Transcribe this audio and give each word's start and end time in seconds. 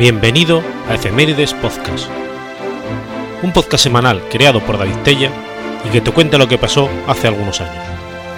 Bienvenido 0.00 0.62
a 0.88 0.94
Efemérides 0.94 1.52
Podcast, 1.52 2.08
un 3.42 3.52
podcast 3.52 3.84
semanal 3.84 4.22
creado 4.30 4.60
por 4.64 4.78
David 4.78 4.96
Tella 5.04 5.30
y 5.86 5.90
que 5.90 6.00
te 6.00 6.10
cuenta 6.10 6.38
lo 6.38 6.48
que 6.48 6.56
pasó 6.56 6.88
hace 7.06 7.28
algunos 7.28 7.60
años. 7.60 7.84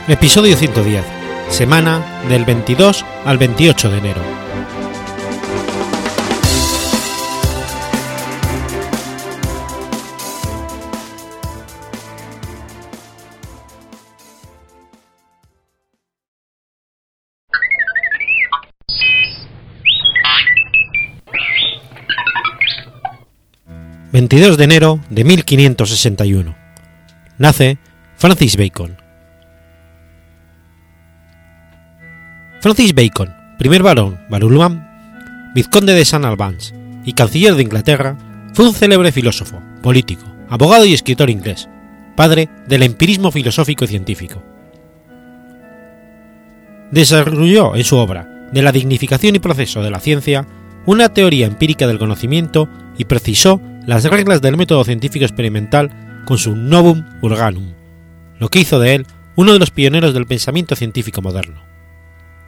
Episodio 0.09 0.56
110, 0.56 1.04
semana 1.50 2.24
del 2.28 2.45
22 2.45 3.04
al 3.24 3.38
28 3.38 3.90
de 3.90 3.98
enero. 3.98 4.20
22 24.12 24.59
de 24.59 24.65
enero 24.65 25.01
de 25.09 25.25
1561. 25.25 26.55
Nace 27.39 27.79
Francis 28.16 28.59
Bacon. 28.59 28.98
Francis 32.61 32.95
Bacon, 32.95 33.35
primer 33.59 33.83
barón 33.83 34.21
Barulham, 34.29 34.87
vizconde 35.55 35.95
de 35.95 36.05
San 36.05 36.27
Albans 36.27 36.75
y 37.07 37.15
canciller 37.15 37.55
de 37.55 37.62
Inglaterra, 37.62 38.19
fue 38.52 38.66
un 38.66 38.74
célebre 38.74 39.13
filósofo, 39.13 39.63
político, 39.82 40.26
abogado 40.51 40.85
y 40.85 40.93
escritor 40.93 41.30
inglés, 41.30 41.71
padre 42.15 42.51
del 42.69 42.82
empirismo 42.82 43.32
filosófico 43.32 43.87
y 43.87 43.88
científico. 43.88 44.43
Desarrolló 46.91 47.74
en 47.76 47.85
su 47.85 47.97
obra 47.97 48.29
de 48.52 48.60
la 48.60 48.73
dignificación 48.73 49.37
y 49.37 49.38
proceso 49.38 49.82
de 49.82 49.91
la 49.91 50.01
ciencia 50.01 50.47
una 50.85 51.09
teoría 51.09 51.47
empírica 51.47 51.87
del 51.87 51.99
conocimiento 51.99 52.69
y 52.99 53.07
precisó 53.07 53.63
las 53.87 54.05
reglas 54.05 54.41
del 54.41 54.57
método 54.57 54.85
científico 54.85 55.25
experimental 55.25 56.23
con 56.25 56.38
su 56.38 56.55
Novum 56.55 57.05
Organum, 57.21 57.73
lo 58.38 58.49
que 58.49 58.61
hizo 58.61 58.79
de 58.79 58.95
él 58.95 59.07
uno 59.35 59.52
de 59.52 59.59
los 59.59 59.71
pioneros 59.71 60.15
del 60.15 60.27
pensamiento 60.27 60.77
científico 60.77 61.23
moderno. 61.23 61.63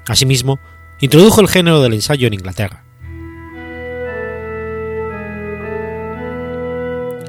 Asimismo, 0.07 0.61
introdujo 1.01 1.41
el 1.41 1.49
género 1.49 1.83
del 1.83 1.95
ensayo 1.95 2.27
en 2.27 2.35
Inglaterra. 2.35 2.85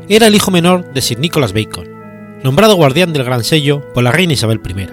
Era 0.07 0.27
el 0.27 0.35
hijo 0.35 0.51
menor 0.51 0.93
de 0.93 1.01
Sir 1.01 1.17
Nicholas 1.17 1.53
Bacon, 1.53 1.87
nombrado 2.43 2.75
guardián 2.75 3.11
del 3.11 3.23
Gran 3.23 3.43
Sello 3.43 3.91
por 3.93 4.03
la 4.03 4.11
reina 4.11 4.33
Isabel 4.33 4.61
I. 4.63 4.87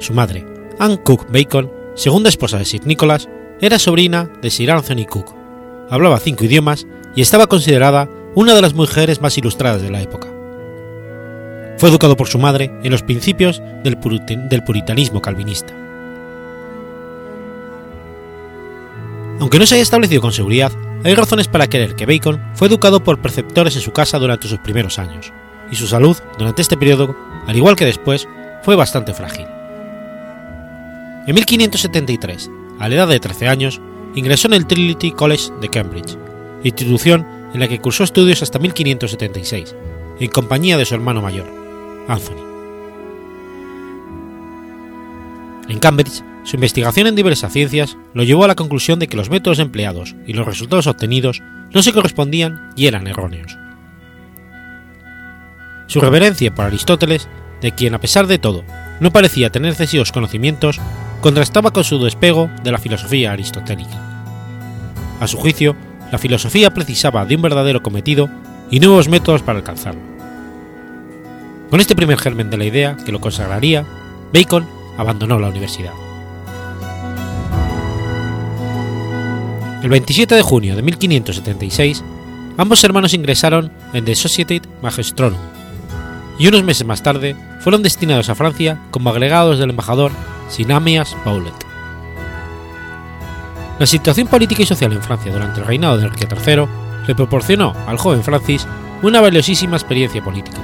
Su 0.00 0.12
madre, 0.12 0.44
Anne 0.78 1.00
Cook 1.02 1.30
Bacon, 1.30 1.72
segunda 1.94 2.28
esposa 2.28 2.58
de 2.58 2.66
Sir 2.66 2.84
Nicholas, 2.86 3.28
era 3.60 3.78
sobrina 3.78 4.30
de 4.42 4.50
Sir 4.50 4.70
Anthony 4.70 5.06
Cook, 5.08 5.34
hablaba 5.88 6.18
cinco 6.18 6.44
idiomas 6.44 6.86
y 7.16 7.22
estaba 7.22 7.48
considerada 7.48 8.08
una 8.36 8.54
de 8.54 8.62
las 8.62 8.74
mujeres 8.74 9.20
más 9.20 9.36
ilustradas 9.38 9.82
de 9.82 9.90
la 9.90 10.02
época. 10.02 10.28
Fue 11.78 11.88
educado 11.88 12.16
por 12.16 12.28
su 12.28 12.38
madre 12.38 12.70
en 12.84 12.92
los 12.92 13.02
principios 13.02 13.60
del, 13.82 13.96
puritanismo 13.98 15.20
calvinista. 15.20 15.74
Aunque 19.40 19.58
no 19.58 19.66
se 19.66 19.74
haya 19.74 19.82
establecido 19.82 20.20
con 20.22 20.32
seguridad, 20.32 20.72
hay 21.04 21.14
razones 21.14 21.48
para 21.48 21.66
creer 21.66 21.94
que 21.94 22.06
Bacon 22.06 22.40
fue 22.54 22.68
educado 22.68 23.02
por 23.02 23.20
preceptores 23.20 23.76
en 23.76 23.82
su 23.82 23.92
casa 23.92 24.18
durante 24.18 24.48
sus 24.48 24.58
primeros 24.58 24.98
años, 24.98 25.32
y 25.70 25.76
su 25.76 25.86
salud 25.86 26.16
durante 26.38 26.62
este 26.62 26.76
periodo, 26.76 27.16
al 27.46 27.56
igual 27.56 27.76
que 27.76 27.84
después, 27.84 28.28
fue 28.62 28.76
bastante 28.76 29.12
frágil. 29.12 29.46
En 31.26 31.34
1573, 31.34 32.50
a 32.78 32.88
la 32.88 32.94
edad 32.94 33.08
de 33.08 33.20
13 33.20 33.48
años, 33.48 33.80
ingresó 34.14 34.48
en 34.48 34.54
el 34.54 34.66
Trinity 34.66 35.12
College 35.12 35.50
de 35.60 35.68
Cambridge, 35.68 36.16
institución 36.68 37.26
en 37.54 37.60
la 37.60 37.68
que 37.68 37.80
cursó 37.80 38.04
estudios 38.04 38.42
hasta 38.42 38.58
1576, 38.58 39.74
en 40.20 40.30
compañía 40.30 40.76
de 40.76 40.84
su 40.84 40.94
hermano 40.94 41.22
mayor, 41.22 41.46
Anthony. 42.08 42.44
En 45.68 45.78
Cambridge, 45.80 46.22
su 46.44 46.56
investigación 46.56 47.08
en 47.08 47.16
diversas 47.16 47.52
ciencias 47.52 47.96
lo 48.14 48.22
llevó 48.22 48.44
a 48.44 48.48
la 48.48 48.54
conclusión 48.54 48.98
de 48.98 49.08
que 49.08 49.16
los 49.16 49.30
métodos 49.30 49.58
empleados 49.58 50.14
y 50.26 50.32
los 50.32 50.46
resultados 50.46 50.86
obtenidos 50.86 51.42
no 51.72 51.82
se 51.82 51.92
correspondían 51.92 52.70
y 52.76 52.86
eran 52.86 53.06
erróneos. 53.08 53.56
Su 55.88 56.00
reverencia 56.00 56.54
por 56.54 56.66
Aristóteles, 56.66 57.28
de 57.60 57.72
quien 57.72 57.94
a 57.94 58.00
pesar 58.00 58.26
de 58.26 58.38
todo 58.38 58.64
no 59.00 59.12
parecía 59.12 59.50
tener 59.50 59.72
excesivos 59.72 60.12
conocimientos, 60.12 60.80
contrastaba 61.20 61.72
con 61.72 61.84
su 61.84 62.02
despego 62.02 62.50
de 62.62 62.72
la 62.72 62.78
filosofía 62.78 63.32
aristotélica. 63.32 64.00
A 65.20 65.26
su 65.26 65.38
juicio, 65.38 65.76
la 66.16 66.20
filosofía 66.20 66.72
precisaba 66.72 67.26
de 67.26 67.36
un 67.36 67.42
verdadero 67.42 67.82
cometido 67.82 68.30
y 68.70 68.80
nuevos 68.80 69.06
métodos 69.06 69.42
para 69.42 69.58
alcanzarlo. 69.58 70.00
Con 71.68 71.78
este 71.78 71.94
primer 71.94 72.16
germen 72.16 72.48
de 72.48 72.56
la 72.56 72.64
idea 72.64 72.96
que 73.04 73.12
lo 73.12 73.20
consagraría, 73.20 73.84
Bacon 74.32 74.66
abandonó 74.96 75.38
la 75.38 75.50
universidad. 75.50 75.92
El 79.82 79.90
27 79.90 80.34
de 80.34 80.40
junio 80.40 80.74
de 80.74 80.80
1576, 80.80 82.02
ambos 82.56 82.82
hermanos 82.82 83.12
ingresaron 83.12 83.70
en 83.92 84.06
The 84.06 84.14
Society 84.14 84.62
Magistrorum 84.80 85.36
y 86.38 86.48
unos 86.48 86.64
meses 86.64 86.86
más 86.86 87.02
tarde 87.02 87.36
fueron 87.60 87.82
destinados 87.82 88.30
a 88.30 88.34
Francia 88.34 88.80
como 88.90 89.10
agregados 89.10 89.58
del 89.58 89.68
embajador 89.68 90.12
Sinamias 90.48 91.14
Paulet. 91.24 91.65
La 93.78 93.84
situación 93.86 94.26
política 94.26 94.62
y 94.62 94.66
social 94.66 94.92
en 94.92 95.02
Francia 95.02 95.30
durante 95.30 95.60
el 95.60 95.66
reinado 95.66 95.98
de 95.98 96.06
Enrique 96.06 96.26
III 96.26 96.64
le 97.06 97.14
proporcionó 97.14 97.74
al 97.86 97.98
joven 97.98 98.22
Francis 98.22 98.66
una 99.02 99.20
valiosísima 99.20 99.76
experiencia 99.76 100.24
política, 100.24 100.58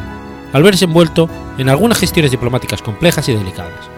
al 0.54 0.62
verse 0.62 0.86
envuelto 0.86 1.28
en 1.58 1.68
algunas 1.68 1.98
gestiones 1.98 2.30
diplomáticas 2.30 2.80
complejas 2.80 3.28
y 3.28 3.34
delicadas. 3.34 3.90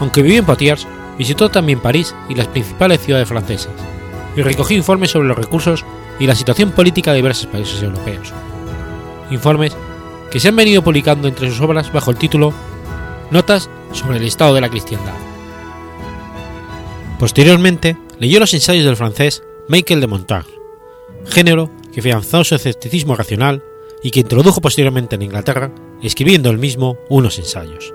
Aunque 0.00 0.20
vivió 0.20 0.40
en 0.40 0.44
Poitiers, 0.44 0.86
visitó 1.16 1.48
también 1.50 1.80
París 1.80 2.14
y 2.28 2.34
las 2.34 2.48
principales 2.48 3.00
ciudades 3.00 3.28
francesas, 3.28 3.72
y 4.36 4.42
recogió 4.42 4.76
informes 4.76 5.10
sobre 5.10 5.28
los 5.28 5.38
recursos 5.38 5.82
y 6.18 6.26
la 6.26 6.34
situación 6.34 6.72
política 6.72 7.12
de 7.12 7.16
diversos 7.16 7.46
países 7.46 7.82
europeos. 7.82 8.34
Informes 9.30 9.74
que 10.30 10.40
se 10.40 10.48
han 10.48 10.56
venido 10.56 10.82
publicando 10.82 11.26
entre 11.26 11.48
sus 11.48 11.60
obras 11.60 11.90
bajo 11.90 12.10
el 12.10 12.18
título 12.18 12.52
Notas 13.30 13.70
sobre 13.92 14.18
el 14.18 14.24
estado 14.24 14.54
de 14.54 14.60
la 14.60 14.68
cristiandad. 14.68 15.33
Posteriormente, 17.24 17.96
leyó 18.18 18.38
los 18.38 18.52
ensayos 18.52 18.84
del 18.84 18.96
francés 18.96 19.42
Michael 19.66 20.02
de 20.02 20.06
Montaigne, 20.06 20.52
género 21.24 21.70
que 21.90 22.00
afianzó 22.00 22.44
su 22.44 22.54
escepticismo 22.54 23.16
racional 23.16 23.64
y 24.02 24.10
que 24.10 24.20
introdujo 24.20 24.60
posteriormente 24.60 25.14
en 25.14 25.22
Inglaterra, 25.22 25.72
escribiendo 26.02 26.50
él 26.50 26.58
mismo 26.58 26.98
unos 27.08 27.38
ensayos. 27.38 27.94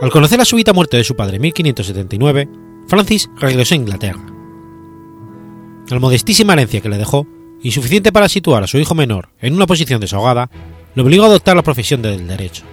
Al 0.00 0.10
conocer 0.10 0.38
la 0.38 0.46
súbita 0.46 0.72
muerte 0.72 0.96
de 0.96 1.04
su 1.04 1.14
padre 1.14 1.36
en 1.36 1.42
1579, 1.42 2.48
Francis 2.86 3.28
regresó 3.36 3.74
a 3.74 3.76
Inglaterra. 3.76 4.24
La 5.90 5.98
modestísima 5.98 6.54
herencia 6.54 6.80
que 6.80 6.88
le 6.88 6.96
dejó, 6.96 7.26
insuficiente 7.62 8.12
para 8.12 8.30
situar 8.30 8.62
a 8.62 8.66
su 8.66 8.78
hijo 8.78 8.94
menor 8.94 9.28
en 9.42 9.52
una 9.52 9.66
posición 9.66 10.00
desahogada, 10.00 10.50
le 10.94 11.02
obligó 11.02 11.24
a 11.24 11.26
adoptar 11.26 11.54
la 11.54 11.62
profesión 11.62 12.00
del 12.00 12.26
derecho. 12.26 12.64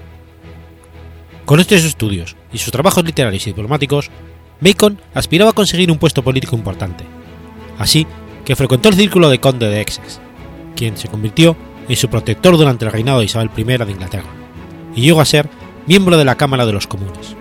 Con 1.48 1.62
estos 1.62 1.86
estudios 1.86 2.36
y 2.52 2.58
sus 2.58 2.72
trabajos 2.72 3.04
literarios 3.04 3.46
y 3.46 3.52
diplomáticos, 3.52 4.10
Bacon 4.62 5.00
aspiraba 5.14 5.52
a 5.52 5.54
conseguir 5.54 5.92
un 5.92 5.98
puesto 5.98 6.24
político 6.24 6.56
importante, 6.56 7.04
así 7.78 8.08
que 8.46 8.56
frecuentó 8.56 8.90
el 8.90 8.96
círculo 8.96 9.30
de 9.30 9.40
conde 9.40 9.68
de 9.68 9.82
Essex, 9.82 10.20
quien 10.76 10.98
se 10.98 11.08
convirtió 11.08 11.56
en 11.88 11.96
su 11.96 12.10
protector 12.10 12.58
durante 12.58 12.86
el 12.86 12.92
reinado 12.92 13.20
de 13.20 13.26
Isabel 13.26 13.52
I 13.56 13.64
de 13.64 13.92
Inglaterra, 13.92 14.30
y 14.96 15.02
llegó 15.02 15.22
a 15.22 15.26
ser 15.26 15.50
miembro 15.86 16.18
de 16.18 16.26
la 16.26 16.36
Cámara 16.36 16.66
de 16.66 16.74
los 16.74 16.88
Comunes. 16.88 17.36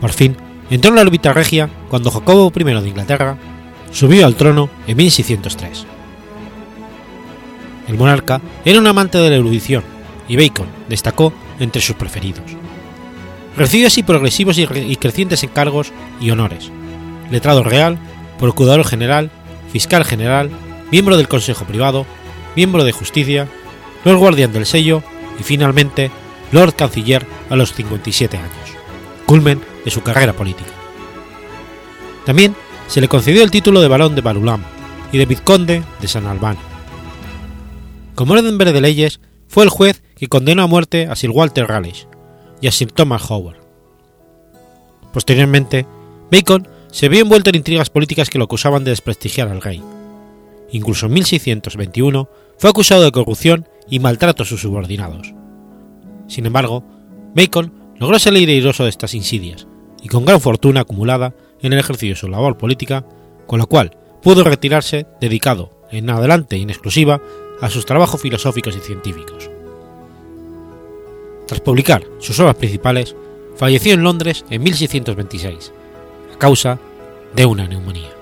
Por 0.00 0.12
fin, 0.12 0.36
entró 0.70 0.90
en 0.90 0.96
la 0.96 1.02
órbita 1.02 1.32
regia 1.32 1.68
cuando 1.88 2.10
Jacobo 2.10 2.52
I 2.54 2.64
de 2.64 2.88
Inglaterra 2.88 3.36
subió 3.92 4.26
al 4.26 4.36
trono 4.36 4.70
en 4.86 4.96
1603. 4.96 5.86
El 7.88 7.98
monarca 7.98 8.40
era 8.64 8.78
un 8.78 8.86
amante 8.86 9.18
de 9.18 9.30
la 9.30 9.36
erudición 9.36 9.82
y 10.28 10.36
Bacon 10.36 10.68
destacó 10.88 11.32
entre 11.58 11.82
sus 11.82 11.96
preferidos. 11.96 12.44
Recibió 13.60 13.88
así 13.88 14.02
progresivos 14.02 14.56
y 14.56 14.96
crecientes 14.96 15.44
encargos 15.44 15.92
y 16.18 16.30
honores, 16.30 16.72
letrado 17.30 17.62
real, 17.62 17.98
procurador 18.38 18.86
general, 18.86 19.30
fiscal 19.70 20.02
general, 20.06 20.48
miembro 20.90 21.18
del 21.18 21.28
Consejo 21.28 21.66
Privado, 21.66 22.06
miembro 22.56 22.84
de 22.84 22.92
Justicia, 22.92 23.48
Lord 24.02 24.16
Guardián 24.16 24.54
del 24.54 24.64
Sello 24.64 25.02
y 25.38 25.42
finalmente 25.42 26.10
Lord 26.52 26.74
Canciller 26.74 27.26
a 27.50 27.56
los 27.56 27.74
57 27.74 28.38
años, 28.38 28.50
culmen 29.26 29.60
de 29.84 29.90
su 29.90 30.00
carrera 30.00 30.32
política. 30.32 30.70
También 32.24 32.56
se 32.86 33.02
le 33.02 33.08
concedió 33.08 33.42
el 33.42 33.50
título 33.50 33.82
de 33.82 33.88
Barón 33.88 34.14
de 34.14 34.22
Barulam 34.22 34.62
y 35.12 35.18
de 35.18 35.26
Vizconde 35.26 35.82
de 36.00 36.08
San 36.08 36.26
Albán. 36.26 36.56
Como 38.14 38.32
orden 38.32 38.56
de 38.56 38.80
leyes, 38.80 39.20
fue 39.48 39.64
el 39.64 39.68
juez 39.68 40.02
que 40.16 40.28
condenó 40.28 40.62
a 40.62 40.66
muerte 40.66 41.08
a 41.08 41.14
Sir 41.14 41.28
Walter 41.28 41.66
Raleigh 41.66 42.09
y 42.60 42.66
a 42.66 42.72
Sir 42.72 42.92
Thomas 42.92 43.30
Howard. 43.30 43.58
Posteriormente, 45.12 45.86
Bacon 46.30 46.68
se 46.90 47.08
vio 47.08 47.22
envuelto 47.22 47.50
en 47.50 47.56
intrigas 47.56 47.90
políticas 47.90 48.30
que 48.30 48.38
lo 48.38 48.44
acusaban 48.44 48.84
de 48.84 48.90
desprestigiar 48.90 49.48
al 49.48 49.62
rey. 49.62 49.82
Incluso 50.72 51.06
en 51.06 51.12
1621 51.14 52.28
fue 52.58 52.70
acusado 52.70 53.02
de 53.02 53.12
corrupción 53.12 53.68
y 53.88 53.98
maltrato 53.98 54.42
a 54.42 54.46
sus 54.46 54.60
subordinados. 54.60 55.34
Sin 56.28 56.46
embargo, 56.46 56.84
Bacon 57.34 57.72
logró 57.96 58.18
salir 58.18 58.48
airoso 58.48 58.84
de 58.84 58.90
estas 58.90 59.14
insidias 59.14 59.66
y 60.02 60.08
con 60.08 60.24
gran 60.24 60.40
fortuna 60.40 60.80
acumulada 60.80 61.34
en 61.60 61.72
el 61.72 61.78
ejercicio 61.78 62.14
de 62.14 62.20
su 62.20 62.28
labor 62.28 62.56
política, 62.56 63.04
con 63.46 63.58
la 63.58 63.66
cual 63.66 63.96
pudo 64.22 64.44
retirarse 64.44 65.06
dedicado 65.20 65.86
en 65.90 66.08
adelante 66.08 66.56
y 66.56 66.62
en 66.62 66.70
exclusiva 66.70 67.20
a 67.60 67.68
sus 67.68 67.84
trabajos 67.84 68.20
filosóficos 68.20 68.76
y 68.76 68.80
científicos. 68.80 69.50
Tras 71.50 71.62
publicar 71.62 72.04
sus 72.20 72.38
obras 72.38 72.54
principales, 72.54 73.16
falleció 73.56 73.94
en 73.94 74.04
Londres 74.04 74.44
en 74.50 74.62
1626, 74.62 75.72
a 76.32 76.38
causa 76.38 76.78
de 77.34 77.44
una 77.44 77.66
neumonía. 77.66 78.19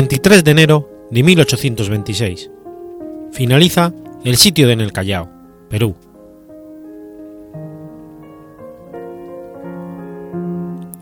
23 0.00 0.44
de 0.44 0.50
enero 0.52 1.08
de 1.10 1.24
1826. 1.24 2.52
Finaliza 3.32 3.92
el 4.22 4.36
sitio 4.36 4.68
de 4.68 4.74
en 4.74 4.80
el 4.80 4.92
Callao, 4.92 5.28
Perú. 5.68 5.96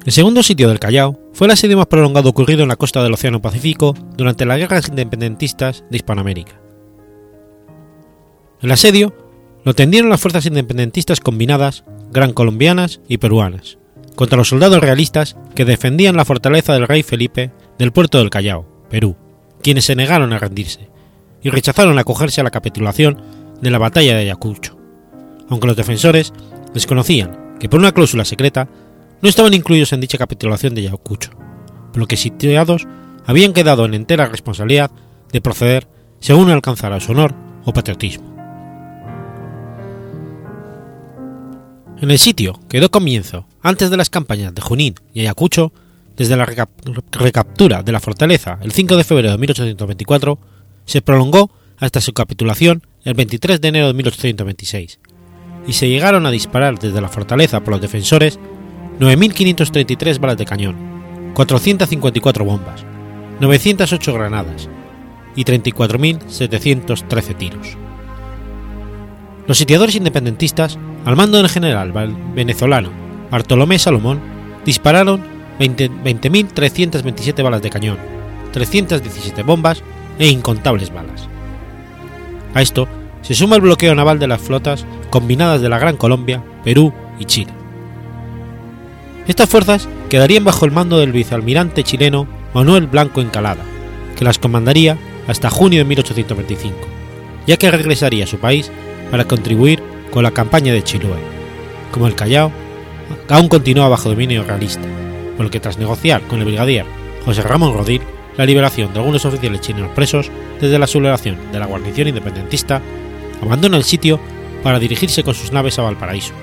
El 0.06 0.12
segundo 0.12 0.42
sitio 0.42 0.70
del 0.70 0.78
Callao 0.78 1.20
fue 1.34 1.46
el 1.46 1.50
asedio 1.50 1.76
más 1.76 1.88
prolongado 1.88 2.30
ocurrido 2.30 2.62
en 2.62 2.70
la 2.70 2.76
costa 2.76 3.02
del 3.02 3.12
Océano 3.12 3.42
Pacífico 3.42 3.94
durante 4.16 4.46
las 4.46 4.56
guerras 4.56 4.88
independentistas 4.88 5.84
de 5.90 5.96
Hispanoamérica. 5.98 6.58
El 8.62 8.72
asedio 8.72 9.14
lo 9.62 9.74
tendieron 9.74 10.08
las 10.08 10.22
fuerzas 10.22 10.46
independentistas 10.46 11.20
combinadas, 11.20 11.84
gran 12.12 12.32
colombianas 12.32 13.02
y 13.08 13.18
peruanas, 13.18 13.76
contra 14.14 14.38
los 14.38 14.48
soldados 14.48 14.80
realistas 14.80 15.36
que 15.54 15.66
defendían 15.66 16.16
la 16.16 16.24
fortaleza 16.24 16.72
del 16.72 16.88
rey 16.88 17.02
Felipe 17.02 17.52
del 17.78 17.92
puerto 17.92 18.16
del 18.16 18.30
Callao, 18.30 18.75
Perú, 18.90 19.16
quienes 19.62 19.84
se 19.84 19.96
negaron 19.96 20.32
a 20.32 20.38
rendirse 20.38 20.88
y 21.42 21.50
rechazaron 21.50 21.98
acogerse 21.98 22.40
a 22.40 22.44
la 22.44 22.50
capitulación 22.50 23.22
de 23.60 23.70
la 23.70 23.78
batalla 23.78 24.14
de 24.14 24.22
Ayacucho, 24.22 24.76
aunque 25.48 25.66
los 25.66 25.76
defensores 25.76 26.32
desconocían 26.74 27.56
que 27.58 27.68
por 27.68 27.80
una 27.80 27.92
cláusula 27.92 28.24
secreta 28.24 28.68
no 29.22 29.28
estaban 29.28 29.54
incluidos 29.54 29.92
en 29.92 30.00
dicha 30.00 30.18
capitulación 30.18 30.74
de 30.74 30.82
Ayacucho, 30.82 31.30
por 31.92 31.98
lo 31.98 32.06
que 32.06 32.16
sitiados 32.16 32.86
habían 33.24 33.52
quedado 33.52 33.84
en 33.84 33.94
entera 33.94 34.26
responsabilidad 34.26 34.90
de 35.32 35.40
proceder 35.40 35.88
según 36.20 36.50
alcanzara 36.50 37.00
su 37.00 37.12
honor 37.12 37.34
o 37.64 37.72
patriotismo. 37.72 38.34
En 41.98 42.10
el 42.10 42.18
sitio 42.18 42.60
que 42.68 42.78
dio 42.78 42.90
comienzo 42.90 43.46
antes 43.62 43.88
de 43.90 43.96
las 43.96 44.10
campañas 44.10 44.54
de 44.54 44.60
Junín 44.60 44.94
y 45.14 45.20
Ayacucho 45.20 45.72
desde 46.16 46.36
la 46.36 46.46
recaptura 46.46 47.82
de 47.82 47.92
la 47.92 48.00
fortaleza 48.00 48.58
el 48.62 48.72
5 48.72 48.96
de 48.96 49.04
febrero 49.04 49.32
de 49.32 49.38
1824, 49.38 50.38
se 50.84 51.02
prolongó 51.02 51.50
hasta 51.78 52.00
su 52.00 52.12
capitulación 52.12 52.82
el 53.04 53.14
23 53.14 53.60
de 53.60 53.68
enero 53.68 53.88
de 53.88 53.94
1826, 53.94 54.98
y 55.66 55.72
se 55.74 55.88
llegaron 55.88 56.26
a 56.26 56.30
disparar 56.30 56.78
desde 56.78 57.00
la 57.00 57.08
fortaleza 57.08 57.60
por 57.60 57.74
los 57.74 57.80
defensores 57.82 58.38
9.533 58.98 60.18
balas 60.18 60.38
de 60.38 60.46
cañón, 60.46 60.76
454 61.34 62.44
bombas, 62.44 62.84
908 63.40 64.12
granadas 64.14 64.68
y 65.34 65.44
34.713 65.44 67.36
tiros. 67.36 67.76
Los 69.46 69.58
sitiadores 69.58 69.94
independentistas, 69.94 70.78
al 71.04 71.14
mando 71.14 71.38
del 71.38 71.48
general 71.48 71.92
venezolano 72.34 72.90
Bartolomé 73.30 73.78
Salomón, 73.78 74.20
dispararon 74.64 75.35
20.327 75.58 77.42
balas 77.42 77.62
de 77.62 77.70
cañón, 77.70 77.98
317 78.52 79.42
bombas 79.42 79.82
e 80.18 80.28
incontables 80.28 80.92
balas. 80.92 81.28
A 82.54 82.62
esto 82.62 82.88
se 83.22 83.34
suma 83.34 83.56
el 83.56 83.62
bloqueo 83.62 83.94
naval 83.94 84.18
de 84.18 84.26
las 84.26 84.40
flotas 84.40 84.86
combinadas 85.10 85.60
de 85.60 85.68
la 85.68 85.78
Gran 85.78 85.96
Colombia, 85.96 86.42
Perú 86.64 86.92
y 87.18 87.24
Chile. 87.24 87.52
Estas 89.26 89.48
fuerzas 89.48 89.88
quedarían 90.08 90.44
bajo 90.44 90.64
el 90.64 90.70
mando 90.70 90.98
del 90.98 91.12
vicealmirante 91.12 91.82
chileno 91.82 92.26
Manuel 92.54 92.86
Blanco 92.86 93.20
Encalada, 93.20 93.64
que 94.16 94.24
las 94.24 94.38
comandaría 94.38 94.96
hasta 95.26 95.50
junio 95.50 95.80
de 95.80 95.84
1825, 95.84 96.76
ya 97.46 97.56
que 97.56 97.70
regresaría 97.70 98.24
a 98.24 98.28
su 98.28 98.38
país 98.38 98.70
para 99.10 99.24
contribuir 99.24 99.82
con 100.10 100.22
la 100.22 100.30
campaña 100.30 100.72
de 100.72 100.84
Chiloé, 100.84 101.18
como 101.90 102.06
el 102.06 102.14
Callao 102.14 102.52
aún 103.28 103.48
continúa 103.48 103.88
bajo 103.88 104.08
dominio 104.08 104.44
realista 104.44 104.86
por 105.36 105.46
el 105.46 105.50
que 105.50 105.60
tras 105.60 105.78
negociar 105.78 106.22
con 106.22 106.38
el 106.38 106.44
brigadier 106.44 106.86
José 107.24 107.42
Ramón 107.42 107.74
Rodil 107.74 108.02
la 108.36 108.46
liberación 108.46 108.92
de 108.92 109.00
algunos 109.00 109.24
oficiales 109.24 109.60
chilenos 109.60 109.90
presos 109.92 110.30
desde 110.60 110.78
la 110.78 110.86
sublevación 110.86 111.38
de 111.52 111.58
la 111.58 111.66
guarnición 111.66 112.08
independentista, 112.08 112.82
abandona 113.42 113.76
el 113.76 113.84
sitio 113.84 114.20
para 114.62 114.78
dirigirse 114.78 115.22
con 115.22 115.34
sus 115.34 115.52
naves 115.52 115.78
a 115.78 115.82
Valparaíso, 115.82 116.34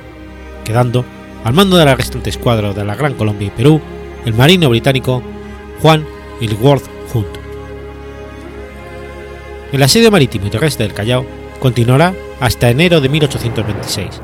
quedando 0.63 1.05
al 1.43 1.53
mando 1.53 1.77
de 1.77 1.85
la 1.85 1.95
restante 1.95 2.29
escuadra 2.29 2.73
de 2.73 2.85
la 2.85 2.95
Gran 2.95 3.13
Colombia 3.13 3.47
y 3.47 3.51
Perú 3.51 3.81
el 4.25 4.33
marino 4.33 4.69
británico 4.69 5.21
Juan 5.81 6.05
Ilworth 6.39 6.87
Hunt. 7.13 7.27
El 9.71 9.83
asedio 9.83 10.11
marítimo 10.11 10.47
y 10.47 10.49
terrestre 10.49 10.87
del 10.87 10.95
Callao 10.95 11.25
continuará 11.59 12.13
hasta 12.39 12.69
enero 12.69 13.01
de 13.01 13.09
1826, 13.09 14.21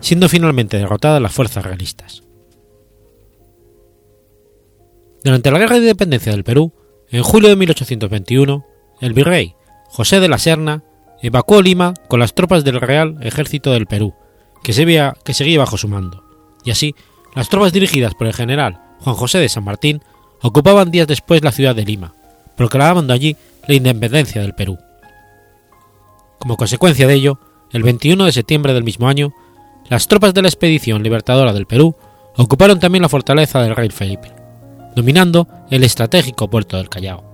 siendo 0.00 0.28
finalmente 0.28 0.78
derrotadas 0.78 1.22
las 1.22 1.32
fuerzas 1.32 1.64
realistas. 1.64 2.22
Durante 5.22 5.50
la 5.50 5.58
Guerra 5.58 5.74
de 5.74 5.82
Independencia 5.82 6.32
del 6.32 6.44
Perú, 6.44 6.72
en 7.10 7.22
julio 7.22 7.50
de 7.50 7.56
1821, 7.56 8.64
el 9.00 9.12
virrey 9.12 9.54
José 9.88 10.18
de 10.18 10.28
la 10.28 10.38
Serna 10.38 10.82
evacuó 11.20 11.60
Lima 11.60 11.92
con 12.08 12.20
las 12.20 12.34
tropas 12.34 12.64
del 12.64 12.80
Real 12.80 13.18
Ejército 13.20 13.72
del 13.72 13.86
Perú, 13.86 14.14
que, 14.62 14.72
que 15.22 15.34
seguía 15.34 15.58
bajo 15.58 15.76
su 15.76 15.88
mando, 15.88 16.24
y 16.64 16.70
así 16.70 16.94
las 17.34 17.50
tropas 17.50 17.72
dirigidas 17.72 18.14
por 18.14 18.28
el 18.28 18.32
general 18.32 18.80
Juan 19.00 19.14
José 19.14 19.38
de 19.38 19.50
San 19.50 19.64
Martín 19.64 20.00
ocupaban 20.40 20.90
días 20.90 21.06
después 21.06 21.44
la 21.44 21.52
ciudad 21.52 21.74
de 21.74 21.84
Lima, 21.84 22.14
proclamando 22.56 23.12
allí 23.12 23.36
la 23.68 23.74
independencia 23.74 24.40
del 24.40 24.54
Perú. 24.54 24.78
Como 26.38 26.56
consecuencia 26.56 27.06
de 27.06 27.14
ello, 27.14 27.38
el 27.72 27.82
21 27.82 28.24
de 28.24 28.32
septiembre 28.32 28.72
del 28.72 28.84
mismo 28.84 29.06
año, 29.06 29.34
las 29.90 30.08
tropas 30.08 30.32
de 30.32 30.40
la 30.40 30.48
expedición 30.48 31.02
libertadora 31.02 31.52
del 31.52 31.66
Perú 31.66 31.94
ocuparon 32.36 32.80
también 32.80 33.02
la 33.02 33.10
fortaleza 33.10 33.60
del 33.60 33.76
rey 33.76 33.90
Felipe 33.90 34.39
dominando 34.94 35.48
el 35.70 35.84
estratégico 35.84 36.48
puerto 36.48 36.76
del 36.76 36.88
Callao. 36.88 37.24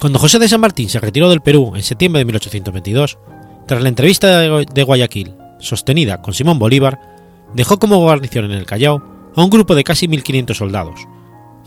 Cuando 0.00 0.18
José 0.18 0.38
de 0.38 0.48
San 0.48 0.60
Martín 0.60 0.88
se 0.88 1.00
retiró 1.00 1.30
del 1.30 1.40
Perú 1.40 1.72
en 1.74 1.82
septiembre 1.82 2.18
de 2.18 2.24
1822, 2.26 3.18
tras 3.66 3.82
la 3.82 3.88
entrevista 3.88 4.40
de 4.40 4.82
Guayaquil, 4.82 5.34
sostenida 5.58 6.20
con 6.20 6.34
Simón 6.34 6.58
Bolívar, 6.58 7.00
dejó 7.54 7.78
como 7.78 7.98
guarnición 7.98 8.46
en 8.46 8.52
el 8.52 8.66
Callao 8.66 9.02
a 9.34 9.42
un 9.42 9.50
grupo 9.50 9.74
de 9.74 9.84
casi 9.84 10.06
1.500 10.06 10.54
soldados, 10.54 11.00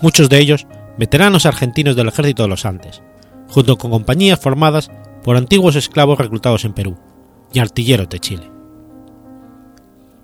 muchos 0.02 0.30
de 0.30 0.40
ellos 0.40 0.68
veteranos 0.98 1.46
argentinos 1.46 1.96
del 1.96 2.10
ejército 2.10 2.44
de 2.44 2.50
los 2.50 2.66
Andes, 2.66 3.02
junto 3.50 3.78
con 3.78 3.92
compañías 3.92 4.40
formadas 4.40 4.92
por 5.24 5.38
antiguos 5.38 5.76
esclavos 5.76 6.18
reclutados 6.18 6.66
en 6.66 6.74
Perú 6.74 6.98
y 7.54 7.60
artilleros 7.60 8.10
de 8.10 8.20
Chile. 8.20 8.52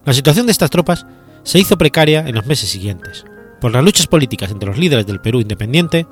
La 0.06 0.14
situación 0.14 0.46
de 0.46 0.52
estas 0.52 0.70
tropas 0.70 1.06
se 1.44 1.60
hizo 1.60 1.78
precaria 1.78 2.28
en 2.28 2.36
los 2.36 2.46
meses 2.46 2.70
siguientes, 2.70 3.26
por 3.62 3.72
las 3.72 3.84
luchas 3.84 4.08
políticas 4.08 4.52
entre 4.52 4.70
los 4.70 4.78
líderes 4.78 5.06
del 5.06 5.22
Perú 5.22 5.42
independiente, 5.42 6.08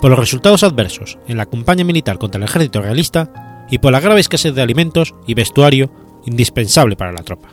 por 0.00 0.10
los 0.10 0.18
resultados 0.18 0.62
adversos 0.62 1.18
en 1.26 1.36
la 1.36 1.46
campaña 1.46 1.84
militar 1.84 2.18
contra 2.18 2.38
el 2.38 2.44
ejército 2.44 2.80
realista 2.80 3.66
y 3.70 3.78
por 3.78 3.92
la 3.92 4.00
grave 4.00 4.20
escasez 4.20 4.54
de 4.54 4.62
alimentos 4.62 5.14
y 5.26 5.34
vestuario 5.34 5.90
indispensable 6.24 6.96
para 6.96 7.12
la 7.12 7.22
tropa. 7.22 7.48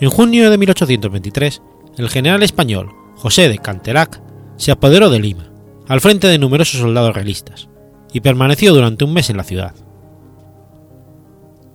En 0.00 0.10
junio 0.10 0.50
de 0.50 0.58
1823, 0.58 1.62
el 1.98 2.08
general 2.08 2.42
español 2.42 2.90
José 3.16 3.48
de 3.48 3.58
Canterac 3.58 4.20
se 4.56 4.72
apoderó 4.72 5.10
de 5.10 5.20
Lima, 5.20 5.50
al 5.88 6.00
frente 6.00 6.26
de 6.26 6.38
numerosos 6.38 6.80
soldados 6.80 7.14
realistas, 7.14 7.68
y 8.12 8.20
permaneció 8.20 8.74
durante 8.74 9.04
un 9.04 9.12
mes 9.12 9.30
en 9.30 9.36
la 9.36 9.44
ciudad. 9.44 9.74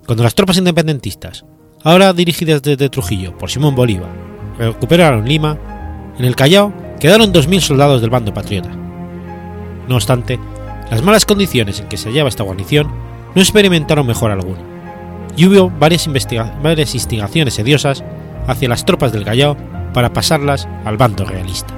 Cuando 0.05 0.23
las 0.23 0.35
tropas 0.35 0.57
independentistas 0.57 1.45
ahora 1.83 2.13
dirigidas 2.13 2.61
desde 2.61 2.89
Trujillo 2.89 3.37
por 3.37 3.49
Simón 3.49 3.75
Bolívar, 3.75 4.09
recuperaron 4.57 5.27
Lima, 5.27 5.57
en 6.17 6.25
el 6.25 6.35
Callao 6.35 6.73
quedaron 6.99 7.33
2.000 7.33 7.61
soldados 7.61 8.01
del 8.01 8.09
bando 8.09 8.33
patriota. 8.33 8.69
No 9.87 9.95
obstante, 9.95 10.39
las 10.91 11.01
malas 11.01 11.25
condiciones 11.25 11.79
en 11.79 11.87
que 11.87 11.97
se 11.97 12.09
hallaba 12.09 12.29
esta 12.29 12.43
guarnición 12.43 12.91
no 13.33 13.41
experimentaron 13.41 14.05
mejor 14.05 14.31
alguna, 14.31 14.61
y 15.37 15.45
hubo 15.45 15.69
varias, 15.69 16.09
varias 16.61 16.93
instigaciones 16.95 17.53
sediosas 17.53 18.03
hacia 18.47 18.69
las 18.69 18.85
tropas 18.85 19.11
del 19.11 19.23
Callao 19.23 19.55
para 19.93 20.11
pasarlas 20.11 20.67
al 20.85 20.97
bando 20.97 21.25
realista. 21.25 21.73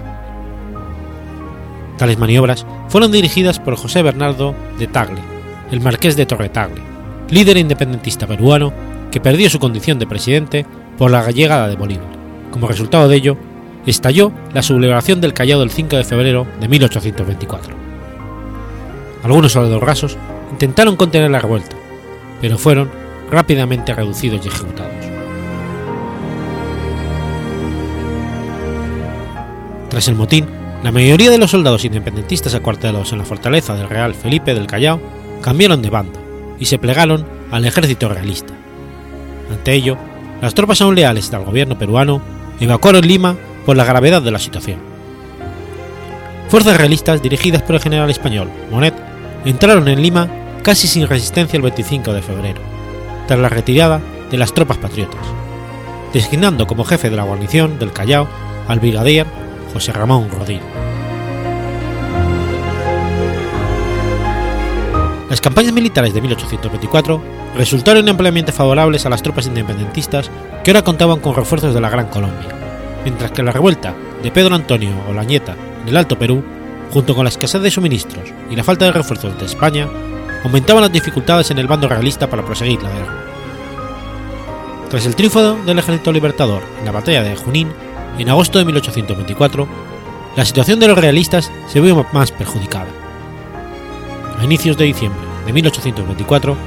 Tales 1.98 2.18
maniobras 2.18 2.66
fueron 2.88 3.12
dirigidas 3.12 3.60
por 3.60 3.76
José 3.76 4.02
Bernardo 4.02 4.56
de 4.80 4.88
Tagle, 4.88 5.22
el 5.70 5.82
marqués 5.82 6.16
de 6.16 6.26
Torretagle, 6.26 6.82
líder 7.30 7.58
independentista 7.58 8.26
peruano 8.26 8.74
que 9.12 9.20
perdió 9.20 9.50
su 9.50 9.60
condición 9.60 10.00
de 10.00 10.08
presidente 10.08 10.66
por 10.98 11.12
la 11.12 11.30
llegada 11.30 11.68
de 11.68 11.76
Bolívar. 11.76 12.08
Como 12.52 12.68
resultado 12.68 13.08
de 13.08 13.18
ello, 13.18 13.38
estalló 13.86 14.32
la 14.54 14.62
sublevación 14.62 15.22
del 15.22 15.34
Callao 15.34 15.60
del 15.60 15.72
5 15.72 15.96
de 15.98 16.04
febrero 16.04 16.48
de 16.60 16.68
1824. 16.68 17.76
Algunos 19.24 19.52
soldados 19.52 19.84
rasos 19.84 20.18
intentaron 20.52 20.96
contener 20.96 21.30
la 21.30 21.40
revuelta, 21.40 21.76
pero 22.42 22.58
fueron 22.58 22.90
rápidamente 23.30 23.94
reducidos 23.94 24.44
y 24.46 24.50
ejecutados. 24.50 24.92
Tras 29.90 30.08
el 30.08 30.16
motín, 30.16 30.48
la 30.84 30.92
mayoría 30.92 31.30
de 31.30 31.38
los 31.38 31.52
soldados 31.52 31.86
independentistas 31.86 32.56
acuartelados 32.56 33.12
en 33.12 33.20
la 33.20 33.26
fortaleza 33.26 33.76
del 33.76 33.90
Real 33.90 34.16
Felipe 34.16 34.54
del 34.54 34.68
Callao 34.68 35.00
cambiaron 35.42 35.82
de 35.82 35.90
bando 35.90 36.20
y 36.60 36.66
se 36.66 36.80
plegaron 36.80 37.26
al 37.52 37.66
ejército 37.66 38.08
realista. 38.10 38.61
Ante 39.52 39.74
ello, 39.74 39.98
las 40.42 40.54
tropas 40.54 40.82
aún 40.82 40.96
leales 40.96 41.34
al 41.34 41.46
gobierno 41.46 41.78
peruano 41.78 42.22
evacuaron 42.60 43.06
Lima 43.06 43.36
por 43.66 43.78
la 43.78 43.86
gravedad 43.86 44.22
de 44.22 44.32
la 44.32 44.40
situación. 44.40 44.80
Fuerzas 46.50 46.78
realistas 46.78 47.22
dirigidas 47.22 47.62
por 47.62 47.76
el 47.76 47.82
general 47.82 48.10
español 48.10 48.50
Monet 48.70 48.94
entraron 49.46 49.88
en 49.88 50.02
Lima 50.02 50.28
casi 50.64 50.88
sin 50.88 51.08
resistencia 51.08 51.58
el 51.58 51.64
25 51.64 52.14
de 52.14 52.22
febrero, 52.22 52.62
tras 53.28 53.40
la 53.40 53.50
retirada 53.50 54.02
de 54.30 54.38
las 54.38 54.54
tropas 54.54 54.78
patriotas, 54.78 55.22
designando 56.14 56.68
como 56.68 56.84
jefe 56.84 57.10
de 57.10 57.16
la 57.16 57.24
guarnición 57.24 57.80
del 57.80 57.94
Callao 57.94 58.28
al 58.68 58.80
brigadier 58.80 59.26
José 59.74 59.92
Ramón 59.92 60.30
Rodríguez. 60.30 60.91
Las 65.32 65.40
campañas 65.40 65.72
militares 65.72 66.14
de 66.14 66.20
1824 66.20 67.24
resultaron 67.56 68.10
ampliamente 68.10 68.52
favorables 68.52 69.06
a 69.06 69.10
las 69.10 69.24
tropas 69.24 69.48
independentistas 69.48 70.30
que 70.62 70.72
ahora 70.72 70.84
contaban 70.84 71.22
con 71.22 71.34
refuerzos 71.34 71.74
de 71.74 71.80
la 71.80 71.90
Gran 71.90 72.08
Colombia, 72.08 72.50
mientras 73.06 73.32
que 73.32 73.42
la 73.42 73.54
revuelta 73.54 73.96
de 74.22 74.30
Pedro 74.30 74.56
Antonio 74.56 74.92
Olañeta 75.08 75.56
en 75.84 75.88
el 75.88 75.96
Alto 75.96 76.20
Perú, 76.20 76.44
junto 76.92 77.16
con 77.16 77.24
la 77.24 77.30
escasez 77.30 77.62
de 77.62 77.72
suministros 77.72 78.28
y 78.50 78.58
la 78.58 78.66
falta 78.66 78.84
de 78.84 78.92
refuerzos 78.92 79.40
de 79.40 79.46
España, 79.46 79.88
aumentaban 80.44 80.82
las 80.82 80.92
dificultades 80.92 81.50
en 81.50 81.60
el 81.60 81.68
bando 81.68 81.88
realista 81.88 82.30
para 82.30 82.44
proseguir 82.44 82.84
la 82.84 82.90
guerra. 82.92 83.26
Tras 84.90 85.06
el 85.06 85.16
triunfo 85.16 85.54
del 85.66 85.80
ejército 85.80 86.12
libertador 86.12 86.62
en 86.78 86.84
la 86.84 86.92
batalla 86.92 87.24
de 87.24 87.38
Junín, 87.38 87.72
en 88.20 88.28
agosto 88.28 88.60
de 88.60 88.66
1824, 88.66 89.66
la 90.36 90.44
situación 90.44 90.82
de 90.82 90.90
los 90.90 90.98
realistas 90.98 91.50
se 91.70 91.80
vio 91.80 92.06
más 92.12 92.34
perjudicada 92.34 93.11
a 94.42 94.44
inicios 94.44 94.76
de 94.76 94.86
diciembre 94.86 95.22
de 95.46 95.54
1824, 95.54 96.58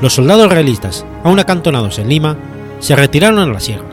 los 0.00 0.14
soldados 0.14 0.50
realistas, 0.50 1.04
aún 1.24 1.38
acantonados 1.38 1.98
en 1.98 2.08
Lima, 2.08 2.36
se 2.78 2.96
retiraron 2.96 3.38
a 3.38 3.46
la 3.46 3.60
sierra, 3.60 3.84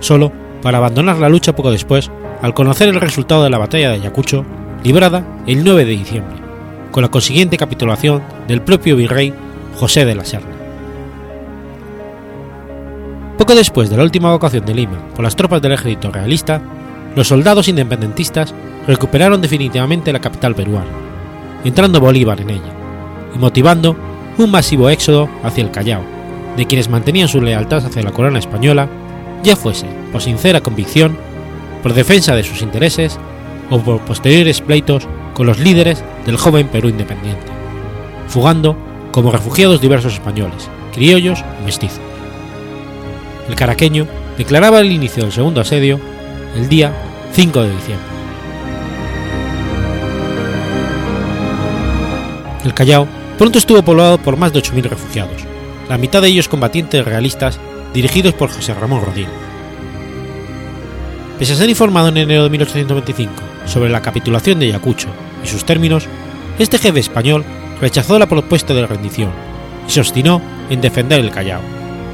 solo 0.00 0.32
para 0.62 0.78
abandonar 0.78 1.18
la 1.18 1.28
lucha 1.28 1.54
poco 1.54 1.70
después 1.70 2.10
al 2.40 2.54
conocer 2.54 2.88
el 2.88 3.00
resultado 3.00 3.44
de 3.44 3.50
la 3.50 3.58
batalla 3.58 3.90
de 3.90 3.96
Ayacucho, 3.96 4.44
librada 4.82 5.24
el 5.46 5.62
9 5.62 5.84
de 5.84 5.90
diciembre, 5.90 6.36
con 6.90 7.02
la 7.02 7.10
consiguiente 7.10 7.58
capitulación 7.58 8.22
del 8.48 8.62
propio 8.62 8.96
virrey 8.96 9.34
José 9.76 10.06
de 10.06 10.14
la 10.14 10.24
Serna. 10.24 10.54
Poco 13.36 13.54
después 13.54 13.90
de 13.90 13.96
la 13.98 14.04
última 14.04 14.28
evacuación 14.28 14.64
de 14.64 14.74
Lima 14.74 15.08
por 15.14 15.24
las 15.24 15.36
tropas 15.36 15.60
del 15.60 15.72
ejército 15.72 16.10
realista, 16.10 16.62
los 17.14 17.28
soldados 17.28 17.68
independentistas 17.68 18.54
recuperaron 18.86 19.42
definitivamente 19.42 20.12
la 20.12 20.20
capital 20.20 20.54
peruana 20.54 21.13
entrando 21.64 22.00
Bolívar 22.00 22.40
en 22.40 22.50
ella, 22.50 22.72
y 23.34 23.38
motivando 23.38 23.96
un 24.38 24.50
masivo 24.50 24.88
éxodo 24.90 25.28
hacia 25.42 25.64
el 25.64 25.70
Callao, 25.70 26.02
de 26.56 26.66
quienes 26.66 26.88
mantenían 26.88 27.28
su 27.28 27.40
lealtad 27.40 27.84
hacia 27.84 28.02
la 28.02 28.12
corona 28.12 28.38
española, 28.38 28.88
ya 29.42 29.56
fuese 29.56 29.86
por 30.12 30.22
sincera 30.22 30.60
convicción, 30.60 31.16
por 31.82 31.92
defensa 31.92 32.34
de 32.34 32.44
sus 32.44 32.62
intereses 32.62 33.18
o 33.70 33.78
por 33.78 34.00
posteriores 34.00 34.60
pleitos 34.60 35.06
con 35.34 35.46
los 35.46 35.58
líderes 35.58 36.02
del 36.26 36.36
joven 36.36 36.68
Perú 36.68 36.88
independiente, 36.88 37.46
fugando 38.28 38.76
como 39.12 39.30
refugiados 39.30 39.80
diversos 39.80 40.14
españoles, 40.14 40.68
criollos 40.92 41.44
y 41.60 41.64
mestizos. 41.64 42.00
El 43.48 43.54
caraqueño 43.54 44.06
declaraba 44.38 44.80
el 44.80 44.92
inicio 44.92 45.22
del 45.22 45.32
segundo 45.32 45.60
asedio 45.60 46.00
el 46.56 46.68
día 46.68 46.92
5 47.32 47.62
de 47.62 47.70
diciembre. 47.70 48.13
El 52.64 52.72
Callao 52.72 53.06
pronto 53.38 53.58
estuvo 53.58 53.82
poblado 53.82 54.18
por 54.18 54.36
más 54.36 54.52
de 54.52 54.60
8.000 54.60 54.84
refugiados, 54.84 55.42
la 55.88 55.98
mitad 55.98 56.22
de 56.22 56.28
ellos 56.28 56.48
combatientes 56.48 57.04
realistas 57.04 57.60
dirigidos 57.92 58.34
por 58.34 58.50
José 58.50 58.72
Ramón 58.74 59.04
Rodríguez. 59.04 59.32
Pese 61.38 61.52
a 61.52 61.56
ser 61.56 61.68
informado 61.68 62.08
en 62.08 62.16
enero 62.16 62.44
de 62.44 62.50
1825 62.50 63.32
sobre 63.66 63.90
la 63.90 64.00
capitulación 64.00 64.58
de 64.58 64.66
Ayacucho 64.66 65.08
y 65.44 65.48
sus 65.48 65.64
términos, 65.64 66.06
este 66.58 66.78
jefe 66.78 67.00
español 67.00 67.44
rechazó 67.80 68.18
la 68.18 68.28
propuesta 68.28 68.72
de 68.72 68.86
rendición 68.86 69.30
y 69.86 69.90
se 69.90 70.00
obstinó 70.00 70.40
en 70.70 70.80
defender 70.80 71.20
el 71.20 71.30
Callao, 71.30 71.60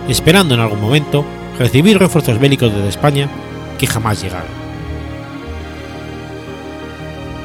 esperando 0.09 0.55
en 0.55 0.61
algún 0.61 0.81
momento 0.81 1.25
recibir 1.59 1.99
refuerzos 1.99 2.39
bélicos 2.39 2.75
desde 2.75 2.89
España 2.89 3.29
que 3.79 3.87
jamás 3.87 4.23
llegaron. 4.23 4.49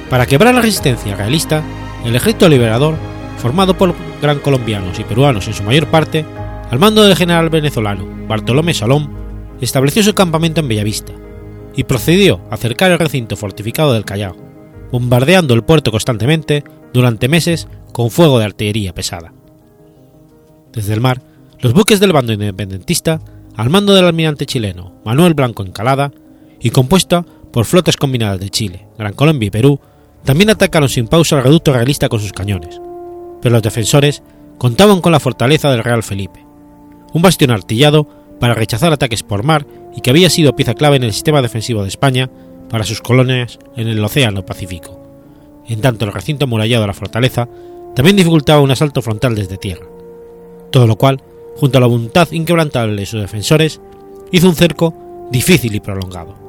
Para 0.09 0.25
quebrar 0.25 0.55
la 0.55 0.61
resistencia 0.61 1.15
realista, 1.15 1.63
el 2.05 2.15
ejército 2.15 2.47
liberador, 2.47 2.95
formado 3.37 3.77
por 3.77 3.95
gran 4.21 4.39
colombianos 4.39 4.99
y 4.99 5.03
peruanos 5.03 5.47
en 5.47 5.53
su 5.53 5.63
mayor 5.63 5.87
parte, 5.87 6.25
al 6.69 6.79
mando 6.79 7.03
del 7.03 7.15
general 7.15 7.49
venezolano 7.49 8.05
Bartolomé 8.27 8.73
Salom, 8.73 9.09
estableció 9.59 10.03
su 10.03 10.13
campamento 10.13 10.61
en 10.61 10.67
Bellavista 10.67 11.13
y 11.75 11.83
procedió 11.83 12.41
a 12.49 12.57
cercar 12.57 12.91
el 12.91 12.99
recinto 12.99 13.35
fortificado 13.35 13.93
del 13.93 14.05
Callao, 14.05 14.35
bombardeando 14.91 15.53
el 15.53 15.63
puerto 15.63 15.91
constantemente 15.91 16.63
durante 16.93 17.27
meses 17.27 17.67
con 17.91 18.11
fuego 18.11 18.39
de 18.39 18.45
artillería 18.45 18.93
pesada. 18.93 19.33
Desde 20.71 20.93
el 20.93 21.01
mar, 21.01 21.21
los 21.59 21.73
buques 21.73 21.99
del 21.99 22.13
bando 22.13 22.33
independentista, 22.33 23.21
al 23.55 23.69
mando 23.69 23.95
del 23.95 24.05
almirante 24.05 24.45
chileno 24.45 24.93
Manuel 25.05 25.33
Blanco 25.33 25.63
Encalada 25.63 26.11
y 26.59 26.69
compuesta 26.69 27.25
por 27.51 27.65
flotas 27.65 27.97
combinadas 27.97 28.39
de 28.39 28.49
Chile, 28.49 28.87
Gran 28.97 29.13
Colombia 29.13 29.47
y 29.47 29.51
Perú, 29.51 29.79
también 30.25 30.49
atacaron 30.49 30.89
sin 30.89 31.07
pausa 31.07 31.37
al 31.37 31.43
reducto 31.43 31.71
realista 31.71 32.09
con 32.09 32.19
sus 32.19 32.33
cañones, 32.33 32.81
pero 33.41 33.53
los 33.53 33.61
defensores 33.61 34.23
contaban 34.57 34.99
con 34.99 35.11
la 35.11 35.19
fortaleza 35.19 35.69
del 35.69 35.83
Real 35.83 36.03
Felipe, 36.03 36.45
un 37.13 37.21
bastión 37.21 37.51
artillado 37.51 38.07
para 38.39 38.55
rechazar 38.55 38.91
ataques 38.91 39.23
por 39.23 39.43
mar 39.43 39.65
y 39.95 40.01
que 40.01 40.09
había 40.09 40.29
sido 40.29 40.55
pieza 40.55 40.73
clave 40.73 40.97
en 40.97 41.03
el 41.03 41.13
sistema 41.13 41.41
defensivo 41.41 41.83
de 41.83 41.89
España 41.89 42.29
para 42.69 42.83
sus 42.83 43.01
colonias 43.01 43.59
en 43.77 43.87
el 43.87 44.03
Océano 44.03 44.45
Pacífico. 44.45 44.99
En 45.67 45.81
tanto, 45.81 46.05
el 46.05 46.11
recinto 46.11 46.45
amurallado 46.45 46.81
de 46.81 46.87
la 46.87 46.93
fortaleza 46.93 47.47
también 47.95 48.17
dificultaba 48.17 48.61
un 48.61 48.71
asalto 48.71 49.01
frontal 49.01 49.35
desde 49.35 49.57
tierra, 49.57 49.85
todo 50.71 50.87
lo 50.87 50.97
cual, 50.97 51.21
junto 51.55 51.77
a 51.77 51.81
la 51.81 51.87
voluntad 51.87 52.31
inquebrantable 52.31 52.99
de 52.99 53.05
sus 53.05 53.21
defensores, 53.21 53.79
hizo 54.31 54.49
un 54.49 54.55
cerco 54.55 54.93
difícil 55.31 55.73
y 55.75 55.79
prolongado. 55.79 56.44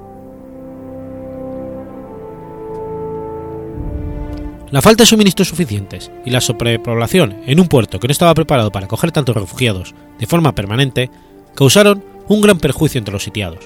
La 4.71 4.83
falta 4.83 5.05
de 5.05 5.07
suministros 5.07 5.49
suficientes 5.49 6.11
y 6.25 6.31
la 6.31 6.41
sobrepoblación 6.41 7.37
en 7.47 7.61
un 7.61 7.69
puerto 7.69 8.01
que 8.01 8.09
no 8.09 8.13
estaba 8.13 8.35
preparado 8.35 8.73
para 8.73 8.87
acoger 8.87 9.13
tantos 9.13 9.37
refugiados 9.37 9.95
de 10.19 10.27
forma 10.27 10.57
permanente 10.57 11.09
causaron 11.55 12.03
un 12.27 12.41
gran 12.41 12.59
perjuicio 12.59 12.99
entre 12.99 13.13
los 13.13 13.23
sitiados. 13.23 13.61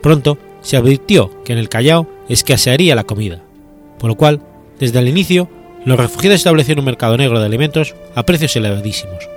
Pronto 0.00 0.38
se 0.62 0.78
advirtió 0.78 1.42
que 1.44 1.52
en 1.52 1.58
el 1.58 1.68
Callao 1.68 2.08
escasearía 2.28 2.94
la 2.94 3.04
comida, 3.04 3.42
por 3.98 4.08
lo 4.08 4.16
cual, 4.16 4.40
desde 4.80 4.98
el 4.98 5.08
inicio, 5.08 5.50
los 5.84 5.98
refugiados 5.98 6.36
establecieron 6.36 6.80
un 6.80 6.86
mercado 6.86 7.18
negro 7.18 7.38
de 7.38 7.44
alimentos 7.44 7.94
a 8.14 8.24
precios 8.24 8.56
elevadísimos, 8.56 9.28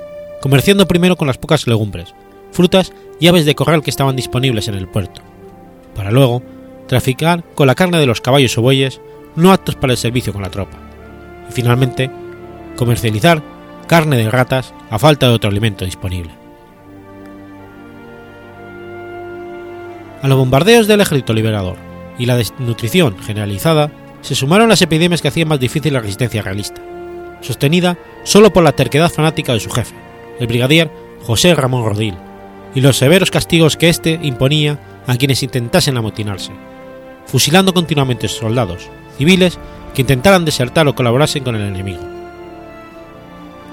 comerciando 0.42 0.88
primero 0.88 1.18
con 1.18 1.28
las 1.28 1.38
pocas 1.38 1.68
legumbres, 1.68 2.14
frutas 2.54 2.94
y 3.20 3.28
aves 3.28 3.46
de 3.46 3.56
corral 3.56 3.84
que 3.84 3.90
estaban 3.90 4.16
disponibles 4.16 4.70
en 4.70 4.76
el 4.76 4.88
puerto, 4.88 5.22
para 5.96 6.12
luego 6.12 6.42
traficar 6.88 7.44
con 7.56 7.68
la 7.68 7.76
carne 7.76 8.00
de 8.00 8.06
los 8.06 8.22
caballos 8.22 8.58
o 8.58 8.62
bueyes 8.62 9.02
no 9.38 9.54
aptos 9.54 9.76
para 9.76 9.94
el 9.94 9.98
servicio 9.98 10.34
con 10.34 10.42
la 10.42 10.52
tropa, 10.52 10.78
y 11.50 11.54
finalmente 11.54 12.12
comercializar 12.76 13.42
carne 13.88 14.18
de 14.18 14.30
ratas 14.30 14.74
a 14.90 15.00
falta 15.00 15.28
de 15.30 15.34
otro 15.34 15.50
alimento 15.50 15.86
disponible. 15.86 16.32
A 20.22 20.28
los 20.28 20.38
bombardeos 20.38 20.88
del 20.88 21.02
ejército 21.02 21.34
liberador 21.34 21.78
y 22.18 22.26
la 22.26 22.36
desnutrición 22.36 23.18
generalizada 23.20 23.92
se 24.22 24.36
sumaron 24.36 24.68
las 24.68 24.82
epidemias 24.82 25.22
que 25.22 25.28
hacían 25.28 25.48
más 25.48 25.60
difícil 25.60 25.94
la 25.94 26.02
resistencia 26.02 26.42
realista, 26.42 26.82
sostenida 27.42 27.98
solo 28.24 28.52
por 28.52 28.64
la 28.64 28.72
terquedad 28.72 29.12
fanática 29.12 29.54
de 29.54 29.60
su 29.60 29.70
jefe, 29.70 29.96
el 30.40 30.48
brigadier 30.48 30.92
José 31.24 31.54
Ramón 31.54 31.86
Rodil, 31.86 32.16
y 32.74 32.82
los 32.82 32.98
severos 32.98 33.32
castigos 33.32 33.78
que 33.78 33.90
éste 33.90 34.20
imponía 34.22 34.80
a 35.06 35.16
quienes 35.18 35.44
intentasen 35.44 35.98
amotinarse, 35.98 36.52
fusilando 37.26 37.74
continuamente 37.74 38.28
soldados, 38.28 38.90
civiles 39.18 39.60
que 39.94 40.02
intentaran 40.02 40.46
desertar 40.46 40.88
o 40.88 40.96
colaborasen 40.96 41.44
con 41.44 41.56
el 41.56 41.64
enemigo. 41.64 42.02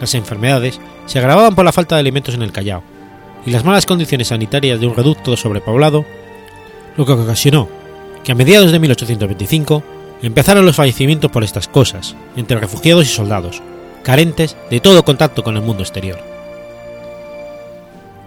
Las 0.00 0.14
enfermedades 0.14 0.80
se 1.06 1.18
agravaban 1.18 1.54
por 1.54 1.64
la 1.64 1.72
falta 1.72 1.96
de 1.96 2.00
alimentos 2.00 2.34
en 2.34 2.42
el 2.42 2.52
Callao 2.52 2.82
y 3.46 3.50
las 3.50 3.64
malas 3.64 3.86
condiciones 3.86 4.28
sanitarias 4.28 4.80
de 4.80 4.86
un 4.86 4.96
reducto 4.96 5.36
sobrepoblado, 5.36 6.04
lo 6.96 7.04
que 7.04 7.12
ocasionó 7.12 7.68
que 8.22 8.32
a 8.32 8.34
mediados 8.34 8.72
de 8.72 8.78
1825 8.78 9.82
empezaron 10.22 10.64
los 10.64 10.76
fallecimientos 10.76 11.30
por 11.30 11.44
estas 11.44 11.68
cosas 11.68 12.16
entre 12.36 12.58
refugiados 12.58 13.04
y 13.04 13.08
soldados, 13.08 13.62
carentes 14.02 14.56
de 14.70 14.80
todo 14.80 15.04
contacto 15.04 15.42
con 15.42 15.56
el 15.56 15.62
mundo 15.62 15.82
exterior. 15.82 16.18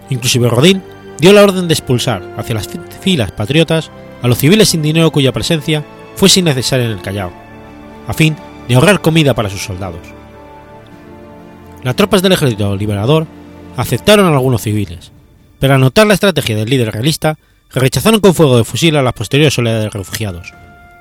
Inclusive 0.08 0.48
Rodín 0.48 0.82
dio 1.18 1.32
la 1.32 1.42
orden 1.42 1.66
de 1.66 1.74
expulsar 1.74 2.22
hacia 2.36 2.54
las 2.54 2.68
filas 3.00 3.32
patriotas 3.32 3.90
a 4.22 4.28
los 4.28 4.38
civiles 4.38 4.68
sin 4.68 4.82
dinero 4.82 5.10
cuya 5.10 5.32
presencia 5.32 5.84
fuese 6.18 6.40
innecesaria 6.40 6.86
en 6.86 6.92
el 6.92 7.00
Callao, 7.00 7.30
a 8.08 8.12
fin 8.12 8.36
de 8.66 8.74
ahorrar 8.74 9.00
comida 9.00 9.34
para 9.34 9.48
sus 9.48 9.62
soldados. 9.62 10.00
Las 11.84 11.94
tropas 11.94 12.22
del 12.22 12.32
ejército 12.32 12.76
liberador 12.76 13.26
aceptaron 13.76 14.26
a 14.26 14.30
algunos 14.30 14.62
civiles, 14.62 15.12
pero 15.60 15.74
al 15.74 15.80
notar 15.80 16.08
la 16.08 16.14
estrategia 16.14 16.56
del 16.56 16.68
líder 16.68 16.92
realista, 16.92 17.38
rechazaron 17.72 18.20
con 18.20 18.34
fuego 18.34 18.56
de 18.56 18.64
fusil 18.64 18.96
a 18.96 19.02
las 19.02 19.12
posteriores 19.12 19.56
oleadas 19.58 19.84
de 19.84 19.90
refugiados, 19.90 20.52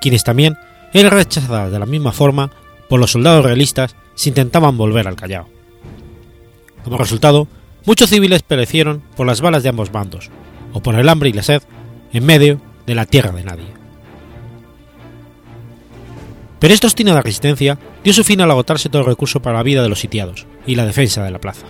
quienes 0.02 0.24
también 0.24 0.56
eran 0.94 1.12
rechazadas 1.12 1.72
de 1.72 1.80
la 1.80 1.88
misma 1.88 2.12
forma 2.12 2.52
por 2.88 3.00
los 3.00 3.12
soldados 3.12 3.44
realistas 3.44 3.96
si 4.14 4.30
intentaban 4.30 4.78
volver 4.78 5.08
al 5.08 5.16
Callao. 5.16 5.50
Como 6.84 6.98
resultado, 6.98 7.48
muchos 7.86 8.12
civiles 8.12 8.44
perecieron 8.44 9.02
por 9.16 9.26
las 9.26 9.42
balas 9.42 9.64
de 9.64 9.70
ambos 9.70 9.92
bandos, 9.92 10.30
o 10.74 10.82
por 10.82 10.94
el 10.94 11.10
hambre 11.10 11.30
y 11.30 11.34
la 11.34 11.44
sed, 11.44 11.64
en 12.14 12.24
medio 12.24 12.62
de 12.86 12.96
la 12.96 13.08
tierra 13.08 13.32
de 13.32 13.44
nadie. 13.44 13.77
Pero 16.60 16.74
esta 16.74 16.88
obstinada 16.88 17.22
resistencia 17.22 17.78
dio 18.04 18.14
su 18.14 18.24
fin 18.24 18.42
al 18.42 18.52
agotarse 18.52 18.90
todo 18.90 19.02
el 19.04 19.08
recurso 19.08 19.42
para 19.42 19.58
la 19.58 19.64
vida 19.64 19.84
de 19.84 19.90
los 19.90 20.00
sitiados 20.00 20.48
y 20.66 20.76
la 20.76 20.86
defensa 20.86 21.24
de 21.24 21.32
la 21.32 21.40
plaza. 21.40 21.68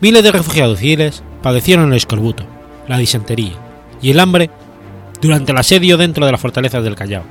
Miles 0.00 0.22
de 0.22 0.32
refugiados 0.32 0.78
civiles 0.78 1.22
padecieron 1.42 1.90
el 1.90 1.96
escorbuto, 1.96 2.44
la 2.86 2.98
disentería 2.98 3.54
y 4.00 4.10
el 4.10 4.20
hambre 4.20 4.50
durante 5.20 5.52
el 5.52 5.58
asedio 5.58 5.96
dentro 5.96 6.24
de 6.24 6.32
las 6.32 6.40
fortalezas 6.40 6.84
del 6.84 6.94
Callao, 6.94 7.24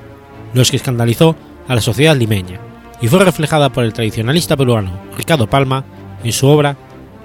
los 0.53 0.69
que 0.69 0.77
escandalizó 0.77 1.35
a 1.67 1.75
la 1.75 1.81
sociedad 1.81 2.15
limeña 2.15 2.59
y 3.01 3.07
fue 3.07 3.23
reflejada 3.23 3.69
por 3.69 3.83
el 3.83 3.93
tradicionalista 3.93 4.57
peruano 4.57 4.91
Ricardo 5.15 5.47
Palma 5.47 5.85
en 6.23 6.31
su 6.31 6.47
obra 6.47 6.75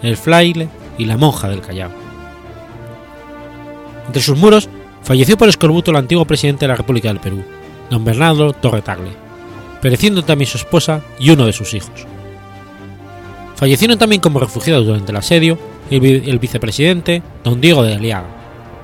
El 0.03 0.17
fraile 0.17 0.69
y 0.99 1.07
la 1.07 1.17
monja 1.17 1.49
del 1.49 1.61
Callao. 1.61 1.91
Entre 4.07 4.23
sus 4.23 4.37
muros 4.37 4.69
falleció 5.03 5.37
por 5.37 5.49
escorbuto 5.49 5.91
el 5.91 5.97
antiguo 5.97 6.25
presidente 6.25 6.65
de 6.65 6.69
la 6.69 6.77
República 6.77 7.09
del 7.09 7.21
Perú, 7.21 7.43
don 7.91 8.05
Bernardo 8.05 8.53
Torretagle, 8.53 9.13
pereciendo 9.81 10.23
también 10.23 10.51
su 10.51 10.59
esposa 10.59 11.03
y 11.19 11.31
uno 11.31 11.47
de 11.47 11.53
sus 11.53 11.75
hijos. 11.75 12.07
Fallecieron 13.57 13.99
también 13.99 14.21
como 14.21 14.41
refugiados 14.41 14.87
durante 14.87 15.13
el 15.13 15.17
asedio 15.17 15.59
el, 15.91 16.39
vicepresidente 16.39 17.23
don 17.45 17.61
Diego 17.61 17.83
de 17.83 17.95
Aliaga, 17.95 18.27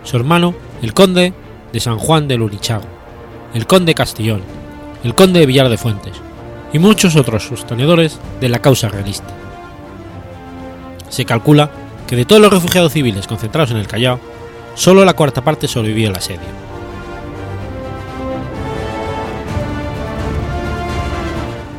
su 0.05 0.16
hermano 0.16 0.55
el 0.83 0.94
conde 0.94 1.33
de 1.73 1.81
San 1.81 1.99
Juan 1.99 2.29
del 2.29 2.42
Urichago, 2.42 2.85
el 3.55 3.66
conde 3.66 3.94
Castellón, 3.94 4.42
el 5.05 5.14
conde 5.14 5.40
de 5.40 5.46
Villar 5.46 5.68
de 5.68 5.79
Fuentes 5.79 6.14
y 6.73 6.79
muchos 6.79 7.16
otros 7.16 7.44
sostenedores 7.44 8.18
de 8.40 8.49
la 8.49 8.61
causa 8.61 8.88
realista. 8.88 9.35
Se 11.09 11.25
calcula 11.25 11.70
que 12.07 12.16
de 12.16 12.25
todos 12.25 12.42
los 12.42 12.53
refugiados 12.53 12.92
civiles 12.92 13.27
concentrados 13.27 13.70
en 13.70 13.79
el 13.79 13.87
Callao, 13.87 14.20
solo 14.75 15.05
la 15.05 15.14
cuarta 15.14 15.42
parte 15.42 15.68
sobrevivió 15.68 16.11
al 16.11 16.16
asedio. 16.16 16.67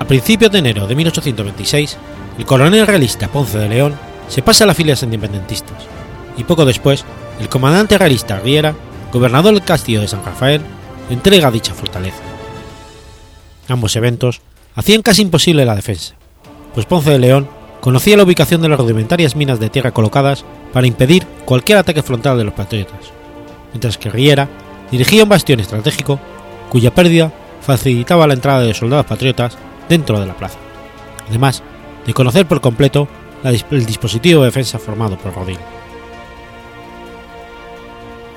Principios 0.10 0.52
de 0.52 0.58
enero 0.58 0.88
de 0.88 0.95
1826, 0.95 1.98
el 2.39 2.45
coronel 2.45 2.88
realista 2.88 3.28
Ponce 3.28 3.60
de 3.60 3.69
León 3.69 3.93
se 4.28 4.41
pasa 4.41 4.63
a 4.63 4.67
las 4.67 4.76
filas 4.76 5.04
independentistas, 5.04 5.84
y 6.36 6.45
poco 6.45 6.65
después, 6.65 7.06
el 7.39 7.48
comandante 7.48 7.95
realista 7.95 8.39
Riera, 8.39 8.74
gobernador 9.13 9.54
del 9.54 9.63
castillo 9.63 10.02
de 10.02 10.08
San 10.08 10.26
Rafael, 10.26 10.62
entrega 11.12 11.52
dicha 11.52 11.76
fortaleza. 11.76 12.24
Ambos 13.67 13.95
eventos 13.95 14.41
hacían 14.74 15.04
casi 15.04 15.22
imposible 15.22 15.63
la 15.63 15.76
defensa, 15.76 16.15
pues 16.74 16.88
Ponce 16.88 17.12
de 17.12 17.19
León 17.19 17.48
conocía 17.80 18.17
la 18.17 18.24
ubicación 18.24 18.63
de 18.63 18.69
las 18.69 18.80
rudimentarias 18.80 19.36
minas 19.36 19.60
de 19.60 19.69
tierra 19.69 19.91
colocadas 19.91 20.43
para 20.74 20.88
impedir 20.88 21.28
cualquier 21.45 21.78
ataque 21.78 22.02
frontal 22.02 22.36
de 22.36 22.45
los 22.45 22.56
patriotas, 22.56 23.12
mientras 23.74 24.00
que 24.00 24.10
Riera 24.10 24.50
dirigía 24.89 25.22
un 25.22 25.30
bastión 25.30 25.60
estratégico 25.60 26.19
cuya 26.72 26.95
pérdida 26.95 27.32
facilitaba 27.62 28.26
la 28.26 28.34
entrada 28.34 28.62
de 28.62 28.74
soldados 28.74 29.06
patriotas 29.06 29.56
dentro 29.89 30.19
de 30.19 30.28
la 30.28 30.38
plaza, 30.38 30.60
además 31.28 31.63
de 32.06 32.13
conocer 32.13 32.45
por 32.45 32.62
completo 32.62 33.08
el 33.43 33.86
dispositivo 33.86 34.41
de 34.41 34.47
defensa 34.47 34.80
formado 34.80 35.17
por 35.17 35.34
Rodil. 35.34 35.60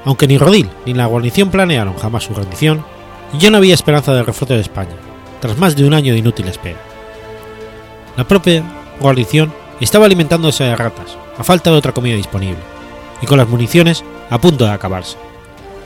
Aunque 0.04 0.26
ni 0.26 0.38
Rodil 0.38 0.68
ni 0.84 0.94
la 0.94 1.06
guarnición 1.06 1.50
planearon 1.50 1.96
jamás 1.96 2.24
su 2.24 2.34
rendición, 2.34 2.84
ya 3.38 3.50
no 3.50 3.58
había 3.58 3.74
esperanza 3.74 4.12
de 4.12 4.22
refuerzo 4.22 4.54
de 4.54 4.60
España, 4.60 4.96
tras 5.40 5.56
más 5.58 5.76
de 5.76 5.84
un 5.84 5.94
año 5.94 6.12
de 6.12 6.18
inútil 6.18 6.48
espera. 6.48 6.78
La 8.16 8.24
propia 8.24 8.62
guarnición 9.00 9.52
estaba 9.80 10.06
alimentándose 10.06 10.64
de 10.64 10.76
ratas, 10.76 11.16
a 11.38 11.44
falta 11.44 11.70
de 11.70 11.76
otra 11.76 11.92
comida 11.92 12.16
disponible, 12.16 12.58
y 13.20 13.26
con 13.26 13.38
las 13.38 13.48
municiones 13.48 14.04
a 14.30 14.40
punto 14.40 14.64
de 14.64 14.72
acabarse, 14.72 15.16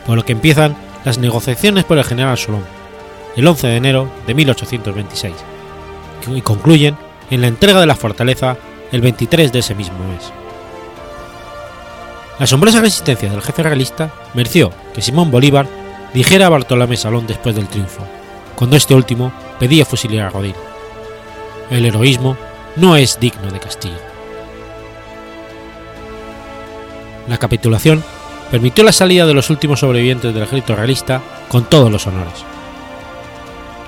por 0.06 0.16
lo 0.16 0.24
que 0.24 0.32
empiezan 0.32 0.76
las 1.04 1.18
negociaciones 1.18 1.84
por 1.84 1.98
el 1.98 2.04
general 2.04 2.36
Solón, 2.36 2.64
el 3.36 3.46
11 3.46 3.66
de 3.66 3.76
enero 3.76 4.08
de 4.26 4.34
1826, 4.34 5.34
y 6.34 6.42
concluyen 6.42 6.96
en 7.30 7.40
la 7.40 7.46
entrega 7.48 7.80
de 7.80 7.86
la 7.86 7.94
fortaleza 7.94 8.56
el 8.92 9.00
23 9.00 9.52
de 9.52 9.58
ese 9.58 9.74
mismo 9.74 9.98
mes. 10.08 10.32
La 12.38 12.44
asombrosa 12.44 12.80
resistencia 12.80 13.30
del 13.30 13.42
jefe 13.42 13.62
realista 13.62 14.12
mereció 14.34 14.70
que 14.94 15.02
Simón 15.02 15.30
Bolívar 15.30 15.66
dijera 16.12 16.46
a 16.46 16.50
Bartolomé 16.50 16.96
Salón 16.96 17.26
después 17.26 17.54
del 17.54 17.68
triunfo, 17.68 18.02
cuando 18.54 18.76
este 18.76 18.94
último 18.94 19.32
pedía 19.58 19.84
fusilar 19.84 20.26
a 20.26 20.30
Rodin. 20.30 20.54
El 21.70 21.86
heroísmo 21.86 22.36
no 22.76 22.96
es 22.96 23.18
digno 23.18 23.50
de 23.50 23.58
Castilla. 23.58 23.98
La 27.28 27.38
capitulación 27.38 28.04
permitió 28.50 28.84
la 28.84 28.92
salida 28.92 29.26
de 29.26 29.34
los 29.34 29.50
últimos 29.50 29.80
sobrevivientes 29.80 30.32
del 30.32 30.44
ejército 30.44 30.76
realista 30.76 31.20
con 31.48 31.64
todos 31.64 31.90
los 31.90 32.06
honores. 32.06 32.44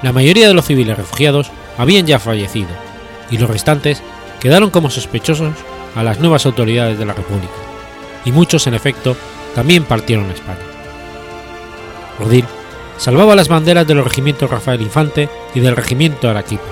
La 0.03 0.12
mayoría 0.12 0.48
de 0.48 0.55
los 0.55 0.64
civiles 0.64 0.96
refugiados 0.96 1.51
habían 1.78 2.06
ya 2.06 2.18
fallecido, 2.18 2.68
y 3.30 3.38
los 3.38 3.48
restantes 3.48 4.02
quedaron 4.40 4.70
como 4.70 4.90
sospechosos 4.90 5.54
a 5.94 6.02
las 6.02 6.20
nuevas 6.20 6.44
autoridades 6.44 6.98
de 6.98 7.06
la 7.06 7.14
República, 7.14 7.54
y 8.24 8.32
muchos 8.32 8.66
en 8.66 8.74
efecto 8.74 9.16
también 9.54 9.84
partieron 9.84 10.28
a 10.28 10.34
España. 10.34 10.58
Rodil 12.18 12.44
salvaba 12.98 13.36
las 13.36 13.48
banderas 13.48 13.86
del 13.86 14.04
regimiento 14.04 14.46
Rafael 14.48 14.82
Infante 14.82 15.28
y 15.54 15.60
del 15.60 15.76
regimiento 15.76 16.28
Araquipa. 16.28 16.64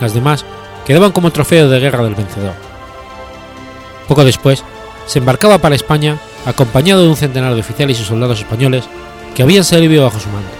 Las 0.00 0.14
demás 0.14 0.44
quedaban 0.86 1.12
como 1.12 1.32
trofeo 1.32 1.68
de 1.68 1.80
guerra 1.80 2.04
del 2.04 2.14
vencedor. 2.14 2.54
Poco 4.06 4.24
después, 4.24 4.64
se 5.06 5.18
embarcaba 5.18 5.58
para 5.58 5.74
España 5.74 6.18
acompañado 6.46 7.02
de 7.02 7.08
un 7.08 7.16
centenar 7.16 7.54
de 7.54 7.60
oficiales 7.60 8.00
y 8.00 8.04
soldados 8.04 8.38
españoles 8.38 8.84
que 9.34 9.42
habían 9.42 9.64
servido 9.64 10.04
bajo 10.04 10.20
su 10.20 10.28
mando. 10.28 10.50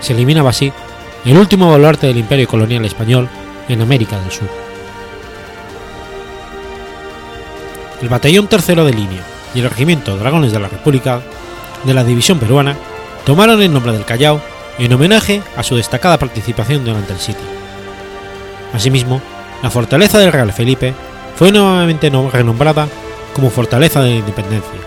Se 0.00 0.12
eliminaba 0.12 0.50
así 0.50 0.72
el 1.26 1.38
último 1.38 1.70
baluarte 1.70 2.06
del 2.06 2.18
imperio 2.18 2.46
colonial 2.46 2.84
español 2.84 3.28
en 3.68 3.82
América 3.82 4.18
del 4.20 4.30
Sur. 4.30 4.48
El 8.00 8.08
batallón 8.08 8.46
tercero 8.46 8.84
de 8.84 8.92
línea 8.92 9.22
y 9.54 9.60
el 9.60 9.68
regimiento 9.68 10.16
Dragones 10.16 10.52
de 10.52 10.60
la 10.60 10.68
República 10.68 11.20
de 11.84 11.94
la 11.94 12.04
División 12.04 12.38
Peruana 12.38 12.76
tomaron 13.24 13.60
el 13.60 13.72
nombre 13.72 13.92
del 13.92 14.04
Callao 14.04 14.40
en 14.78 14.92
homenaje 14.92 15.42
a 15.56 15.64
su 15.64 15.74
destacada 15.74 16.18
participación 16.18 16.84
durante 16.84 17.12
el 17.12 17.18
sitio. 17.18 17.44
Asimismo, 18.72 19.20
la 19.62 19.70
fortaleza 19.70 20.18
del 20.18 20.32
Real 20.32 20.52
Felipe 20.52 20.94
fue 21.34 21.50
nuevamente 21.50 22.10
renombrada 22.32 22.86
como 23.34 23.50
Fortaleza 23.50 24.00
de 24.00 24.10
la 24.10 24.16
Independencia, 24.16 24.80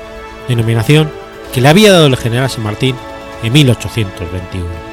denominación 0.48 1.12
que 1.54 1.62
le 1.62 1.68
había 1.68 1.92
dado 1.92 2.06
el 2.06 2.18
general 2.18 2.50
San 2.50 2.64
Martín 2.64 2.96
en 3.44 3.52
1821. 3.52 4.89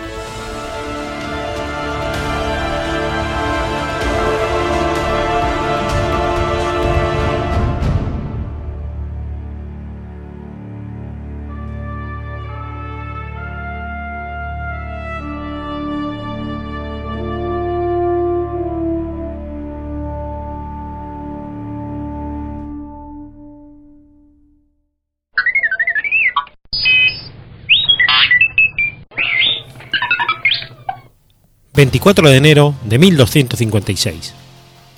24 31.77 32.31
de 32.31 32.37
enero 32.39 32.75
de 32.85 32.99
1256. 32.99 34.33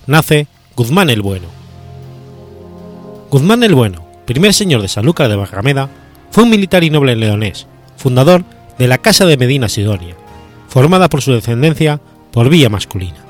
Nace 0.07 0.47
Guzmán 0.77 1.11
el 1.11 1.23
Bueno. 1.23 1.49
Guzmán 3.31 3.65
el 3.65 3.75
Bueno, 3.75 4.07
primer 4.27 4.55
señor 4.55 4.81
de 4.83 4.87
Sanlúcar 4.87 5.29
de 5.29 5.35
Barrameda, 5.35 5.91
fue 6.31 6.45
un 6.45 6.51
militar 6.51 6.85
y 6.85 6.91
noble 6.91 7.17
leonés, 7.17 7.67
fundador 7.97 8.45
de 8.79 8.87
la 8.87 8.99
Casa 8.99 9.27
de 9.27 9.37
Medina 9.37 9.69
Sidonia, 9.69 10.15
formada 10.69 11.09
por 11.09 11.21
su 11.21 11.33
descendencia 11.33 12.01
por 12.31 12.49
vía 12.49 12.69
masculina. 12.69 13.25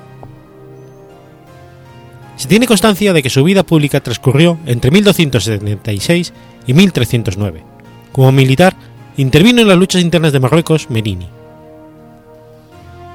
Se 2.36 2.48
tiene 2.48 2.66
constancia 2.66 3.14
de 3.14 3.22
que 3.22 3.30
su 3.30 3.42
vida 3.44 3.62
pública 3.62 4.00
transcurrió 4.00 4.58
entre 4.66 4.90
1276 4.90 6.34
y 6.66 6.74
1309. 6.74 7.64
Como 8.12 8.30
militar, 8.30 8.76
intervino 9.16 9.62
en 9.62 9.68
las 9.68 9.78
luchas 9.78 10.02
internas 10.02 10.32
de 10.34 10.40
Marruecos 10.40 10.90
Merini. 10.90 11.37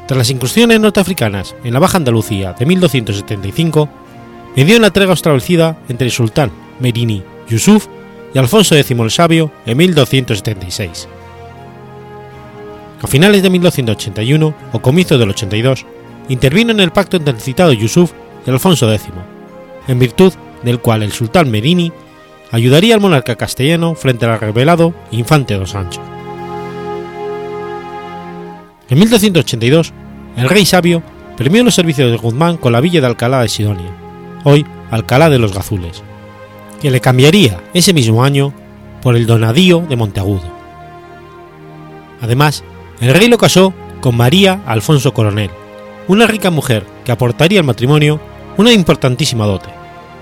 Tras 0.08 0.18
las 0.18 0.30
incursiones 0.30 0.80
norteafricanas 0.80 1.56
en 1.64 1.74
la 1.74 1.80
Baja 1.80 1.98
Andalucía 1.98 2.54
de 2.54 2.66
1275, 2.66 3.90
medió 4.56 4.76
en 4.76 4.82
la 4.82 4.92
trega 4.92 5.14
establecida 5.14 5.78
entre 5.88 6.08
el 6.08 6.12
sultán 6.12 6.52
Merini 6.80 7.24
Yusuf 7.48 7.88
y 8.34 8.38
Alfonso 8.38 8.76
X 8.76 8.92
el 8.92 9.12
Sabio 9.12 9.52
en 9.66 9.78
1276. 9.78 11.08
A 13.02 13.08
finales 13.08 13.44
de 13.44 13.50
1281 13.50 14.54
o 14.72 14.82
comienzo 14.82 15.18
del 15.18 15.30
82, 15.30 15.86
intervino 16.30 16.72
en 16.72 16.80
el 16.80 16.92
pacto 16.92 17.18
entre 17.18 17.34
el 17.34 17.42
citado 17.42 17.74
Yusuf 17.74 18.12
y 18.46 18.50
Alfonso 18.50 18.92
X, 18.92 19.08
en 19.88 20.00
virtud 20.00 20.34
del 20.64 20.80
cual 20.80 21.04
el 21.04 21.12
sultán 21.12 21.52
Merini 21.52 21.92
ayudaría 22.52 22.96
al 22.96 23.02
monarca 23.02 23.36
castellano 23.36 23.96
frente 23.96 24.26
al 24.26 24.40
revelado 24.40 24.94
infante 25.12 25.56
dos 25.56 25.72
Sancho. 25.72 26.13
En 28.94 29.00
1282, 29.00 29.92
el 30.38 30.50
rey 30.50 30.68
sabio 30.68 31.02
premió 31.36 31.64
los 31.64 31.74
servicios 31.74 32.12
de 32.12 32.18
Guzmán 32.18 32.58
con 32.58 32.74
la 32.74 32.80
villa 32.80 33.02
de 33.02 33.08
Alcalá 33.08 33.42
de 33.42 33.50
Sidonia, 33.50 33.90
hoy 34.44 34.68
Alcalá 34.92 35.32
de 35.32 35.40
los 35.40 35.52
Gazules, 35.52 36.04
que 36.80 36.92
le 36.92 37.02
cambiaría 37.02 37.60
ese 37.74 37.92
mismo 37.92 38.24
año 38.24 38.54
por 39.02 39.16
el 39.16 39.26
donadío 39.26 39.80
de 39.80 39.96
Monteagudo. 39.96 40.44
Además, 42.22 42.64
el 43.02 43.16
rey 43.16 43.30
lo 43.30 43.40
casó 43.40 43.74
con 44.00 44.16
María 44.16 44.62
Alfonso 44.68 45.12
Coronel, 45.12 45.50
una 46.08 46.28
rica 46.28 46.52
mujer 46.52 46.86
que 47.04 47.12
aportaría 47.12 47.62
al 47.62 47.66
matrimonio 47.66 48.20
una 48.58 48.74
importantísima 48.74 49.48
dote, 49.48 49.70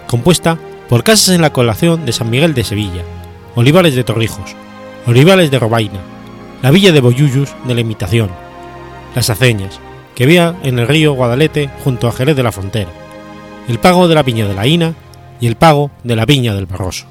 compuesta 0.07 0.57
por 0.87 1.03
casas 1.03 1.35
en 1.35 1.41
la 1.41 1.51
colación 1.51 2.05
de 2.05 2.13
San 2.13 2.29
Miguel 2.29 2.53
de 2.53 2.63
Sevilla, 2.63 3.03
olivares 3.55 3.95
de 3.95 4.05
Torrijos, 4.05 4.55
olivares 5.07 5.51
de 5.51 5.59
Robaina, 5.59 5.99
la 6.61 6.71
villa 6.71 6.93
de 6.93 7.01
Boyuyus 7.01 7.53
de 7.67 7.75
la 7.75 7.81
Imitación, 7.81 8.29
las 9.15 9.29
aceñas, 9.29 9.79
que 10.15 10.23
había 10.23 10.55
en 10.63 10.79
el 10.79 10.87
río 10.87 11.13
Guadalete 11.13 11.69
junto 11.83 12.07
a 12.07 12.11
Jerez 12.11 12.35
de 12.35 12.43
la 12.43 12.51
Frontera, 12.51 12.91
el 13.67 13.79
pago 13.79 14.07
de 14.07 14.15
la 14.15 14.23
viña 14.23 14.47
de 14.47 14.53
la 14.53 14.67
Ina 14.67 14.93
y 15.39 15.47
el 15.47 15.55
pago 15.55 15.91
de 16.03 16.15
la 16.15 16.25
viña 16.25 16.53
del 16.53 16.65
Barroso. 16.65 17.05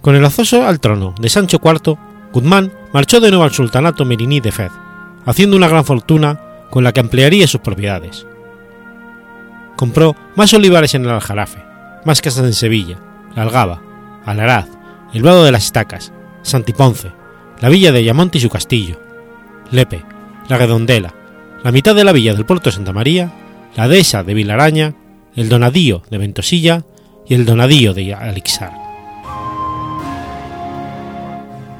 Con 0.00 0.14
el 0.14 0.24
azoso 0.24 0.66
al 0.66 0.80
trono 0.80 1.14
de 1.20 1.28
Sancho 1.28 1.60
IV, 1.62 1.98
Guzmán 2.32 2.72
marchó 2.92 3.20
de 3.20 3.30
nuevo 3.30 3.44
al 3.44 3.52
sultanato 3.52 4.04
meriní 4.04 4.40
de 4.40 4.52
Fez, 4.52 4.72
haciendo 5.26 5.56
una 5.56 5.68
gran 5.68 5.84
fortuna 5.84 6.40
con 6.70 6.84
la 6.84 6.92
que 6.92 7.00
ampliaría 7.00 7.46
sus 7.46 7.60
propiedades. 7.60 8.26
Compró 9.76 10.16
más 10.36 10.54
olivares 10.54 10.94
en 10.94 11.04
el 11.04 11.10
Aljarafe, 11.10 11.62
más 12.04 12.22
casas 12.22 12.44
en 12.44 12.54
Sevilla, 12.54 12.96
La 13.34 13.42
Algaba, 13.42 13.82
Alaraz, 14.24 14.68
el 15.12 15.22
Vado 15.22 15.44
de 15.44 15.52
las 15.52 15.64
Estacas, 15.64 16.12
Santiponce, 16.42 17.12
la 17.60 17.68
villa 17.68 17.92
de 17.92 17.98
Ayamonte 17.98 18.38
y 18.38 18.40
su 18.40 18.48
castillo, 18.48 18.98
Lepe, 19.70 20.02
la 20.48 20.56
Redondela, 20.56 21.14
la 21.62 21.72
mitad 21.72 21.94
de 21.94 22.04
la 22.04 22.12
villa 22.12 22.34
del 22.34 22.46
puerto 22.46 22.70
de 22.70 22.76
Santa 22.76 22.92
María, 22.92 23.32
la 23.76 23.86
dehesa 23.86 24.22
de 24.22 24.34
Vilaraña, 24.34 24.94
el 25.36 25.48
Donadío 25.48 26.02
de 26.10 26.18
Ventosilla 26.18 26.84
y 27.26 27.34
el 27.34 27.44
Donadío 27.44 27.94
de 27.94 28.14
Alixar. 28.14 28.72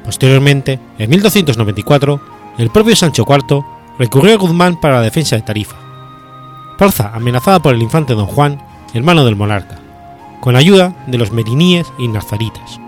Posteriormente, 0.04 0.78
en 0.98 1.10
1294, 1.10 2.20
el 2.58 2.70
propio 2.70 2.96
Sancho 2.96 3.24
IV 3.28 3.64
recurrió 3.98 4.34
a 4.34 4.38
Guzmán 4.38 4.80
para 4.80 4.96
la 4.96 5.02
defensa 5.02 5.36
de 5.36 5.42
Tarifa, 5.42 5.76
plaza 6.76 7.10
amenazada 7.14 7.60
por 7.60 7.74
el 7.74 7.82
infante 7.82 8.14
don 8.14 8.26
Juan, 8.26 8.60
hermano 8.92 9.24
del 9.24 9.36
monarca, 9.36 9.78
con 10.40 10.56
ayuda 10.56 10.94
de 11.06 11.18
los 11.18 11.32
meriníes 11.32 11.86
y 11.98 12.08
nazaritas. 12.08 12.80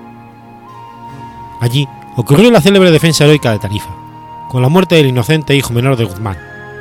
Allí 1.61 1.87
ocurrió 2.16 2.51
la 2.51 2.61
célebre 2.61 2.90
defensa 2.90 3.25
heroica 3.25 3.53
de 3.53 3.59
Tarifa, 3.59 3.90
con 4.48 4.62
la 4.62 4.68
muerte 4.68 4.96
del 4.96 5.07
inocente 5.07 5.57
hijo 5.57 5.72
menor 5.72 5.96
de 5.96 6.05
Guzmán, 6.05 6.38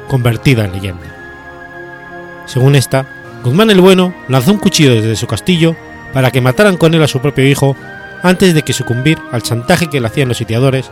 convertida 0.07 0.65
en 0.65 0.73
leyenda. 0.73 2.43
Según 2.45 2.75
esta, 2.75 3.07
Guzmán 3.43 3.69
el 3.69 3.81
Bueno 3.81 4.13
lanzó 4.27 4.51
un 4.51 4.57
cuchillo 4.57 4.93
desde 4.93 5.15
su 5.15 5.27
castillo 5.27 5.75
para 6.13 6.31
que 6.31 6.41
mataran 6.41 6.77
con 6.77 6.93
él 6.93 7.01
a 7.01 7.07
su 7.07 7.19
propio 7.19 7.47
hijo 7.47 7.75
antes 8.23 8.53
de 8.53 8.61
que 8.63 8.73
sucumbir 8.73 9.19
al 9.31 9.41
chantaje 9.41 9.87
que 9.87 10.01
le 10.01 10.07
hacían 10.07 10.27
los 10.27 10.37
sitiadores 10.37 10.91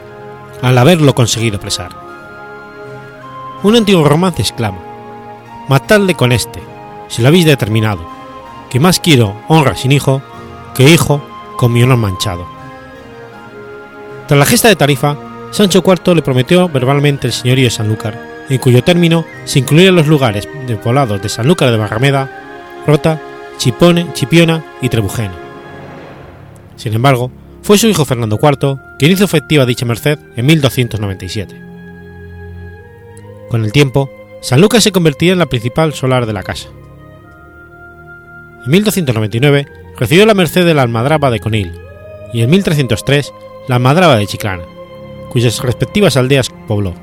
al 0.62 0.78
haberlo 0.78 1.14
conseguido 1.14 1.60
presar. 1.60 1.92
Un 3.62 3.76
antiguo 3.76 4.08
romance 4.08 4.42
exclama, 4.42 4.80
Matadle 5.68 6.16
con 6.16 6.32
este, 6.32 6.64
si 7.10 7.22
lo 7.22 7.28
habéis 7.28 7.46
determinado, 7.46 8.10
que 8.70 8.80
más 8.80 9.00
quiero 9.00 9.36
honra 9.48 9.76
sin 9.76 9.92
hijo 9.92 10.22
que 10.74 10.90
hijo 10.90 11.22
con 11.58 11.74
mi 11.74 11.84
honor 11.84 11.98
manchado. 11.98 12.59
Tras 14.30 14.38
la 14.38 14.46
gesta 14.46 14.68
de 14.68 14.76
Tarifa, 14.76 15.18
Sancho 15.50 15.84
IV 15.84 16.14
le 16.14 16.22
prometió 16.22 16.70
verbalmente 16.70 17.26
el 17.26 17.34
señorío 17.34 17.66
de 17.66 17.72
Sanlúcar, 17.72 18.46
en 18.48 18.60
cuyo 18.60 18.84
término 18.84 19.26
se 19.46 19.58
incluían 19.58 19.96
los 19.96 20.06
lugares 20.06 20.48
de 20.68 20.76
poblados 20.76 21.20
de 21.20 21.30
Sanlúcar 21.30 21.72
de 21.72 21.78
Barrameda, 21.78 22.30
Rota, 22.86 23.20
Chipone, 23.58 24.14
Chipiona 24.14 24.64
y 24.84 24.90
Trebujena. 24.90 25.34
Sin 26.76 26.94
embargo, 26.94 27.32
fue 27.64 27.80
su 27.80 27.88
hijo 27.88 28.06
Fernando 28.06 28.40
IV 28.40 28.78
quien 29.00 29.14
hizo 29.14 29.26
efectiva 29.26 29.66
dicha 29.66 29.88
merced 29.88 30.20
en 30.36 30.46
1297. 30.46 31.60
Con 33.50 33.66
el 33.66 33.72
tiempo, 33.72 34.12
Sanlúcar 34.44 34.82
se 34.82 34.92
convertía 34.92 35.34
en 35.34 35.40
la 35.40 35.48
principal 35.48 35.96
solar 35.96 36.28
de 36.28 36.34
la 36.34 36.44
casa. 36.44 36.70
En 38.64 38.70
1299 38.70 39.66
recibió 39.98 40.28
la 40.28 40.36
merced 40.36 40.68
de 40.68 40.76
la 40.76 40.84
almadraba 40.84 41.32
de 41.32 41.40
Conil 41.40 41.72
y 42.32 42.44
en 42.44 42.52
1303 42.52 43.34
la 43.70 43.76
almadraba 43.76 44.18
de 44.18 44.26
Chiclana, 44.26 44.64
cuyas 45.30 45.62
respectivas 45.62 46.18
aldeas 46.18 46.50
pobló. 46.68 46.96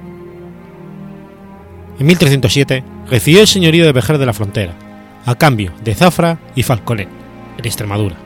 En 2.00 2.06
1307 2.06 2.82
recibió 3.08 3.40
el 3.40 3.46
señorío 3.46 3.84
de 3.84 3.92
Vejer 3.92 4.18
de 4.18 4.26
la 4.26 4.32
Frontera, 4.32 4.74
a 5.24 5.36
cambio 5.36 5.72
de 5.84 5.94
Zafra 5.94 6.40
y 6.56 6.64
Falconet, 6.64 7.08
en 7.56 7.64
Extremadura. 7.64 8.16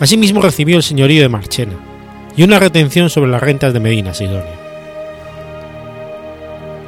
Asimismo 0.00 0.40
recibió 0.40 0.78
el 0.78 0.82
señorío 0.82 1.20
de 1.20 1.28
Marchena 1.28 1.74
y 2.34 2.42
una 2.42 2.58
retención 2.58 3.10
sobre 3.10 3.30
las 3.30 3.42
rentas 3.42 3.74
de 3.74 3.80
Medina 3.80 4.14
Sidonia. 4.14 4.58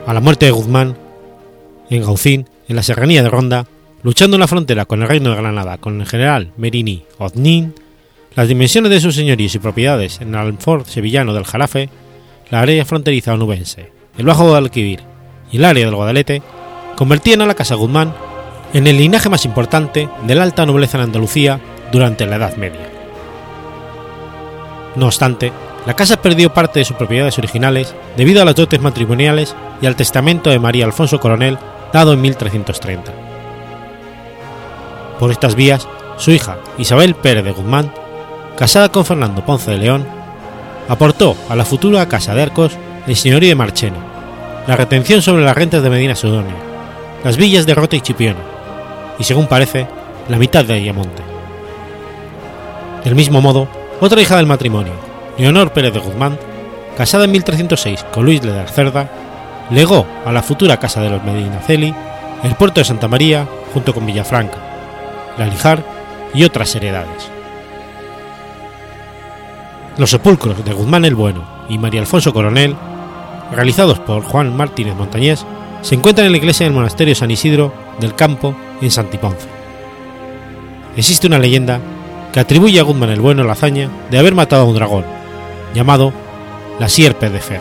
A 0.07 0.15
la 0.15 0.21
muerte 0.21 0.47
de 0.47 0.53
Guzmán, 0.53 0.97
en 1.91 2.03
Gaucín, 2.03 2.49
en 2.69 2.77
la 2.77 2.83
serranía 2.83 3.23
de 3.23 3.29
Ronda, 3.29 3.67
luchando 4.03 4.37
en 4.37 4.41
la 4.41 4.49
frontera 4.49 4.87
con 4.87 5.03
el 5.03 5.09
reino 5.09 5.29
de 5.29 5.37
Granada 5.37 5.77
con 5.77 6.01
el 6.01 6.07
general 6.07 6.53
Merini 6.57 7.05
Oznin, 7.19 7.75
las 8.35 8.49
dimensiones 8.49 8.91
de 8.91 9.01
sus 9.01 9.15
señoríos 9.15 9.55
y 9.55 9.59
propiedades 9.59 10.21
en 10.21 10.29
el 10.29 10.37
alfort 10.37 10.87
sevillano 10.87 11.35
del 11.35 11.45
Jarafe, 11.45 11.89
la 12.51 12.61
área 12.61 12.85
fronteriza 12.85 13.35
onubense, 13.35 13.93
el 14.19 14.27
Bajo 14.27 14.45
Guadalquivir 14.45 15.01
y 15.51 15.57
el 15.57 15.65
área 15.65 15.87
del 15.87 15.95
Guadalete, 15.95 16.43
convertían 16.97 17.43
a 17.43 17.47
la 17.47 17.55
Casa 17.55 17.75
Guzmán 17.75 18.15
en 18.73 18.87
el 18.87 18.99
linaje 18.99 19.29
más 19.29 19.45
importante 19.45 20.09
de 20.27 20.35
la 20.35 20.45
alta 20.45 20.65
nobleza 20.65 20.99
en 20.99 21.05
Andalucía 21.05 21.61
durante 21.91 22.27
la 22.27 22.37
Edad 22.37 22.57
Media. 22.57 22.89
No 24.95 25.07
obstante, 25.07 25.53
la 25.87 25.95
casa 25.95 26.21
perdió 26.21 26.53
parte 26.53 26.81
de 26.81 26.85
sus 26.85 26.97
propiedades 26.97 27.39
originales 27.39 27.95
debido 28.17 28.43
a 28.43 28.45
las 28.45 28.55
dotes 28.55 28.81
matrimoniales 28.81 29.57
y 29.81 29.87
al 29.87 29.97
testamento 29.97 30.51
de 30.51 30.59
María 30.59 30.85
Alfonso 30.85 31.19
Coronel 31.21 31.59
dado 31.93 32.13
en 32.13 32.21
1330. 32.21 33.13
Por 35.19 35.31
estas 35.31 35.55
vías, 35.55 35.89
su 36.17 36.31
hija 36.31 36.59
Isabel 36.79 37.15
Pérez 37.15 37.45
de 37.45 37.53
Guzmán, 37.53 37.93
casada 38.61 38.91
con 38.91 39.07
Fernando 39.07 39.43
Ponce 39.43 39.71
de 39.71 39.79
León, 39.79 40.07
aportó 40.87 41.35
a 41.49 41.57
la 41.57 41.65
futura 41.65 42.07
Casa 42.09 42.35
de 42.35 42.43
Arcos 42.43 42.77
el 43.07 43.17
señorío 43.17 43.49
de 43.49 43.55
Marchena, 43.55 43.97
la 44.67 44.77
retención 44.77 45.23
sobre 45.23 45.43
las 45.43 45.57
rentas 45.57 45.83
de 45.83 45.89
Medina 45.89 46.15
Sidonia, 46.15 46.57
las 47.25 47.39
villas 47.39 47.65
de 47.65 47.75
Rota 47.75 47.97
y 47.97 48.03
Chipiona, 48.03 48.41
y 49.19 49.25
según 49.25 49.47
parece, 49.47 49.87
la 50.29 50.37
mitad 50.37 50.63
de 50.63 50.75
Ayamonte. 50.75 51.23
Del 53.03 53.15
mismo 53.15 53.41
modo, 53.41 53.67
otra 53.99 54.21
hija 54.21 54.37
del 54.37 54.47
matrimonio, 54.47 54.93
Leonor 55.39 55.73
Pérez 55.73 55.95
de 55.95 56.01
Guzmán, 56.01 56.39
casada 56.99 57.25
en 57.25 57.31
1306 57.31 58.05
con 58.13 58.27
Luis 58.27 58.43
de 58.43 58.53
la 58.53 58.69
Cerda, 58.69 59.09
legó 59.71 60.07
a 60.27 60.33
la 60.33 60.43
futura 60.43 60.79
casa 60.79 61.01
de 61.01 61.09
los 61.09 61.25
Medinaceli 61.25 61.95
el 62.45 62.55
puerto 62.57 62.83
de 62.83 62.85
Santa 62.85 63.09
María 63.09 63.47
junto 63.73 63.95
con 63.95 64.05
Villafranca, 64.05 64.59
La 65.39 65.47
Lijar 65.47 65.83
y 66.35 66.45
otras 66.45 66.75
heredades. 66.77 67.40
Los 70.01 70.13
sepulcros 70.13 70.65
de 70.65 70.73
Guzmán 70.73 71.05
el 71.05 71.15
Bueno 71.15 71.45
y 71.69 71.77
María 71.77 72.01
Alfonso 72.01 72.33
Coronel 72.33 72.75
realizados 73.53 73.99
por 73.99 74.23
Juan 74.23 74.57
Martínez 74.57 74.97
Montañés, 74.97 75.45
se 75.83 75.95
encuentran 75.95 76.25
en 76.27 76.33
la 76.33 76.39
iglesia 76.39 76.65
del 76.65 76.73
monasterio 76.73 77.15
San 77.15 77.31
Isidro 77.31 77.75
del 78.01 78.15
Campo 78.15 78.57
en 78.81 78.91
Santiponce. 78.91 79.47
Existe 80.97 81.27
una 81.27 81.39
leyenda 81.39 81.81
que 82.33 82.41
atribuye 82.41 82.81
a 82.81 82.83
Guzmán 82.83 83.11
el 83.11 83.21
Bueno 83.21 83.45
la 83.45 83.53
hazaña 83.53 83.91
de 84.11 84.19
haber 84.19 84.35
matado 84.35 84.63
a 84.63 84.65
un 84.65 84.75
dragón, 84.75 85.05
llamado 85.75 86.15
la 86.79 86.89
Sierpe 86.89 87.29
de 87.29 87.41
Fez. 87.41 87.61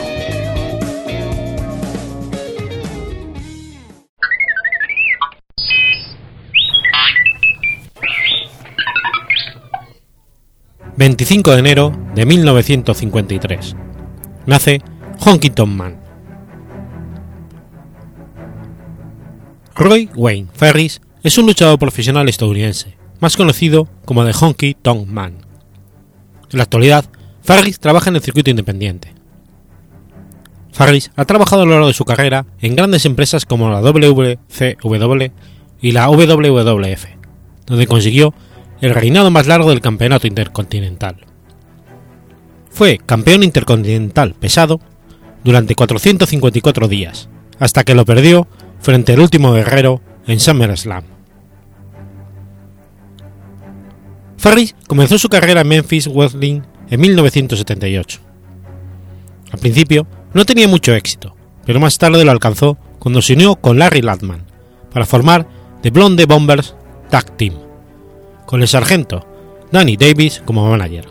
25 11.01 11.53
de 11.53 11.57
enero 11.57 11.91
de 12.13 12.27
1953. 12.27 13.75
Nace 14.45 14.83
Honky 15.25 15.51
Man. 15.65 15.99
Roy 19.73 20.11
Wayne 20.13 20.47
Ferris 20.53 21.01
es 21.23 21.39
un 21.39 21.47
luchador 21.47 21.79
profesional 21.79 22.29
estadounidense, 22.29 22.99
más 23.19 23.35
conocido 23.35 23.87
como 24.05 24.23
The 24.23 24.33
Honky 24.39 24.75
Tonk 24.75 25.07
Man. 25.07 25.37
En 26.51 26.57
la 26.57 26.65
actualidad, 26.65 27.05
Ferris 27.41 27.79
trabaja 27.79 28.11
en 28.11 28.17
el 28.17 28.21
circuito 28.21 28.51
independiente. 28.51 29.15
Ferris 30.71 31.09
ha 31.15 31.25
trabajado 31.25 31.63
a 31.63 31.65
lo 31.65 31.71
largo 31.71 31.87
de 31.87 31.93
su 31.93 32.05
carrera 32.05 32.45
en 32.59 32.75
grandes 32.75 33.07
empresas 33.07 33.47
como 33.47 33.71
la 33.71 33.81
WCW 33.81 35.31
y 35.81 35.93
la 35.93 36.09
WWF, 36.11 37.05
donde 37.65 37.87
consiguió 37.87 38.35
el 38.81 38.95
reinado 38.95 39.29
más 39.29 39.47
largo 39.47 39.69
del 39.69 39.79
campeonato 39.79 40.27
intercontinental. 40.27 41.17
Fue 42.69 42.97
campeón 42.97 43.43
intercontinental 43.43 44.33
pesado 44.33 44.79
durante 45.43 45.75
454 45.75 46.87
días, 46.87 47.29
hasta 47.59 47.83
que 47.83 47.93
lo 47.93 48.05
perdió 48.05 48.47
frente 48.79 49.13
al 49.13 49.19
último 49.19 49.53
guerrero 49.53 50.01
en 50.25 50.39
SummerSlam. 50.39 51.03
Ferris 54.37 54.75
comenzó 54.87 55.19
su 55.19 55.29
carrera 55.29 55.61
en 55.61 55.67
Memphis 55.67 56.07
Wrestling 56.07 56.61
en 56.89 56.99
1978. 56.99 58.19
Al 59.51 59.59
principio 59.59 60.07
no 60.33 60.45
tenía 60.45 60.67
mucho 60.67 60.95
éxito, 60.95 61.35
pero 61.65 61.79
más 61.79 61.99
tarde 61.99 62.25
lo 62.25 62.31
alcanzó 62.31 62.77
cuando 62.97 63.21
se 63.21 63.33
unió 63.33 63.55
con 63.57 63.77
Larry 63.77 64.01
Latman 64.01 64.45
para 64.91 65.05
formar 65.05 65.47
The 65.83 65.91
Blonde 65.91 66.25
Bombers 66.25 66.75
Tag 67.09 67.37
Team 67.37 67.70
con 68.51 68.61
el 68.61 68.67
sargento 68.67 69.25
Danny 69.71 69.95
Davis 69.95 70.43
como 70.43 70.69
manager. 70.69 71.05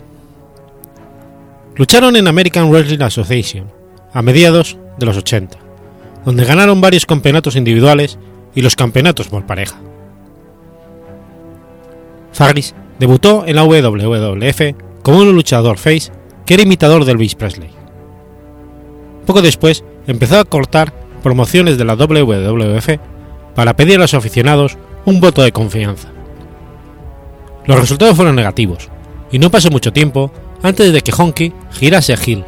Lucharon 1.74 2.14
en 2.16 2.28
American 2.28 2.70
Wrestling 2.70 3.00
Association 3.00 3.72
a 4.12 4.20
mediados 4.20 4.76
de 4.98 5.06
los 5.06 5.16
80, 5.16 5.56
donde 6.26 6.44
ganaron 6.44 6.82
varios 6.82 7.06
campeonatos 7.06 7.56
individuales 7.56 8.18
y 8.54 8.60
los 8.60 8.76
campeonatos 8.76 9.28
por 9.28 9.46
pareja. 9.46 9.80
Farris 12.32 12.74
debutó 12.98 13.44
en 13.46 13.56
la 13.56 13.64
WWF 13.64 14.60
como 15.02 15.20
un 15.20 15.32
luchador 15.32 15.78
face 15.78 16.12
que 16.44 16.52
era 16.52 16.62
imitador 16.62 17.06
de 17.06 17.12
Elvis 17.12 17.36
Presley. 17.36 17.70
Poco 19.24 19.40
después 19.40 19.82
empezó 20.06 20.38
a 20.38 20.44
cortar 20.44 20.92
promociones 21.22 21.78
de 21.78 21.86
la 21.86 21.94
WWF 21.94 22.98
para 23.54 23.76
pedir 23.76 23.96
a 23.96 24.00
los 24.00 24.12
aficionados 24.12 24.76
un 25.06 25.20
voto 25.20 25.40
de 25.40 25.52
confianza. 25.52 26.19
Los 27.70 27.78
resultados 27.78 28.16
fueron 28.16 28.34
negativos, 28.34 28.88
y 29.30 29.38
no 29.38 29.48
pasó 29.48 29.70
mucho 29.70 29.92
tiempo 29.92 30.32
antes 30.60 30.92
de 30.92 31.02
que 31.02 31.12
Honky 31.16 31.52
girase 31.70 32.12
a 32.12 32.18
Hill 32.20 32.44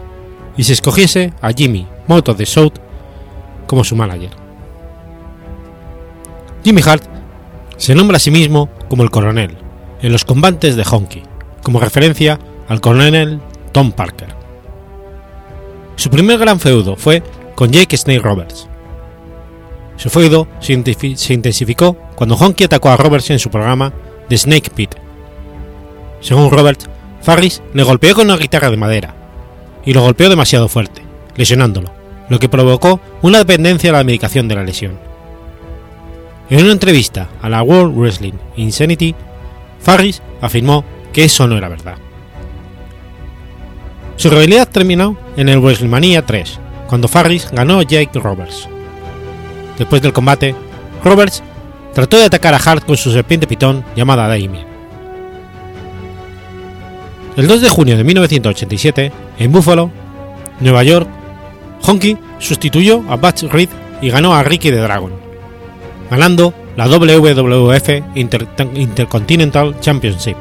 y 0.56 0.64
se 0.64 0.72
escogiese 0.72 1.32
a 1.40 1.52
Jimmy 1.52 1.86
Moto 2.08 2.34
de 2.34 2.44
South 2.44 2.72
como 3.68 3.84
su 3.84 3.94
manager. 3.94 4.30
Jimmy 6.64 6.82
Hart 6.84 7.04
se 7.76 7.94
nombra 7.94 8.16
a 8.16 8.18
sí 8.18 8.32
mismo 8.32 8.68
como 8.88 9.04
el 9.04 9.12
coronel 9.12 9.56
en 10.00 10.10
los 10.10 10.24
combates 10.24 10.74
de 10.74 10.82
Honky, 10.82 11.22
como 11.62 11.78
referencia 11.78 12.40
al 12.66 12.80
coronel 12.80 13.40
Tom 13.70 13.92
Parker. 13.92 14.34
Su 15.94 16.10
primer 16.10 16.40
gran 16.40 16.58
feudo 16.58 16.96
fue 16.96 17.22
con 17.54 17.70
Jake 17.70 17.96
Snake 17.96 18.18
Roberts. 18.18 18.66
Su 19.96 20.10
feudo 20.10 20.48
se 20.58 20.72
intensificó 21.32 21.96
cuando 22.16 22.34
Honky 22.34 22.64
atacó 22.64 22.88
a 22.88 22.96
Roberts 22.96 23.30
en 23.30 23.38
su 23.38 23.50
programa 23.50 23.92
The 24.28 24.36
Snake 24.36 24.70
Pit 24.74 24.96
según 26.22 26.50
Roberts, 26.50 26.88
Farris 27.20 27.62
le 27.74 27.82
golpeó 27.82 28.14
con 28.14 28.26
una 28.26 28.38
guitarra 28.38 28.70
de 28.70 28.76
madera, 28.78 29.14
y 29.84 29.92
lo 29.92 30.00
golpeó 30.00 30.30
demasiado 30.30 30.68
fuerte, 30.68 31.02
lesionándolo, 31.36 31.92
lo 32.28 32.38
que 32.38 32.48
provocó 32.48 33.00
una 33.20 33.38
dependencia 33.38 33.90
a 33.90 33.94
la 33.94 34.04
medicación 34.04 34.48
de 34.48 34.54
la 34.54 34.64
lesión. 34.64 34.98
En 36.48 36.62
una 36.62 36.72
entrevista 36.72 37.28
a 37.42 37.48
la 37.48 37.62
World 37.62 37.96
Wrestling 37.96 38.34
Insanity, 38.56 39.14
Farris 39.80 40.22
afirmó 40.40 40.84
que 41.12 41.24
eso 41.24 41.46
no 41.46 41.56
era 41.56 41.68
verdad. 41.68 41.96
Su 44.16 44.30
rivalidad 44.30 44.68
terminó 44.68 45.16
en 45.36 45.48
el 45.48 45.58
WrestleMania 45.58 46.24
3, 46.24 46.58
cuando 46.86 47.08
Farris 47.08 47.48
ganó 47.52 47.80
a 47.80 47.82
Jake 47.82 48.18
Roberts. 48.18 48.68
Después 49.78 50.02
del 50.02 50.12
combate, 50.12 50.54
Roberts 51.02 51.42
trató 51.94 52.18
de 52.18 52.26
atacar 52.26 52.54
a 52.54 52.58
Hart 52.58 52.84
con 52.84 52.96
su 52.96 53.10
serpiente 53.10 53.46
pitón 53.46 53.84
llamada 53.96 54.28
Damien, 54.28 54.71
el 57.36 57.48
2 57.48 57.60
de 57.60 57.68
junio 57.68 57.96
de 57.96 58.04
1987, 58.04 59.12
en 59.38 59.52
Buffalo, 59.52 59.90
Nueva 60.60 60.82
York, 60.84 61.08
Honky 61.82 62.16
sustituyó 62.38 63.02
a 63.08 63.16
Butch 63.16 63.44
Reed 63.44 63.68
y 64.00 64.10
ganó 64.10 64.34
a 64.34 64.42
Ricky 64.42 64.70
the 64.70 64.76
Dragon, 64.76 65.12
ganando 66.10 66.52
la 66.76 66.86
WWF 66.86 67.88
Intercontinental 68.14 69.78
Championship. 69.80 70.36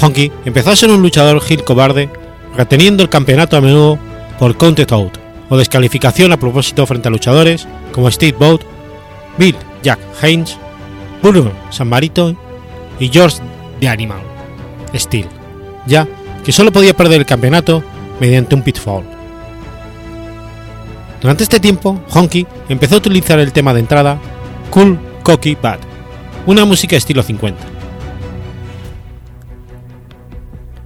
Honky 0.00 0.30
empezó 0.44 0.70
a 0.70 0.76
ser 0.76 0.90
un 0.90 1.02
luchador 1.02 1.42
heel 1.48 1.64
cobarde, 1.64 2.10
reteniendo 2.56 3.02
el 3.02 3.08
campeonato 3.08 3.56
a 3.56 3.60
menudo 3.60 3.98
por 4.38 4.56
counted 4.56 4.92
out 4.92 5.16
o 5.48 5.56
descalificación 5.56 6.32
a 6.32 6.36
propósito 6.36 6.86
frente 6.86 7.08
a 7.08 7.10
luchadores 7.10 7.66
como 7.92 8.10
Steve 8.10 8.36
Boat, 8.38 8.62
Bill 9.38 9.56
Jack 9.82 9.98
Haynes, 10.20 10.58
Bruno 11.22 11.52
San 11.70 11.88
Marito 11.88 12.36
y 12.98 13.08
George 13.08 13.38
de 13.80 13.88
Animal, 13.88 14.20
Steel, 14.94 15.26
ya 15.86 16.06
que 16.44 16.52
solo 16.52 16.72
podía 16.72 16.96
perder 16.96 17.20
el 17.20 17.26
campeonato 17.26 17.82
mediante 18.20 18.54
un 18.54 18.62
pitfall. 18.62 19.04
Durante 21.20 21.42
este 21.42 21.60
tiempo, 21.60 22.00
Honky 22.10 22.46
empezó 22.68 22.94
a 22.94 22.98
utilizar 22.98 23.38
el 23.38 23.52
tema 23.52 23.74
de 23.74 23.80
entrada 23.80 24.18
Cool 24.70 24.98
Cocky 25.22 25.56
Bad, 25.60 25.78
una 26.46 26.64
música 26.64 26.96
estilo 26.96 27.22
50. 27.22 27.60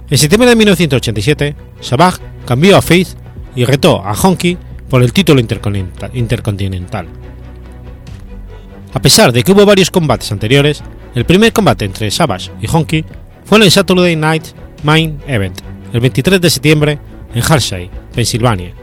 En 0.09 0.17
septiembre 0.17 0.49
de 0.49 0.55
1987, 0.55 1.55
Savage 1.79 2.21
cambió 2.45 2.75
a 2.75 2.81
Faith 2.81 3.09
y 3.55 3.65
retó 3.65 4.03
a 4.05 4.13
Honky 4.13 4.57
por 4.89 5.03
el 5.03 5.13
título 5.13 5.39
intercontinental. 5.39 7.07
A 8.93 9.01
pesar 9.01 9.31
de 9.31 9.43
que 9.43 9.51
hubo 9.53 9.65
varios 9.65 9.89
combates 9.89 10.31
anteriores, 10.31 10.83
el 11.13 11.25
primer 11.25 11.51
combate 11.51 11.85
entre 11.85 12.09
Savage 12.09 12.51
y 12.61 12.67
Honky 12.67 13.03
fue 13.43 13.57
en 13.57 13.63
el 13.65 13.71
Saturday 13.71 14.15
Night 14.15 14.45
Main 14.83 15.19
Event, 15.27 15.59
el 15.93 15.99
23 15.99 16.39
de 16.39 16.49
septiembre 16.49 16.99
en 17.33 17.43
Hershey, 17.43 17.89
Pensilvania. 18.13 18.73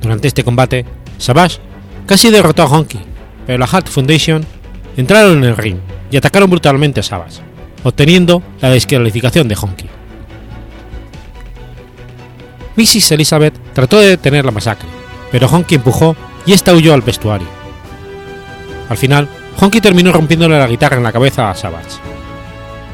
Durante 0.00 0.28
este 0.28 0.44
combate, 0.44 0.84
Savage 1.16 1.58
casi 2.06 2.30
derrotó 2.30 2.62
a 2.62 2.66
Honky, 2.66 3.00
pero 3.46 3.58
la 3.58 3.66
Hart 3.66 3.88
Foundation 3.88 4.44
entraron 4.96 5.38
en 5.38 5.44
el 5.44 5.56
ring 5.56 5.78
y 6.10 6.16
atacaron 6.16 6.50
brutalmente 6.50 7.00
a 7.00 7.02
Savage, 7.02 7.40
obteniendo 7.82 8.42
la 8.60 8.70
descalificación 8.70 9.48
de 9.48 9.56
Honky. 9.56 9.86
Mrs. 12.76 13.12
Elizabeth 13.12 13.54
trató 13.72 13.98
de 13.98 14.10
detener 14.10 14.44
la 14.44 14.52
masacre, 14.52 14.88
pero 15.32 15.48
Honky 15.48 15.76
empujó 15.76 16.14
y 16.46 16.52
esta 16.52 16.74
huyó 16.74 16.94
al 16.94 17.02
vestuario. 17.02 17.48
Al 18.88 18.96
final, 18.96 19.28
Honky 19.60 19.80
terminó 19.80 20.12
rompiéndole 20.12 20.58
la 20.58 20.68
guitarra 20.68 20.96
en 20.96 21.02
la 21.02 21.12
cabeza 21.12 21.50
a 21.50 21.54
Savage. 21.54 21.98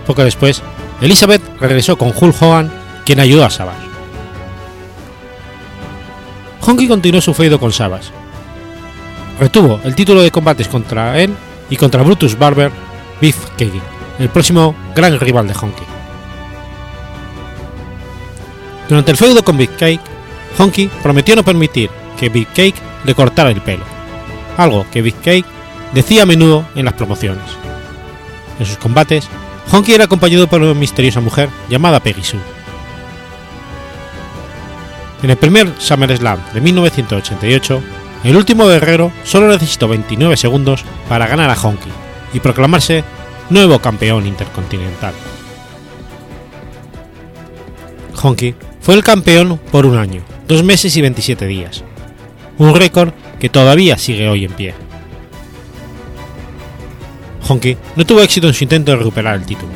Poco 0.07 0.25
después, 0.25 0.63
Elizabeth 1.01 1.43
regresó 1.61 1.97
con 1.97 2.13
Hulk 2.17 2.41
Hogan, 2.41 2.73
quien 3.05 3.21
ayudó 3.21 3.45
a 3.45 3.51
Savage. 3.51 3.87
Honky 6.61 6.89
continuó 6.89 7.21
su 7.21 7.35
feudo 7.35 7.61
con 7.61 7.73
Savage. 7.73 8.11
Retuvo 9.39 9.81
el 9.85 9.95
título 9.95 10.23
de 10.23 10.31
combates 10.31 10.69
contra 10.69 11.21
él 11.21 11.35
y 11.69 11.77
contra 11.77 12.03
Brutus 12.03 12.39
Barber 12.39 12.73
Beef 13.21 13.37
Cake, 13.59 13.83
el 14.19 14.29
próximo 14.31 14.75
gran 14.95 15.19
rival 15.21 15.47
de 15.47 15.55
Honky. 15.55 15.85
Durante 18.89 19.11
el 19.11 19.17
feudo 19.17 19.45
con 19.45 19.59
Big 19.59 19.77
Cake, 19.77 20.01
Honky 20.59 20.89
prometió 21.03 21.37
no 21.37 21.43
permitir 21.43 21.91
que 22.19 22.29
Big 22.29 22.49
Cake 22.49 22.81
le 23.05 23.15
cortara 23.15 23.51
el 23.51 23.61
pelo, 23.61 23.85
algo 24.57 24.87
que 24.91 25.03
Big 25.03 25.17
Cake 25.17 25.54
decía 25.95 26.25
a 26.25 26.27
menudo 26.27 26.67
en 26.75 26.85
las 26.85 26.95
promociones. 26.95 27.45
En 28.59 28.67
sus 28.67 28.77
combates, 28.77 29.29
Honky 29.71 29.95
era 29.95 30.05
acompañado 30.05 30.47
por 30.47 30.61
una 30.61 30.75
misteriosa 30.75 31.21
mujer 31.21 31.49
llamada 31.69 32.01
Peggy 32.01 32.23
Sue. 32.23 32.41
En 35.23 35.31
el 35.31 35.37
primer 35.37 35.73
SummerSlam 35.79 36.39
de 36.53 36.61
1988, 36.61 37.83
el 38.25 38.37
último 38.37 38.67
guerrero 38.67 39.11
solo 39.25 39.49
necesitó 39.49 39.89
29 39.89 40.37
segundos 40.37 40.85
para 41.09 41.27
ganar 41.27 41.51
a 41.51 41.57
Honky 41.57 41.91
y 42.35 42.41
proclamarse 42.41 43.05
nuevo 43.49 43.79
campeón 43.79 44.27
intercontinental. 44.27 45.15
Honky 48.23 48.55
fue 48.81 48.95
el 48.95 49.05
campeón 49.05 49.59
por 49.71 49.87
un 49.87 49.97
año, 49.97 50.23
dos 50.47 50.63
meses 50.63 50.97
y 50.97 51.01
27 51.01 51.47
días, 51.47 51.85
un 52.59 52.75
récord 52.75 53.13
que 53.39 53.49
todavía 53.49 53.99
sigue 53.99 54.29
hoy 54.29 54.45
en 54.45 54.53
pie. 54.53 54.84
Honky 57.47 57.77
no 57.97 58.07
tuvo 58.07 58.21
éxito 58.21 58.49
en 58.49 58.55
su 58.55 58.65
intento 58.65 58.93
de 58.93 58.99
recuperar 58.99 59.37
el 59.37 59.47
título. 59.47 59.73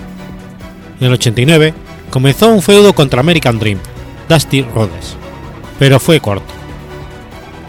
En 1.01 1.07
el 1.07 1.13
89 1.13 1.75
comenzó 2.11 2.49
un 2.49 2.63
feudo 2.63 2.93
contra 2.93 3.21
American 3.21 3.59
Dream, 3.59 3.79
Dusty 4.29 4.63
Rhodes, 4.63 5.17
pero 5.79 6.01
fue 6.01 6.21
corto. 6.21 6.53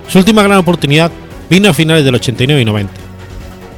Su 0.08 0.18
última 0.18 0.44
gran 0.44 0.58
oportunidad 0.58 1.12
vino 1.50 1.70
a 1.70 1.74
finales 1.74 2.04
del 2.04 2.16
89 2.16 2.62
y 2.62 2.66
90, 2.66 2.94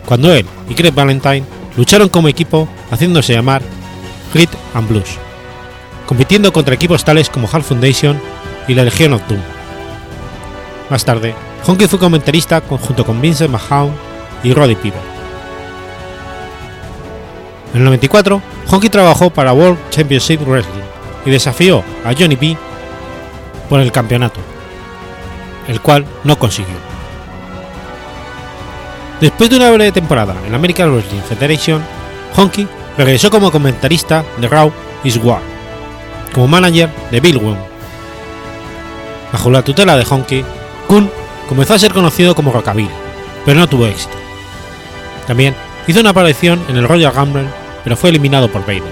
cuando 0.05 0.33
él 0.33 0.45
y 0.69 0.73
Craig 0.73 0.93
Valentine 0.93 1.43
lucharon 1.75 2.09
como 2.09 2.27
equipo 2.27 2.67
haciéndose 2.89 3.33
llamar 3.33 3.61
Grit 4.33 4.49
and 4.73 4.87
Blues, 4.87 5.17
compitiendo 6.05 6.53
contra 6.53 6.75
equipos 6.75 7.03
tales 7.03 7.29
como 7.29 7.49
Half 7.51 7.67
Foundation 7.67 8.19
y 8.67 8.73
la 8.73 8.83
Legion 8.83 9.13
of 9.13 9.27
Doom. 9.27 9.41
Más 10.89 11.05
tarde, 11.05 11.33
Honky 11.65 11.87
fue 11.87 11.99
comentarista 11.99 12.61
junto 12.61 13.05
con 13.05 13.21
Vincent 13.21 13.51
McMahon 13.51 13.91
y 14.43 14.53
Roddy 14.53 14.75
Piper. 14.75 15.20
En 17.73 17.79
el 17.79 17.85
94, 17.85 18.41
Honky 18.69 18.89
trabajó 18.89 19.29
para 19.29 19.53
World 19.53 19.77
Championship 19.89 20.41
Wrestling 20.45 20.81
y 21.25 21.29
desafió 21.29 21.83
a 22.03 22.13
Johnny 22.17 22.35
B 22.35 22.57
por 23.69 23.79
el 23.79 23.91
campeonato, 23.91 24.39
el 25.67 25.79
cual 25.79 26.05
no 26.23 26.37
consiguió. 26.37 26.75
Después 29.21 29.49
de 29.49 29.57
una 29.57 29.71
breve 29.71 29.91
temporada 29.91 30.35
en 30.45 30.53
American 30.53 30.91
Wrestling 30.91 31.21
Federation, 31.21 31.81
Honky 32.35 32.67
regresó 32.97 33.29
como 33.29 33.51
comentarista 33.51 34.25
de 34.39 34.47
Raw 34.47 34.71
is 35.03 35.17
War, 35.17 35.41
como 36.33 36.47
manager 36.47 36.89
de 37.11 37.19
Bill 37.19 37.37
Wong. 37.37 37.57
Bajo 39.31 39.49
la 39.49 39.61
tutela 39.61 39.95
de 39.95 40.05
Honky, 40.09 40.43
Kun 40.87 41.09
comenzó 41.47 41.75
a 41.75 41.79
ser 41.79 41.93
conocido 41.93 42.35
como 42.35 42.51
Rockabilly, 42.51 42.89
pero 43.45 43.59
no 43.59 43.67
tuvo 43.67 43.85
éxito. 43.85 44.15
También 45.27 45.55
hizo 45.87 46.01
una 46.01 46.09
aparición 46.09 46.61
en 46.67 46.77
el 46.77 46.87
Royal 46.87 47.13
Rumble, 47.13 47.47
pero 47.83 47.95
fue 47.97 48.09
eliminado 48.09 48.51
por 48.51 48.61
Vader. 48.61 48.83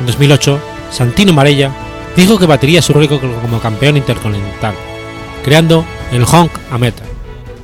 En 0.00 0.06
2008, 0.06 0.60
Santino 0.90 1.32
Marella 1.32 1.70
dijo 2.16 2.38
que 2.38 2.46
batería 2.46 2.82
su 2.82 2.92
récord 2.92 3.20
como 3.20 3.60
campeón 3.60 3.96
intercontinental, 3.96 4.74
creando 5.44 5.84
el 6.12 6.24
Honk 6.24 6.52
a 6.70 6.78
Meta, 6.78 7.04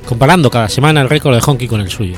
comparando 0.07 0.49
cada 0.49 0.69
semana 0.69 1.01
el 1.01 1.09
récord 1.09 1.33
de 1.35 1.41
Honky 1.45 1.67
con 1.67 1.81
el 1.81 1.89
suyo. 1.89 2.17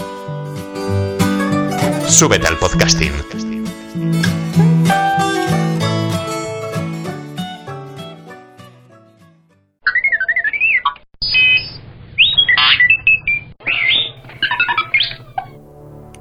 Súbete 2.11 2.45
al 2.45 2.57
podcasting. 2.57 3.13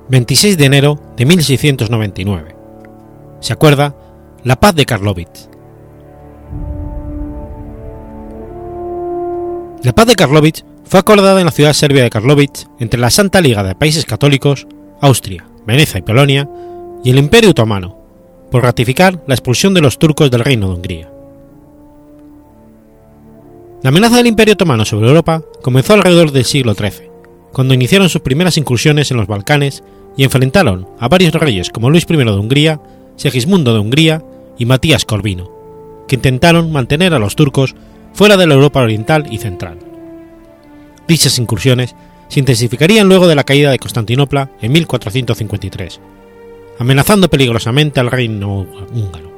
...26 0.09 0.57
de 0.57 0.65
enero 0.65 1.01
de 1.17 1.27
1699... 1.27 2.55
...se 3.41 3.53
acuerda 3.53 3.95
la 4.45 4.61
paz 4.61 4.77
de 4.77 4.87
Karlovitz. 4.87 5.49
La 9.83 9.93
paz 9.93 10.07
de 10.07 10.15
Karlovitz 10.15 10.65
fue 10.85 11.01
acordada 11.01 11.41
en 11.41 11.47
la 11.47 11.53
ciudad 11.53 11.73
serbia 11.73 12.05
de 12.05 12.11
Karlovitz 12.11 12.69
entre 12.79 13.01
la 13.01 13.11
Santa 13.11 13.41
Liga 13.41 13.65
de 13.65 13.75
Países 13.75 14.05
Católicos, 14.05 14.69
Austria, 15.01 15.50
Venecia 15.67 15.99
y 15.99 16.03
Polonia, 16.03 16.49
y 17.05 17.11
el 17.11 17.19
Imperio 17.19 17.51
Otomano, 17.51 17.97
por 18.51 18.63
ratificar 18.63 19.23
la 19.27 19.35
expulsión 19.35 19.75
de 19.75 19.81
los 19.81 19.99
turcos 19.99 20.31
del 20.31 20.45
Reino 20.45 20.69
de 20.69 20.75
Hungría. 20.75 21.11
La 23.83 23.89
amenaza 23.89 24.17
del 24.17 24.27
Imperio 24.27 24.55
Otomano 24.55 24.85
sobre 24.85 25.09
Europa 25.09 25.43
comenzó 25.63 25.95
alrededor 25.95 26.33
del 26.33 26.45
siglo 26.45 26.75
XIII, 26.75 27.11
cuando 27.53 27.75
iniciaron 27.75 28.09
sus 28.09 28.21
primeras 28.21 28.57
incursiones 28.57 29.11
en 29.11 29.17
los 29.17 29.27
Balcanes 29.27 29.83
y 30.17 30.25
enfrentaron 30.25 30.89
a 30.99 31.09
varios 31.09 31.33
reyes 31.35 31.71
como 31.71 31.91
Luis 31.91 32.07
I 32.09 32.17
de 32.17 32.31
Hungría, 32.31 32.81
Segismundo 33.17 33.73
de 33.73 33.81
Hungría 33.81 34.23
y 34.59 34.67
Matías 34.67 35.05
Corvino, 35.05 35.51
que 36.07 36.17
intentaron 36.17 36.73
mantener 36.73 37.15
a 37.15 37.19
los 37.19 37.37
turcos 37.37 37.75
fuera 38.13 38.37
de 38.37 38.47
la 38.47 38.55
Europa 38.55 38.81
oriental 38.81 39.27
y 39.31 39.39
central. 39.39 39.79
Dichas 41.09 41.39
incursiones 41.39 41.95
se 42.31 42.41
intensificarían 42.41 43.09
luego 43.09 43.27
de 43.27 43.35
la 43.35 43.45
caída 43.45 43.71
de 43.71 43.79
Constantinopla 43.79 44.51
en 44.63 44.73
1453, 44.73 46.01
amenazando 46.79 47.29
peligrosamente 47.29 47.99
al 48.01 48.11
reino 48.11 48.67
húngaro, 48.95 49.31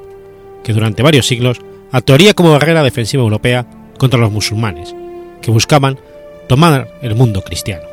que 0.63 0.75
durante 0.75 1.03
varios 1.03 1.27
siglos 1.27 1.59
actuaría 1.91 2.35
como 2.35 2.53
barrera 2.53 2.83
defensiva 2.83 3.23
europea 3.23 3.67
contra 3.99 4.21
los 4.21 4.31
musulmanes, 4.31 4.95
que 5.41 5.51
buscaban 5.51 5.99
tomar 6.49 6.89
el 7.01 7.15
mundo 7.15 7.43
cristiano. 7.43 7.85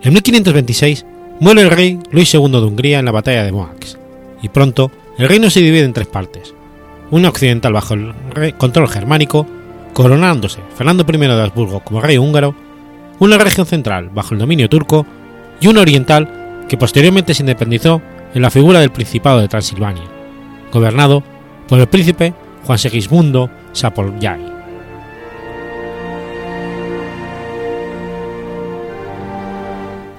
En 0.00 0.12
1526 0.12 1.04
muere 1.40 1.62
el 1.62 1.70
rey 1.70 1.98
Luis 2.12 2.32
II 2.32 2.48
de 2.48 2.58
Hungría 2.58 3.00
en 3.00 3.04
la 3.04 3.12
batalla 3.12 3.42
de 3.42 3.52
Moax, 3.52 3.98
y 4.42 4.48
pronto 4.48 4.92
el 5.18 5.28
reino 5.28 5.50
se 5.50 5.60
divide 5.60 5.84
en 5.84 5.92
tres 5.92 6.06
partes, 6.06 6.54
una 7.10 7.30
occidental 7.30 7.72
bajo 7.72 7.94
el 7.94 8.54
control 8.58 8.88
germánico 8.88 9.44
coronándose 9.92 10.60
Fernando 10.74 11.04
I 11.08 11.16
de 11.16 11.42
Habsburgo 11.42 11.80
como 11.80 12.00
rey 12.00 12.18
húngaro, 12.18 12.54
una 13.18 13.38
región 13.38 13.66
central 13.66 14.10
bajo 14.10 14.34
el 14.34 14.40
dominio 14.40 14.68
turco 14.68 15.06
y 15.60 15.68
una 15.68 15.82
oriental 15.82 16.64
que 16.68 16.76
posteriormente 16.76 17.34
se 17.34 17.42
independizó 17.42 18.02
en 18.34 18.42
la 18.42 18.50
figura 18.50 18.80
del 18.80 18.90
Principado 18.90 19.40
de 19.40 19.48
Transilvania, 19.48 20.04
gobernado 20.72 21.22
por 21.68 21.78
el 21.78 21.86
príncipe 21.86 22.34
Juan 22.64 22.78
Segismundo 22.78 23.50
Sapolyai. 23.72 24.52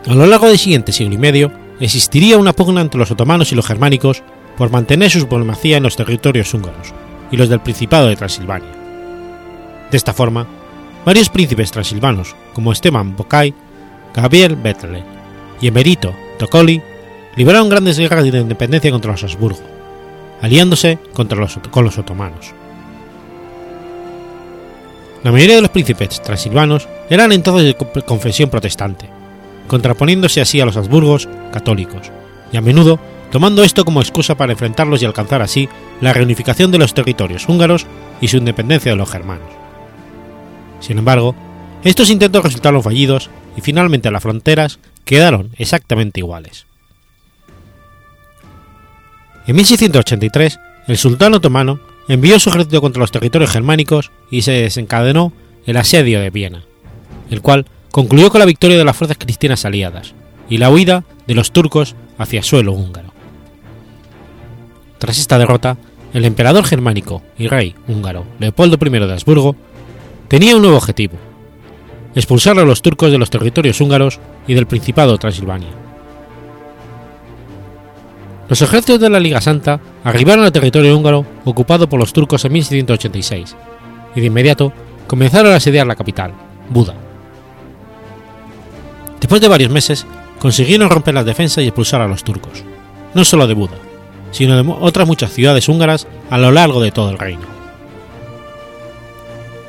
A 0.06 0.14
lo 0.14 0.26
largo 0.26 0.48
del 0.48 0.58
siguiente 0.58 0.92
siglo 0.92 1.16
y 1.16 1.18
medio 1.18 1.52
existiría 1.80 2.38
una 2.38 2.54
pugna 2.54 2.82
entre 2.82 3.00
los 3.00 3.12
otomanos 3.12 3.52
y 3.52 3.56
los 3.56 3.66
germánicos 3.66 4.22
por 4.58 4.70
mantener 4.70 5.10
su 5.10 5.22
supremacía 5.22 5.78
en 5.78 5.84
los 5.84 5.96
territorios 5.96 6.54
húngaros 6.54 6.94
y 7.32 7.38
los 7.38 7.50
del 7.50 7.62
Principado 7.62 8.08
de 8.08 8.16
Transilvania 8.16 8.83
de 9.94 9.98
esta 9.98 10.12
forma, 10.12 10.48
varios 11.06 11.30
príncipes 11.30 11.72
transilvanos 11.72 12.36
como 12.54 12.72
Esteban 12.72 13.16
Bokai, 13.16 13.54
Gabriel 14.12 14.56
Betle 14.56 15.04
y 15.62 15.68
Emerito 15.68 16.16
Tocoli 16.40 16.82
libraron 17.36 17.70
grandes 17.70 18.00
guerras 18.00 18.24
de 18.24 18.40
independencia 18.40 18.90
contra 18.90 19.12
los 19.12 19.24
Habsburgo, 19.24 19.62
aliándose 20.42 20.98
contra 21.14 21.38
los, 21.38 21.60
con 21.70 21.86
los 21.86 22.00
otomanos. 22.00 22.56
La 25.24 25.32
mayoría 25.32 25.58
de 25.58 25.62
los 25.62 25.70
príncipes 25.70 26.24
transilvanos 26.24 26.88
eran 27.08 27.32
entonces 27.32 27.76
de 27.78 28.04
confesión 28.04 28.50
protestante, 28.50 29.08
contraponiéndose 29.68 30.42
así 30.42 30.60
a 30.60 30.66
los 30.66 30.76
Habsburgos 30.76 31.30
católicos, 31.52 32.12
y 32.52 32.58
a 32.58 32.62
menudo 32.62 33.00
tomando 33.32 33.64
esto 33.64 33.86
como 33.86 34.02
excusa 34.02 34.34
para 34.34 34.54
enfrentarlos 34.54 35.04
y 35.04 35.06
alcanzar 35.06 35.44
así 35.44 35.70
la 36.02 36.14
reunificación 36.14 36.72
de 36.72 36.80
los 36.80 36.96
territorios 36.96 37.48
húngaros 37.48 37.86
y 38.22 38.28
su 38.28 38.38
independencia 38.38 38.92
de 38.92 38.98
los 38.98 39.12
germanos. 39.12 39.63
Sin 40.84 40.98
embargo, 40.98 41.34
estos 41.86 42.10
intentos 42.10 42.44
resultaron 42.44 42.84
fallidos 42.84 43.30
y 43.56 43.62
finalmente 43.62 44.12
las 44.12 44.22
fronteras 44.22 44.80
quedaron 45.06 45.52
exactamente 45.58 46.20
iguales. 46.20 46.66
En 49.48 49.56
1683, 49.56 50.60
el 50.88 50.98
sultán 50.98 51.34
otomano 51.36 51.80
envió 52.10 52.38
su 52.38 52.50
ejército 52.50 52.82
contra 52.82 53.00
los 53.00 53.12
territorios 53.12 53.50
germánicos 53.50 54.12
y 54.30 54.42
se 54.42 54.52
desencadenó 54.52 55.32
el 55.66 55.78
asedio 55.78 56.20
de 56.20 56.30
Viena, 56.30 56.66
el 57.30 57.42
cual 57.42 57.66
concluyó 57.92 58.30
con 58.30 58.40
la 58.40 58.46
victoria 58.46 58.78
de 58.78 58.84
las 58.84 58.98
fuerzas 58.98 59.18
cristianas 59.18 59.64
aliadas 59.64 60.14
y 60.50 60.58
la 60.58 60.70
huida 60.70 61.06
de 61.28 61.36
los 61.36 61.54
turcos 61.54 61.96
hacia 62.18 62.44
suelo 62.44 62.74
húngaro. 62.74 63.14
Tras 64.98 65.18
esta 65.18 65.38
derrota, 65.38 65.78
el 66.14 66.26
emperador 66.26 66.66
germánico 66.66 67.22
y 67.38 67.48
rey 67.48 67.74
húngaro 67.88 68.26
Leopoldo 68.40 68.78
I 68.86 68.90
de 68.90 69.14
Habsburgo 69.14 69.56
tenía 70.34 70.56
un 70.56 70.64
nuevo 70.64 70.78
objetivo, 70.78 71.14
expulsar 72.16 72.58
a 72.58 72.66
los 72.66 72.82
turcos 72.82 73.12
de 73.12 73.20
los 73.20 73.30
territorios 73.30 73.80
húngaros 73.80 74.20
y 74.48 74.56
del 74.56 74.66
Principado 74.66 75.12
de 75.12 75.20
Transilvania. 75.20 75.70
Los 78.50 78.60
ejércitos 78.64 79.00
de 79.00 79.12
la 79.12 79.20
Liga 79.20 79.42
Santa 79.42 79.80
arribaron 80.04 80.44
al 80.44 80.52
territorio 80.52 80.98
húngaro 80.98 81.24
ocupado 81.46 81.88
por 81.88 82.00
los 82.00 82.14
turcos 82.14 82.44
en 82.46 82.54
1686 82.54 83.56
y 84.16 84.22
de 84.22 84.26
inmediato 84.26 84.74
comenzaron 85.06 85.52
a 85.52 85.58
asediar 85.58 85.86
la 85.86 85.96
capital, 85.96 86.34
Buda. 86.68 86.96
Después 89.22 89.40
de 89.40 89.50
varios 89.50 89.70
meses, 89.70 90.08
consiguieron 90.40 90.90
romper 90.90 91.14
las 91.14 91.28
defensas 91.28 91.64
y 91.64 91.68
expulsar 91.68 92.02
a 92.02 92.08
los 92.08 92.24
turcos, 92.24 92.64
no 93.14 93.24
solo 93.24 93.46
de 93.46 93.54
Buda, 93.54 93.78
sino 94.32 94.56
de 94.56 94.74
otras 94.82 95.08
muchas 95.08 95.32
ciudades 95.32 95.70
húngaras 95.70 96.08
a 96.32 96.40
lo 96.40 96.52
largo 96.52 96.82
de 96.82 96.92
todo 96.92 97.12
el 97.12 97.20
reino. 97.20 97.53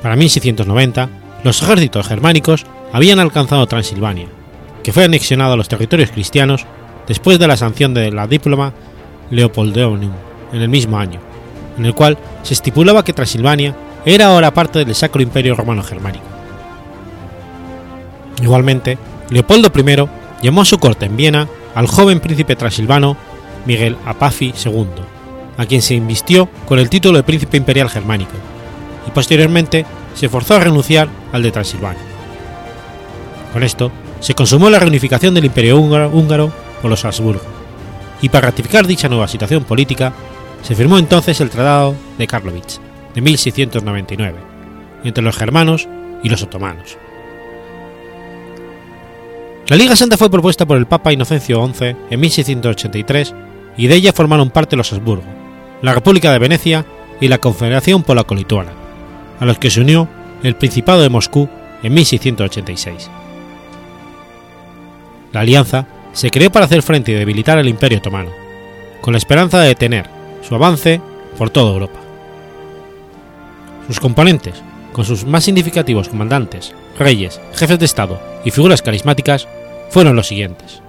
Para 0.05 0.17
1690, 0.17 1.09
los 1.45 1.63
ejércitos 1.63 2.07
germánicos 2.07 2.67
habían 2.93 3.21
alcanzado 3.21 3.67
Transilvania, 3.67 4.27
que 4.83 4.93
fue 4.93 5.05
anexionado 5.05 5.55
a 5.55 5.57
los 5.57 5.69
territorios 5.69 6.11
cristianos 6.11 6.67
después 7.09 7.39
de 7.39 7.49
la 7.49 7.57
sanción 7.57 7.95
de 7.95 8.13
la 8.13 8.27
diploma 8.27 8.75
Leopoldeonum 9.31 10.13
en 10.53 10.61
el 10.61 10.69
mismo 10.69 10.99
año, 10.99 11.21
en 11.79 11.87
el 11.87 11.95
cual 11.95 12.19
se 12.43 12.53
estipulaba 12.53 13.03
que 13.03 13.15
Transilvania 13.15 13.75
era 14.05 14.27
ahora 14.27 14.53
parte 14.53 14.85
del 14.85 14.95
Sacro 14.95 15.23
Imperio 15.23 15.55
Romano 15.55 15.83
Germánico. 15.83 16.27
Igualmente, 18.43 18.99
Leopoldo 19.31 19.73
I 19.75 20.07
llamó 20.43 20.61
a 20.61 20.67
su 20.67 20.79
corte 20.79 21.07
en 21.07 21.17
Viena 21.17 21.49
al 21.75 21.87
joven 21.87 22.21
príncipe 22.21 22.57
transilvano 22.57 23.17
Miguel 23.65 23.97
Apafi 24.05 24.53
II, 24.67 24.87
a 25.57 25.65
quien 25.65 25.81
se 25.81 25.95
invistió 25.95 26.51
con 26.67 26.79
el 26.79 26.91
título 26.91 27.17
de 27.17 27.25
príncipe 27.25 27.57
imperial 27.57 27.89
germánico, 27.89 28.35
y 29.07 29.11
posteriormente 29.11 29.85
se 30.15 30.29
forzó 30.29 30.55
a 30.55 30.61
renunciar 30.61 31.09
al 31.33 31.43
de 31.43 31.51
Transilvania. 31.51 32.03
Con 33.53 33.63
esto 33.63 33.91
se 34.21 34.35
consumó 34.35 34.71
la 34.71 34.79
reunificación 34.79 35.35
del 35.35 35.45
Imperio 35.45 35.79
húngaro, 35.79 36.53
por 36.81 36.91
los 36.91 37.05
Habsburgo, 37.05 37.43
y 38.21 38.29
para 38.29 38.49
ratificar 38.49 38.87
dicha 38.87 39.09
nueva 39.09 39.29
situación 39.29 39.65
política 39.65 40.13
se 40.63 40.75
firmó 40.75 40.99
entonces 40.99 41.41
el 41.41 41.51
Tratado 41.51 41.95
de 42.19 42.27
Karlovitz 42.27 42.81
de 43.15 43.21
1699 43.21 44.39
entre 45.05 45.23
los 45.23 45.37
germanos 45.37 45.89
y 46.23 46.29
los 46.29 46.43
otomanos. 46.43 46.97
La 49.69 49.77
Liga 49.77 49.97
Santa 49.97 50.17
fue 50.17 50.31
propuesta 50.31 50.67
por 50.67 50.77
el 50.77 50.87
Papa 50.87 51.13
Inocencio 51.13 51.67
XI 51.67 51.97
en 52.11 52.21
1683 52.21 53.35
y 53.77 53.87
de 53.87 53.95
ella 53.95 54.13
formaron 54.13 54.51
parte 54.51 54.77
los 54.77 54.93
Habsburgo, 54.93 55.25
la 55.81 55.95
República 55.95 56.33
de 56.33 56.39
Venecia 56.39 56.85
y 57.21 57.29
la 57.29 57.39
Confederación 57.39 58.03
Polaco-Lituana, 58.03 58.73
a 59.41 59.45
los 59.45 59.59
que 59.59 59.71
se 59.71 59.81
unió 59.81 60.09
el 60.43 60.57
Principado 60.57 61.03
de 61.03 61.09
Moscú 61.09 61.49
en 61.83 61.95
1686. 61.95 63.11
La 65.33 65.41
alianza 65.41 65.87
se 66.13 66.31
creó 66.31 66.51
para 66.51 66.67
hacer 66.67 66.83
frente 66.83 67.13
y 67.13 67.15
debilitar 67.15 67.59
al 67.59 67.69
Imperio 67.69 67.99
Otomano, 67.99 68.31
con 69.01 69.13
la 69.13 69.19
esperanza 69.19 69.61
de 69.61 69.69
detener 69.69 70.09
su 70.43 70.55
avance 70.55 71.01
por 71.37 71.51
toda 71.51 71.73
Europa. 71.73 71.99
Sus 73.87 74.01
componentes, 74.01 74.63
con 74.93 75.05
sus 75.05 75.25
más 75.25 75.45
significativos 75.45 76.09
comandantes, 76.09 76.75
reyes, 76.99 77.41
jefes 77.55 77.79
de 77.79 77.85
Estado 77.85 78.21
y 78.45 78.51
figuras 78.51 78.81
carismáticas, 78.81 79.49
fueron 79.91 80.17
los 80.17 80.29
siguientes. 80.29 80.81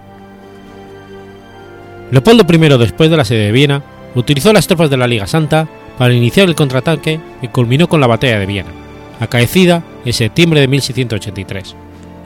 Leopoldo 2.11 2.45
I, 2.47 2.77
después 2.77 3.09
de 3.09 3.17
la 3.17 3.25
sede 3.25 3.45
de 3.45 3.51
Viena, 3.51 3.81
utilizó 4.13 4.53
las 4.53 4.67
tropas 4.67 4.89
de 4.89 4.97
la 4.97 5.07
Liga 5.07 5.27
Santa 5.27 5.67
para 5.97 6.13
iniciar 6.13 6.47
el 6.47 6.55
contraataque 6.55 7.19
que 7.41 7.49
culminó 7.49 7.87
con 7.87 8.01
la 8.01 8.07
batalla 8.07 8.39
de 8.39 8.45
Viena, 8.45 8.71
acaecida 9.19 9.83
en 10.03 10.13
septiembre 10.13 10.61
de 10.61 10.67
1683, 10.67 11.75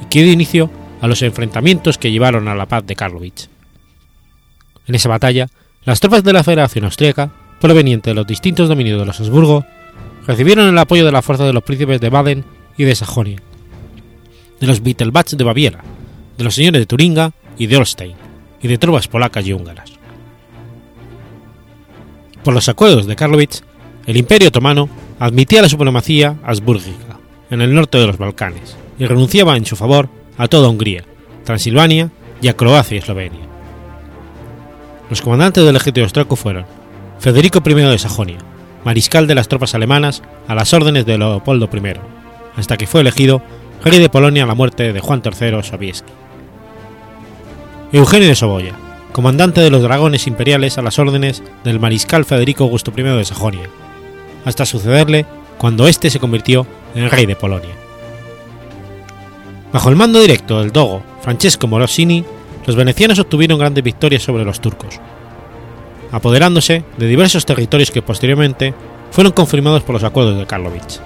y 0.01 0.05
que 0.05 0.23
dio 0.23 0.33
inicio 0.33 0.69
a 1.01 1.07
los 1.07 1.21
enfrentamientos 1.21 1.97
que 1.97 2.11
llevaron 2.11 2.47
a 2.47 2.55
la 2.55 2.65
paz 2.65 2.85
de 2.85 2.95
Karlowitz. 2.95 3.49
En 4.87 4.95
esa 4.95 5.09
batalla, 5.09 5.47
las 5.85 5.99
tropas 5.99 6.23
de 6.23 6.33
la 6.33 6.43
Federación 6.43 6.85
Austríaca, 6.85 7.31
provenientes 7.61 8.11
de 8.11 8.15
los 8.15 8.27
distintos 8.27 8.69
dominios 8.69 8.99
de 8.99 9.05
los 9.05 9.19
Habsburgo, 9.19 9.65
recibieron 10.25 10.67
el 10.67 10.77
apoyo 10.77 11.05
de 11.05 11.11
la 11.11 11.21
fuerza 11.21 11.45
de 11.45 11.53
los 11.53 11.63
príncipes 11.63 12.01
de 12.01 12.09
Baden 12.09 12.43
y 12.77 12.83
de 12.83 12.95
Sajonia, 12.95 13.41
de 14.59 14.67
los 14.67 14.81
Wittelbats 14.81 15.37
de 15.37 15.43
Baviera, 15.43 15.83
de 16.37 16.43
los 16.43 16.55
señores 16.55 16.81
de 16.81 16.85
Turinga 16.85 17.31
y 17.57 17.67
de 17.67 17.77
Holstein, 17.77 18.15
y 18.61 18.67
de 18.67 18.77
tropas 18.77 19.07
polacas 19.07 19.45
y 19.45 19.53
húngaras. 19.53 19.98
Por 22.43 22.53
los 22.53 22.69
acuerdos 22.69 23.05
de 23.05 23.15
Karlowitz, 23.15 23.63
el 24.05 24.17
Imperio 24.17 24.47
Otomano 24.47 24.89
admitía 25.19 25.61
la 25.61 25.69
supremacía 25.69 26.37
habsbúrgica 26.43 27.19
en 27.49 27.61
el 27.61 27.73
norte 27.73 27.97
de 27.97 28.07
los 28.07 28.17
Balcanes 28.17 28.77
y 28.97 29.05
renunciaba 29.05 29.57
en 29.57 29.65
su 29.65 29.75
favor 29.75 30.09
a 30.37 30.47
toda 30.47 30.69
Hungría, 30.69 31.03
Transilvania 31.43 32.11
y 32.41 32.47
a 32.47 32.55
Croacia 32.55 32.95
y 32.95 32.99
Eslovenia. 32.99 33.41
Los 35.09 35.21
comandantes 35.21 35.65
del 35.65 35.75
ejército 35.75 36.01
austriaco 36.01 36.35
fueron 36.35 36.65
Federico 37.19 37.61
I 37.65 37.73
de 37.73 37.97
Sajonia, 37.97 38.37
mariscal 38.85 39.27
de 39.27 39.35
las 39.35 39.47
tropas 39.47 39.75
alemanas 39.75 40.21
a 40.47 40.55
las 40.55 40.73
órdenes 40.73 41.05
de 41.05 41.17
Leopoldo 41.17 41.69
I, 41.73 41.93
hasta 42.55 42.77
que 42.77 42.87
fue 42.87 43.01
elegido 43.01 43.41
rey 43.83 43.99
de 43.99 44.09
Polonia 44.09 44.43
a 44.43 44.47
la 44.47 44.55
muerte 44.55 44.93
de 44.93 44.99
Juan 44.99 45.21
III 45.23 45.63
Sobieski. 45.63 46.11
Eugenio 47.91 48.27
de 48.27 48.35
Soboya, 48.35 48.73
comandante 49.11 49.61
de 49.61 49.69
los 49.69 49.81
dragones 49.81 50.27
imperiales 50.27 50.77
a 50.77 50.81
las 50.81 50.99
órdenes 50.99 51.43
del 51.63 51.79
mariscal 51.79 52.25
Federico 52.25 52.63
Augusto 52.63 52.93
I 52.95 53.01
de 53.01 53.25
Sajonia, 53.25 53.69
hasta 54.45 54.65
sucederle 54.65 55.25
cuando 55.57 55.87
éste 55.87 56.09
se 56.09 56.19
convirtió 56.19 56.65
en 56.95 57.09
rey 57.09 57.25
de 57.25 57.35
Polonia. 57.35 57.73
Bajo 59.73 59.89
el 59.89 59.95
mando 59.95 60.19
directo 60.19 60.59
del 60.59 60.71
dogo 60.71 61.03
Francesco 61.21 61.67
Morosini, 61.67 62.23
los 62.65 62.75
venecianos 62.75 63.19
obtuvieron 63.19 63.59
grandes 63.59 63.83
victorias 63.83 64.23
sobre 64.23 64.45
los 64.45 64.61
turcos, 64.61 64.99
apoderándose 66.11 66.83
de 66.97 67.07
diversos 67.07 67.45
territorios 67.45 67.91
que 67.91 68.01
posteriormente 68.01 68.73
fueron 69.11 69.33
confirmados 69.33 69.83
por 69.83 69.93
los 69.93 70.03
acuerdos 70.03 70.37
de 70.37 70.45
Karlovich. 70.45 70.99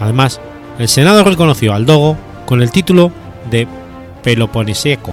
Además, 0.00 0.40
el 0.78 0.88
Senado 0.88 1.24
reconoció 1.24 1.74
al 1.74 1.84
dogo 1.84 2.16
con 2.46 2.62
el 2.62 2.70
título 2.70 3.12
de 3.50 3.66
Peloponeseco 4.22 5.12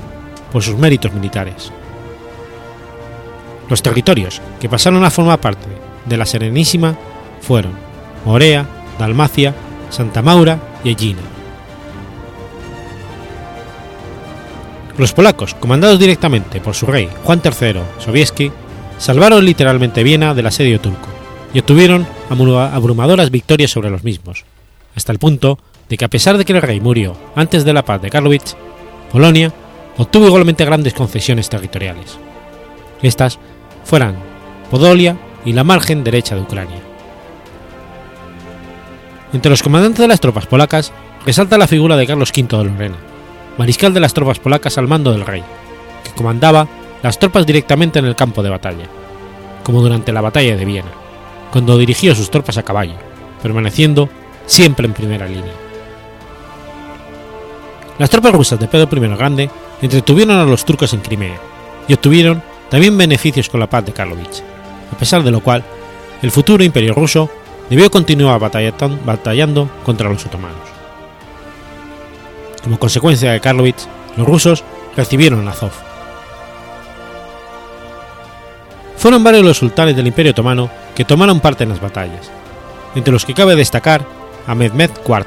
por 0.52 0.64
sus 0.64 0.78
méritos 0.78 1.14
militares. 1.14 1.72
Los 3.70 3.82
territorios 3.82 4.42
que 4.60 4.70
pasaron 4.70 5.04
a 5.04 5.12
formar 5.12 5.40
parte 5.40 5.68
de 6.06 6.18
la 6.18 6.26
Serenísima 6.26 6.96
fueron 7.42 7.74
Morea, 8.26 8.66
Dalmacia, 8.98 9.54
Santa 9.90 10.22
Maura 10.22 10.60
y 10.84 10.92
Egina. 10.92 11.22
Los 14.98 15.14
polacos, 15.14 15.54
comandados 15.54 16.00
directamente 16.00 16.60
por 16.60 16.74
su 16.74 16.88
rey 16.88 17.08
Juan 17.24 17.42
III 17.44 17.82
Sobieski, 18.00 18.52
salvaron 18.98 19.46
literalmente 19.46 20.04
Viena 20.04 20.34
del 20.34 20.48
asedio 20.48 20.82
turco 20.82 21.08
y 21.54 21.60
obtuvieron 21.60 22.08
abrumadoras 22.30 23.30
victorias 23.30 23.72
sobre 23.72 23.90
los 23.90 24.04
mismos, 24.04 24.46
hasta 24.96 25.12
el 25.12 25.20
punto 25.20 25.60
de 25.88 25.98
que 25.98 26.06
a 26.06 26.10
pesar 26.10 26.38
de 26.38 26.46
que 26.46 26.54
el 26.54 26.62
rey 26.62 26.82
murió 26.82 27.16
antes 27.36 27.64
de 27.64 27.74
la 27.74 27.86
paz 27.86 28.02
de 28.02 28.10
Karlowitz, 28.10 28.56
Polonia 29.12 29.54
obtuvo 29.98 30.28
igualmente 30.28 30.66
grandes 30.66 30.94
concesiones 30.94 31.50
territoriales. 31.50 32.18
Estas 33.02 33.40
fueran 33.84 34.16
Podolia 34.70 35.18
y 35.46 35.54
la 35.54 35.64
margen 35.64 36.04
derecha 36.04 36.36
de 36.36 36.42
Ucrania. 36.42 36.82
Entre 39.34 39.50
los 39.50 39.64
comandantes 39.64 40.00
de 40.00 40.08
las 40.08 40.20
tropas 40.20 40.46
polacas 40.46 40.92
resalta 41.26 41.58
la 41.58 41.68
figura 41.68 41.98
de 41.98 42.08
Carlos 42.08 42.32
V 42.36 42.58
de 42.58 42.64
Lorena, 42.64 42.98
mariscal 43.58 43.94
de 43.94 44.00
las 44.00 44.14
tropas 44.14 44.40
polacas 44.40 44.78
al 44.78 44.88
mando 44.88 45.12
del 45.12 45.26
rey, 45.26 45.44
que 46.04 46.12
comandaba 46.12 46.68
las 47.04 47.20
tropas 47.20 47.46
directamente 47.46 48.00
en 48.00 48.06
el 48.06 48.16
campo 48.16 48.42
de 48.44 48.50
batalla, 48.50 48.86
como 49.64 49.82
durante 49.82 50.12
la 50.12 50.22
batalla 50.22 50.56
de 50.56 50.66
Viena, 50.66 50.92
cuando 51.52 51.78
dirigió 51.78 52.16
sus 52.16 52.32
tropas 52.32 52.58
a 52.58 52.64
caballo, 52.64 52.96
permaneciendo 53.42 54.10
siempre 54.46 54.86
en 54.86 54.94
primera 54.94 55.28
línea. 55.28 55.67
Las 58.00 58.10
tropas 58.10 58.34
rusas 58.34 58.60
de 58.60 58.68
Pedro 58.68 59.04
I 59.04 59.16
Grande 59.16 59.50
entretuvieron 59.82 60.38
a 60.38 60.44
los 60.44 60.66
turcos 60.66 60.94
en 60.94 61.02
Crimea 61.02 61.40
y 61.88 61.94
obtuvieron 61.94 62.44
también 62.70 62.98
beneficios 62.98 63.50
con 63.50 63.60
la 63.60 63.70
paz 63.70 63.86
de 63.86 63.94
Karlovich, 63.94 64.44
a 64.94 64.98
pesar 64.98 65.24
de 65.24 65.32
lo 65.32 65.40
cual 65.40 65.64
el 66.22 66.32
futuro 66.32 66.64
imperio 66.64 66.94
ruso 66.94 67.30
debió 67.70 67.90
continuar 67.90 68.40
batallando 68.40 69.70
contra 69.84 70.10
los 70.10 70.26
otomanos. 70.26 70.58
Como 72.64 72.78
consecuencia 72.78 73.32
de 73.32 73.40
Karlovich, 73.40 73.88
los 74.16 74.28
rusos 74.28 74.64
recibieron 74.96 75.48
Azov. 75.48 75.72
Fueron 78.98 79.24
varios 79.24 79.44
los 79.44 79.58
sultanes 79.58 79.96
del 79.96 80.08
Imperio 80.08 80.32
Otomano 80.32 80.70
que 80.96 81.06
tomaron 81.06 81.40
parte 81.40 81.64
en 81.64 81.70
las 81.70 81.80
batallas, 81.80 82.30
entre 82.96 83.14
los 83.14 83.26
que 83.26 83.34
cabe 83.34 83.56
destacar 83.56 84.06
a 84.48 84.56
Mehmed 84.56 84.92
IV, 85.08 85.26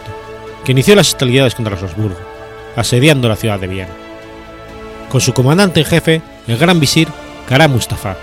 que 0.64 0.72
inició 0.72 0.94
las 0.96 1.08
hostilidades 1.08 1.54
contra 1.54 1.74
los 1.74 1.82
Habsburgo, 1.82 2.29
asediando 2.76 3.28
la 3.28 3.36
ciudad 3.36 3.58
de 3.58 3.66
Viena, 3.66 3.92
con 5.10 5.20
su 5.20 5.34
comandante 5.34 5.80
en 5.80 5.86
jefe, 5.86 6.22
el 6.46 6.56
gran 6.56 6.78
visir 6.78 7.08
Kara 7.48 7.66
Mustafa, 7.66 8.16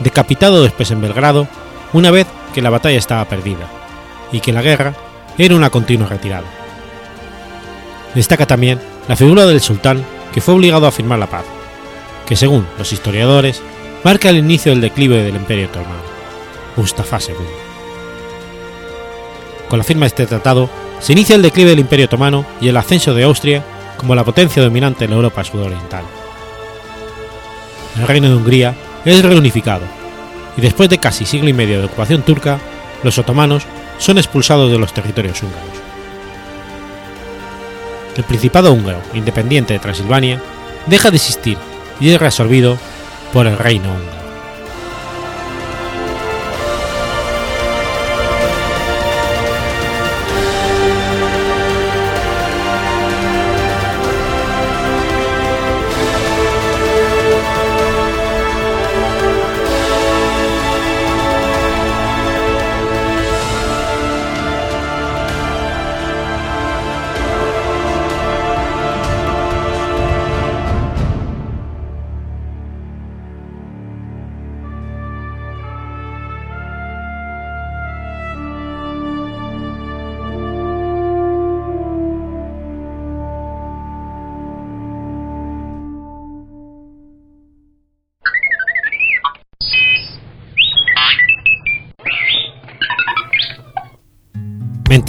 decapitado 0.00 0.62
después 0.62 0.90
en 0.90 1.02
Belgrado 1.02 1.46
una 1.92 2.10
vez 2.10 2.26
que 2.54 2.62
la 2.62 2.70
batalla 2.70 2.98
estaba 2.98 3.26
perdida 3.26 3.68
y 4.32 4.40
que 4.40 4.52
la 4.52 4.62
guerra 4.62 4.94
era 5.36 5.54
una 5.54 5.70
continua 5.70 6.08
retirada. 6.08 6.46
Destaca 8.14 8.46
también 8.46 8.80
la 9.08 9.16
figura 9.16 9.46
del 9.46 9.60
sultán 9.60 10.04
que 10.32 10.40
fue 10.40 10.54
obligado 10.54 10.86
a 10.86 10.92
firmar 10.92 11.18
la 11.18 11.26
paz, 11.26 11.44
que 12.26 12.36
según 12.36 12.66
los 12.78 12.92
historiadores 12.92 13.60
marca 14.02 14.30
el 14.30 14.38
inicio 14.38 14.72
del 14.72 14.80
declive 14.80 15.22
del 15.22 15.36
Imperio 15.36 15.66
Otomano, 15.66 16.02
Mustafa 16.76 17.18
II. 17.18 17.34
Con 19.68 19.78
la 19.78 19.84
firma 19.84 20.02
de 20.02 20.08
este 20.08 20.26
tratado 20.26 20.70
se 20.98 21.12
inicia 21.12 21.36
el 21.36 21.42
declive 21.42 21.70
del 21.70 21.80
Imperio 21.80 22.06
Otomano 22.06 22.46
y 22.60 22.68
el 22.68 22.76
ascenso 22.76 23.14
de 23.14 23.24
Austria 23.24 23.62
como 24.02 24.14
la 24.14 24.24
potencia 24.24 24.62
dominante 24.62 25.06
en 25.06 25.12
Europa 25.12 25.42
sudoriental. 25.42 26.04
El 27.98 28.06
reino 28.06 28.28
de 28.28 28.34
Hungría 28.34 28.74
es 29.06 29.24
reunificado 29.24 29.84
y 30.58 30.60
después 30.60 30.90
de 30.90 30.98
casi 30.98 31.24
siglo 31.24 31.48
y 31.48 31.54
medio 31.54 31.78
de 31.78 31.86
ocupación 31.86 32.20
turca, 32.20 32.58
los 33.02 33.16
otomanos 33.16 33.64
son 33.96 34.18
expulsados 34.18 34.70
de 34.70 34.78
los 34.78 34.92
territorios 34.92 35.42
húngaros 35.42 35.82
el 38.16 38.24
Principado 38.24 38.72
húngaro 38.72 39.00
independiente 39.14 39.72
de 39.72 39.78
Transilvania 39.78 40.40
deja 40.86 41.10
de 41.10 41.16
existir 41.16 41.56
y 42.00 42.10
es 42.10 42.20
reabsorbido 42.20 42.78
por 43.32 43.46
el 43.46 43.56
Reino 43.56 43.88
húngaro. 43.90 44.11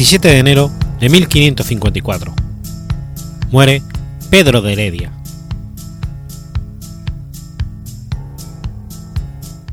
27 0.03 0.27
de 0.27 0.37
enero 0.37 0.69
de 0.99 1.07
1554. 1.07 2.33
Muere 3.51 3.81
Pedro 4.29 4.61
de 4.61 4.73
Heredia. 4.73 5.13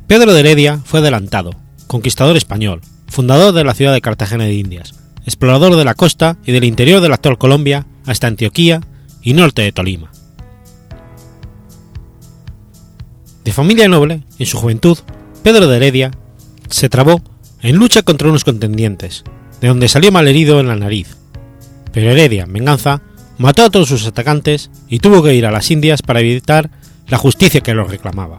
Pedro 0.07 0.33
de 0.33 0.39
Heredia 0.39 0.79
fue 0.85 1.01
adelantado, 1.01 1.57
conquistador 1.89 2.37
español, 2.37 2.81
fundador 3.09 3.53
de 3.53 3.65
la 3.65 3.75
ciudad 3.75 3.93
de 3.93 4.01
Cartagena 4.01 4.45
de 4.45 4.55
Indias, 4.55 4.95
explorador 5.27 5.75
de 5.75 5.85
la 5.85 5.95
costa 5.95 6.37
y 6.47 6.53
del 6.53 6.63
interior 6.63 7.01
de 7.01 7.09
la 7.09 7.17
actual 7.17 7.37
Colombia 7.37 7.89
hasta 8.07 8.29
Antioquía 8.29 8.83
y 9.23 9.33
norte 9.33 9.63
de 9.63 9.73
Tolima. 9.73 10.13
De 13.43 13.53
familia 13.53 13.89
noble, 13.89 14.23
en 14.39 14.47
su 14.47 14.59
juventud, 14.59 14.97
Pedro 15.43 15.67
de 15.67 15.79
Heredia 15.79 16.13
se 16.69 16.89
trabó 16.89 17.21
en 17.63 17.75
lucha 17.75 18.03
contra 18.03 18.29
unos 18.29 18.45
contendientes, 18.45 19.25
de 19.61 19.69
donde 19.69 19.89
salió 19.89 20.13
malherido 20.13 20.61
en 20.61 20.69
la 20.69 20.77
nariz. 20.77 21.17
Pero 21.93 22.11
Heredia, 22.11 22.45
en 22.45 22.53
venganza, 22.53 23.03
mató 23.39 23.65
a 23.65 23.71
todos 23.71 23.89
sus 23.89 24.07
atacantes 24.07 24.71
y 24.89 24.99
tuvo 24.99 25.23
que 25.23 25.35
ir 25.35 25.47
a 25.47 25.51
las 25.51 25.71
Indias 25.71 26.03
para 26.03 26.21
evitar 26.21 26.71
la 27.09 27.19
justicia 27.19 27.61
que 27.61 27.75
lo 27.75 27.85
reclamaba. 27.85 28.39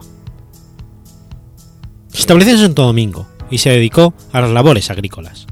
Se 2.08 2.20
estableció 2.20 2.54
en 2.54 2.60
Santo 2.60 2.82
Domingo 2.82 3.26
y 3.50 3.58
se 3.58 3.70
dedicó 3.70 4.14
a 4.32 4.40
las 4.40 4.50
labores 4.50 4.90
agrícolas. 4.90 5.46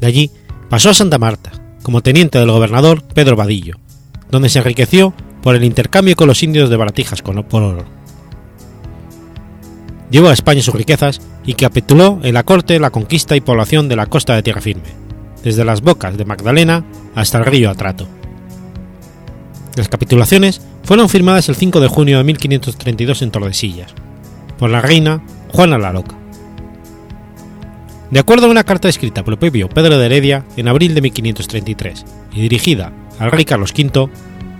De 0.00 0.06
allí 0.06 0.30
pasó 0.68 0.90
a 0.90 0.94
Santa 0.94 1.18
Marta, 1.18 1.52
como 1.82 2.02
teniente 2.02 2.38
del 2.38 2.50
gobernador 2.50 3.02
Pedro 3.02 3.36
Vadillo, 3.36 3.76
donde 4.30 4.48
se 4.48 4.58
enriqueció 4.58 5.14
por 5.42 5.54
el 5.54 5.64
intercambio 5.64 6.16
con 6.16 6.28
los 6.28 6.42
indios 6.42 6.70
de 6.70 6.76
baratijas 6.76 7.22
con, 7.22 7.42
por 7.44 7.62
oro. 7.62 7.84
Llevó 10.10 10.28
a 10.28 10.32
España 10.32 10.62
sus 10.62 10.74
riquezas 10.74 11.20
y 11.44 11.54
capituló 11.54 12.20
en 12.22 12.34
la 12.34 12.42
corte 12.42 12.78
la 12.78 12.90
conquista 12.90 13.36
y 13.36 13.40
población 13.40 13.88
de 13.88 13.96
la 13.96 14.06
costa 14.06 14.34
de 14.34 14.42
Tierra 14.42 14.60
Firme, 14.60 14.90
desde 15.42 15.64
las 15.64 15.80
bocas 15.80 16.16
de 16.16 16.24
Magdalena 16.24 16.84
hasta 17.14 17.38
el 17.38 17.46
río 17.46 17.70
Atrato. 17.70 18.06
Las 19.76 19.88
capitulaciones 19.88 20.60
fueron 20.84 21.08
firmadas 21.08 21.48
el 21.48 21.56
5 21.56 21.80
de 21.80 21.88
junio 21.88 22.18
de 22.18 22.24
1532 22.24 23.22
en 23.22 23.30
Tordesillas, 23.30 23.94
por 24.58 24.70
la 24.70 24.80
reina 24.80 25.22
Juana 25.52 25.78
la 25.78 25.92
Loca. 25.92 26.16
De 28.10 28.20
acuerdo 28.20 28.46
a 28.46 28.50
una 28.50 28.62
carta 28.62 28.88
escrita 28.88 29.24
por 29.24 29.34
el 29.34 29.38
propio 29.38 29.68
Pedro 29.68 29.98
de 29.98 30.06
Heredia 30.06 30.44
en 30.56 30.68
abril 30.68 30.94
de 30.94 31.00
1533 31.00 32.04
y 32.32 32.42
dirigida 32.42 32.92
al 33.18 33.32
rey 33.32 33.44
Carlos 33.44 33.72
V, 33.76 34.08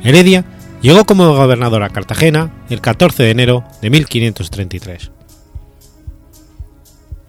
Heredia 0.03 0.45
llegó 0.83 1.05
como 1.05 1.37
gobernador 1.37 1.83
a 1.83 1.91
Cartagena 1.91 2.51
el 2.69 2.81
14 2.81 3.23
de 3.23 3.31
enero 3.31 3.65
de 3.81 3.91
1533. 3.91 5.14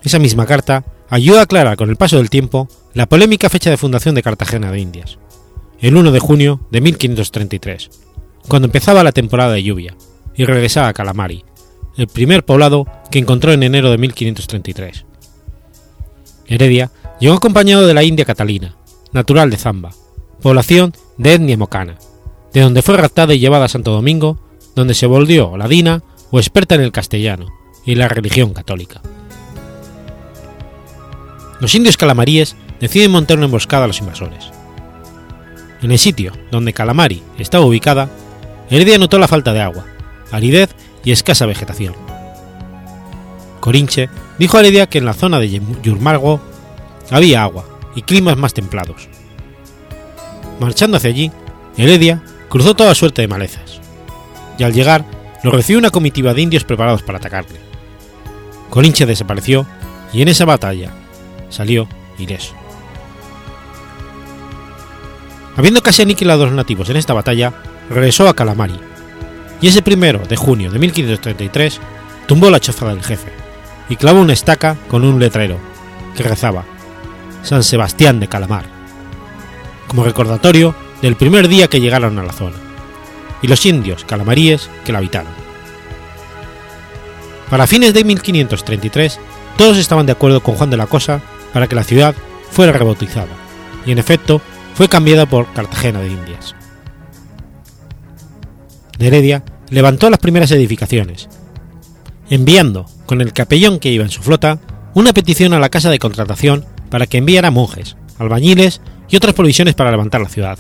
Esa 0.06 0.20
misma 0.20 0.46
carta 0.46 0.86
ayuda 1.10 1.40
a 1.40 1.44
aclarar 1.44 1.78
con 1.78 1.90
el 1.90 1.96
paso 1.96 2.18
del 2.18 2.30
tiempo 2.30 2.70
la 2.94 3.08
polémica 3.08 3.50
fecha 3.50 3.72
de 3.72 3.78
fundación 3.78 4.14
de 4.14 4.22
Cartagena 4.22 4.72
de 4.72 4.80
Indias, 4.80 5.18
el 5.80 5.98
1 5.98 6.12
de 6.12 6.20
junio 6.20 6.62
de 6.70 6.80
1533, 6.80 7.90
cuando 8.48 8.68
empezaba 8.68 9.04
la 9.04 9.12
temporada 9.12 9.54
de 9.54 9.64
lluvia, 9.64 9.96
y 10.36 10.46
regresaba 10.46 10.90
a 10.90 10.94
Calamari, 10.94 11.44
el 11.98 12.08
primer 12.08 12.46
poblado 12.46 12.86
que 13.10 13.18
encontró 13.18 13.52
en 13.52 13.64
enero 13.64 13.90
de 13.90 13.98
1533. 13.98 15.06
Heredia 16.46 16.92
llegó 17.20 17.36
acompañado 17.36 17.88
de 17.88 17.96
la 17.96 18.04
India 18.04 18.26
Catalina, 18.26 18.76
natural 19.12 19.50
de 19.50 19.58
Zamba, 19.58 19.92
población 20.40 20.94
de 21.18 21.34
etnia 21.34 21.58
mocana, 21.58 21.98
de 22.54 22.62
donde 22.62 22.84
fue 22.84 22.96
raptada 22.96 23.34
y 23.34 23.40
llevada 23.40 23.66
a 23.66 23.70
Santo 23.70 23.92
Domingo, 23.92 24.38
donde 24.76 24.94
se 24.94 25.08
volvió 25.08 25.58
ladina 25.58 26.04
o 26.30 26.38
experta 26.38 26.76
en 26.76 26.82
el 26.82 26.92
castellano 26.92 27.48
y 27.86 27.96
la 27.96 28.08
religión 28.08 28.54
católica. 28.54 29.02
Los 31.60 31.74
indios 31.76 31.98
calamaríes 31.98 32.56
deciden 32.80 33.12
montar 33.12 33.38
una 33.38 33.46
emboscada 33.46 33.86
a 33.86 33.88
los 33.88 34.00
invasores. 34.00 34.52
En 35.82 35.92
el 35.92 36.00
sitio 36.00 36.34
donde 36.52 36.74
Calamari 36.74 37.22
estaba 37.38 37.66
ubicada, 37.66 38.10
Heredia 38.70 38.98
notó 38.98 39.20
la 39.20 39.28
falta 39.28 39.54
de 39.54 39.62
agua, 39.62 39.86
aridez 40.32 40.76
y 41.04 41.12
escasa 41.12 41.46
vegetación. 41.46 41.94
Corinche 43.60 44.10
dijo 44.40 44.58
a 44.58 44.62
Heredia 44.62 44.88
que 44.88 44.98
en 44.98 45.06
la 45.06 45.14
zona 45.14 45.40
de 45.40 45.62
Yurmargo 45.84 46.42
había 47.12 47.44
agua 47.44 47.66
y 47.96 48.02
climas 48.02 48.38
más 48.38 48.54
templados. 48.54 49.08
Marchando 50.60 50.98
hacia 50.98 51.10
allí, 51.10 51.32
Heredia 51.78 52.24
cruzó 52.50 52.76
toda 52.76 52.96
suerte 52.96 53.22
de 53.22 53.28
malezas, 53.28 53.80
y 54.58 54.64
al 54.64 54.74
llegar 54.74 55.06
lo 55.44 55.52
recibió 55.52 55.80
una 55.80 55.92
comitiva 55.92 56.34
de 56.34 56.42
indios 56.42 56.64
preparados 56.64 57.04
para 57.04 57.20
atacarle. 57.20 57.60
Corinche 58.70 59.06
desapareció 59.06 59.66
y 60.14 60.22
en 60.22 60.30
esa 60.30 60.46
batalla 60.46 60.92
salió 61.56 61.88
ileso. 62.18 62.54
Habiendo 65.56 65.82
casi 65.82 66.02
aniquilado 66.02 66.44
a 66.44 66.46
los 66.48 66.56
nativos 66.56 66.90
en 66.90 66.98
esta 66.98 67.14
batalla, 67.14 67.54
regresó 67.90 68.28
a 68.28 68.36
Calamari, 68.36 68.78
y 69.62 69.68
ese 69.68 69.82
primero 69.82 70.20
de 70.20 70.36
junio 70.36 70.70
de 70.70 70.80
1533 70.80 71.80
tumbó 72.28 72.50
la 72.50 72.60
choza 72.60 72.88
del 72.90 73.02
jefe 73.02 73.32
y 73.88 73.96
clavó 73.96 74.20
una 74.20 74.34
estaca 74.34 74.76
con 74.90 75.06
un 75.06 75.18
letrero 75.18 75.58
que 76.18 76.24
rezaba 76.24 76.66
San 77.44 77.64
Sebastián 77.64 78.20
de 78.20 78.28
Calamar, 78.28 78.66
como 79.88 80.04
recordatorio 80.04 80.76
del 81.02 81.16
primer 81.16 81.48
día 81.48 81.70
que 81.70 81.80
llegaron 81.80 82.20
a 82.20 82.24
la 82.24 82.34
zona, 82.34 82.58
y 83.42 83.48
los 83.48 83.66
indios 83.66 84.04
calamaríes 84.04 84.70
que 84.84 84.92
la 84.92 84.98
habitaron. 84.98 85.32
Para 87.50 87.68
fines 87.68 87.94
de 87.94 88.04
1533, 88.04 89.20
todos 89.58 89.78
estaban 89.78 90.06
de 90.06 90.12
acuerdo 90.12 90.42
con 90.42 90.56
Juan 90.56 90.70
de 90.70 90.78
la 90.78 90.88
Cosa 90.88 91.22
para 91.56 91.68
que 91.68 91.76
la 91.76 91.86
ciudad 91.86 92.14
fuera 92.52 92.74
rebautizada, 92.74 93.30
y 93.86 93.94
en 93.94 93.98
efecto 93.98 94.42
fue 94.74 94.90
cambiada 94.90 95.26
por 95.26 95.54
Cartagena 95.54 96.02
de 96.02 96.10
Indias. 96.10 96.54
Heredia 99.00 99.42
levantó 99.70 100.10
las 100.10 100.20
primeras 100.20 100.52
edificaciones, 100.52 101.30
enviando, 102.30 102.88
con 103.06 103.22
el 103.22 103.32
capellón 103.32 103.80
que 103.80 103.88
iba 103.88 104.04
en 104.04 104.12
su 104.12 104.22
flota, 104.22 104.60
una 104.96 105.14
petición 105.14 105.54
a 105.54 105.60
la 105.60 105.70
casa 105.70 105.90
de 105.90 105.98
contratación 105.98 106.66
para 106.90 107.08
que 107.08 107.20
enviara 107.20 107.52
monjes, 107.52 107.96
albañiles 108.20 108.82
y 109.08 109.16
otras 109.16 109.34
provisiones 109.34 109.76
para 109.76 109.92
levantar 109.92 110.20
la 110.20 110.28
ciudad. 110.28 110.60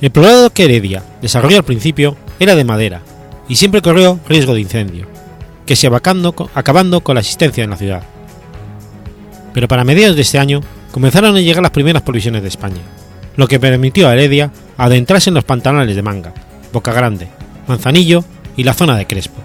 El 0.00 0.12
poblado 0.12 0.50
que 0.50 0.66
Heredia 0.66 1.02
desarrolló 1.20 1.56
al 1.56 1.64
principio 1.64 2.16
era 2.38 2.54
de 2.54 2.62
madera 2.62 3.02
y 3.48 3.56
siempre 3.56 3.82
corrió 3.82 4.20
riesgo 4.28 4.54
de 4.54 4.60
incendio, 4.60 5.08
que 5.66 5.74
se 5.74 5.88
abacando, 5.88 6.36
acabando 6.54 7.00
con 7.00 7.16
la 7.16 7.20
existencia 7.22 7.64
en 7.64 7.70
la 7.70 7.76
ciudad. 7.76 8.04
Pero 9.52 9.68
para 9.68 9.84
mediados 9.84 10.16
de 10.16 10.22
este 10.22 10.38
año 10.38 10.60
comenzaron 10.90 11.36
a 11.36 11.40
llegar 11.40 11.62
las 11.62 11.72
primeras 11.72 12.02
provisiones 12.02 12.42
de 12.42 12.48
España, 12.48 12.80
lo 13.36 13.48
que 13.48 13.60
permitió 13.60 14.08
a 14.08 14.12
Heredia 14.12 14.50
adentrarse 14.76 15.30
en 15.30 15.34
los 15.34 15.44
pantanales 15.44 15.96
de 15.96 16.02
Manga, 16.02 16.32
Boca 16.72 16.92
Grande, 16.92 17.28
Manzanillo 17.66 18.24
y 18.56 18.64
la 18.64 18.74
zona 18.74 18.96
de 18.96 19.06
Crespo, 19.06 19.40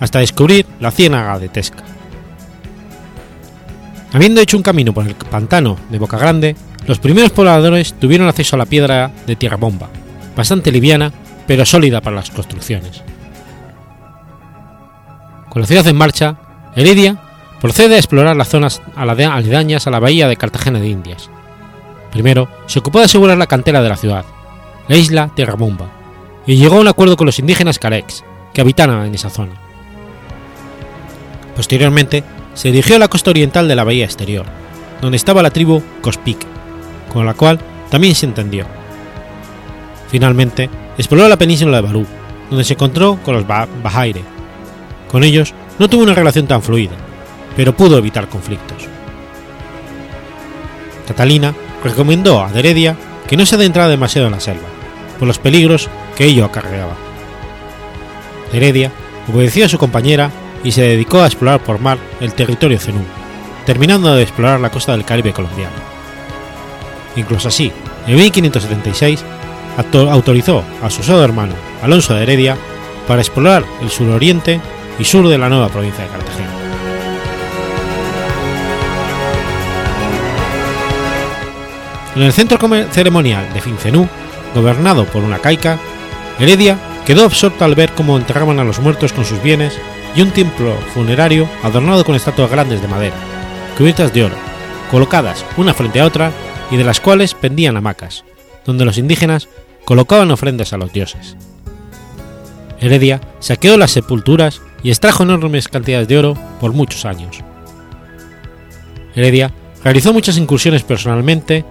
hasta 0.00 0.20
descubrir 0.20 0.66
la 0.80 0.90
ciénaga 0.90 1.38
de 1.38 1.48
Tesca. 1.48 1.84
Habiendo 4.12 4.40
hecho 4.40 4.56
un 4.56 4.62
camino 4.62 4.92
por 4.92 5.06
el 5.06 5.14
pantano 5.14 5.78
de 5.88 5.98
Boca 5.98 6.18
Grande, 6.18 6.54
los 6.86 6.98
primeros 6.98 7.30
pobladores 7.30 7.94
tuvieron 7.94 8.28
acceso 8.28 8.56
a 8.56 8.58
la 8.58 8.66
piedra 8.66 9.10
de 9.26 9.36
tierra 9.36 9.56
bomba, 9.56 9.88
bastante 10.36 10.72
liviana 10.72 11.12
pero 11.46 11.64
sólida 11.64 12.00
para 12.00 12.16
las 12.16 12.30
construcciones. 12.30 13.02
Con 15.48 15.62
la 15.62 15.66
ciudad 15.66 15.86
en 15.86 15.96
marcha, 15.96 16.36
Heredia 16.74 17.18
procede 17.62 17.94
a 17.94 17.98
explorar 17.98 18.34
las 18.34 18.48
zonas 18.48 18.82
aledañas 18.96 19.86
a 19.86 19.90
la 19.92 20.00
bahía 20.00 20.26
de 20.26 20.36
Cartagena 20.36 20.80
de 20.80 20.88
Indias. 20.88 21.30
Primero, 22.10 22.48
se 22.66 22.80
ocupó 22.80 22.98
de 22.98 23.04
asegurar 23.04 23.38
la 23.38 23.46
cantera 23.46 23.80
de 23.80 23.88
la 23.88 23.96
ciudad, 23.96 24.24
la 24.88 24.96
isla 24.96 25.30
Tierra 25.36 25.54
Bomba, 25.54 25.86
y 26.44 26.56
llegó 26.56 26.78
a 26.78 26.80
un 26.80 26.88
acuerdo 26.88 27.16
con 27.16 27.26
los 27.26 27.38
indígenas 27.38 27.78
Carex, 27.78 28.24
que 28.52 28.60
habitaban 28.60 29.06
en 29.06 29.14
esa 29.14 29.30
zona. 29.30 29.52
Posteriormente, 31.54 32.24
se 32.54 32.72
dirigió 32.72 32.96
a 32.96 32.98
la 32.98 33.06
costa 33.06 33.30
oriental 33.30 33.68
de 33.68 33.76
la 33.76 33.84
bahía 33.84 34.06
exterior, 34.06 34.44
donde 35.00 35.16
estaba 35.16 35.40
la 35.40 35.50
tribu 35.50 35.84
Cospic, 36.00 36.44
con 37.12 37.24
la 37.26 37.34
cual 37.34 37.60
también 37.90 38.16
se 38.16 38.26
entendió. 38.26 38.66
Finalmente, 40.08 40.68
exploró 40.98 41.28
la 41.28 41.38
península 41.38 41.76
de 41.76 41.82
Barú, 41.86 42.06
donde 42.50 42.64
se 42.64 42.72
encontró 42.72 43.20
con 43.22 43.34
los 43.34 43.46
Bahaire. 43.46 44.24
Con 45.08 45.22
ellos 45.22 45.54
no 45.78 45.88
tuvo 45.88 46.02
una 46.02 46.14
relación 46.14 46.48
tan 46.48 46.60
fluida, 46.60 46.96
pero 47.56 47.76
pudo 47.76 47.98
evitar 47.98 48.28
conflictos. 48.28 48.88
Catalina 51.06 51.54
recomendó 51.82 52.42
a 52.42 52.50
Heredia 52.50 52.96
que 53.26 53.36
no 53.36 53.46
se 53.46 53.56
adentrara 53.56 53.88
demasiado 53.88 54.26
en 54.26 54.32
la 54.32 54.40
selva, 54.40 54.68
por 55.18 55.28
los 55.28 55.38
peligros 55.38 55.88
que 56.16 56.26
ello 56.26 56.44
acarreaba. 56.44 56.94
Heredia 58.52 58.90
obedeció 59.32 59.66
a 59.66 59.68
su 59.68 59.78
compañera 59.78 60.30
y 60.64 60.72
se 60.72 60.82
dedicó 60.82 61.22
a 61.22 61.26
explorar 61.26 61.60
por 61.60 61.80
mar 61.80 61.98
el 62.20 62.34
territorio 62.34 62.78
zenú, 62.78 63.02
terminando 63.66 64.14
de 64.14 64.22
explorar 64.22 64.60
la 64.60 64.70
costa 64.70 64.92
del 64.92 65.04
Caribe 65.04 65.32
colombiano. 65.32 65.74
Incluso 67.16 67.48
así, 67.48 67.72
en 68.06 68.16
1576, 68.16 69.24
autorizó 70.10 70.64
a 70.82 70.90
su 70.90 71.02
hermano, 71.20 71.54
Alonso 71.82 72.14
de 72.14 72.22
Heredia, 72.22 72.56
para 73.06 73.22
explorar 73.22 73.64
el 73.80 73.90
suroriente 73.90 74.60
y 74.98 75.04
sur 75.04 75.28
de 75.28 75.38
la 75.38 75.48
nueva 75.48 75.68
provincia 75.68 76.04
de 76.04 76.10
Cartagena. 76.10 76.61
En 82.14 82.22
el 82.22 82.32
centro 82.32 82.58
ceremonial 82.90 83.52
de 83.54 83.60
Fincenú, 83.60 84.08
gobernado 84.54 85.06
por 85.06 85.24
una 85.24 85.38
caica, 85.38 85.78
Heredia 86.38 86.78
quedó 87.06 87.24
absorta 87.24 87.64
al 87.64 87.74
ver 87.74 87.92
cómo 87.92 88.16
enterraban 88.16 88.58
a 88.58 88.64
los 88.64 88.80
muertos 88.80 89.12
con 89.12 89.24
sus 89.24 89.42
bienes 89.42 89.78
y 90.14 90.20
un 90.20 90.30
templo 90.30 90.76
funerario 90.94 91.48
adornado 91.62 92.04
con 92.04 92.14
estatuas 92.14 92.50
grandes 92.50 92.82
de 92.82 92.88
madera, 92.88 93.16
cubiertas 93.78 94.12
de 94.12 94.24
oro, 94.24 94.34
colocadas 94.90 95.44
una 95.56 95.72
frente 95.72 96.00
a 96.00 96.06
otra 96.06 96.32
y 96.70 96.76
de 96.76 96.84
las 96.84 97.00
cuales 97.00 97.34
pendían 97.34 97.76
hamacas, 97.76 98.24
donde 98.66 98.84
los 98.84 98.98
indígenas 98.98 99.48
colocaban 99.84 100.30
ofrendas 100.30 100.72
a 100.72 100.78
los 100.78 100.92
dioses. 100.92 101.36
Heredia 102.78 103.20
saqueó 103.38 103.76
las 103.76 103.92
sepulturas 103.92 104.60
y 104.82 104.90
extrajo 104.90 105.22
enormes 105.22 105.68
cantidades 105.68 106.08
de 106.08 106.18
oro 106.18 106.34
por 106.60 106.72
muchos 106.72 107.04
años. 107.04 107.38
Heredia 109.14 109.52
realizó 109.84 110.12
muchas 110.12 110.36
incursiones 110.36 110.82
personalmente, 110.82 111.64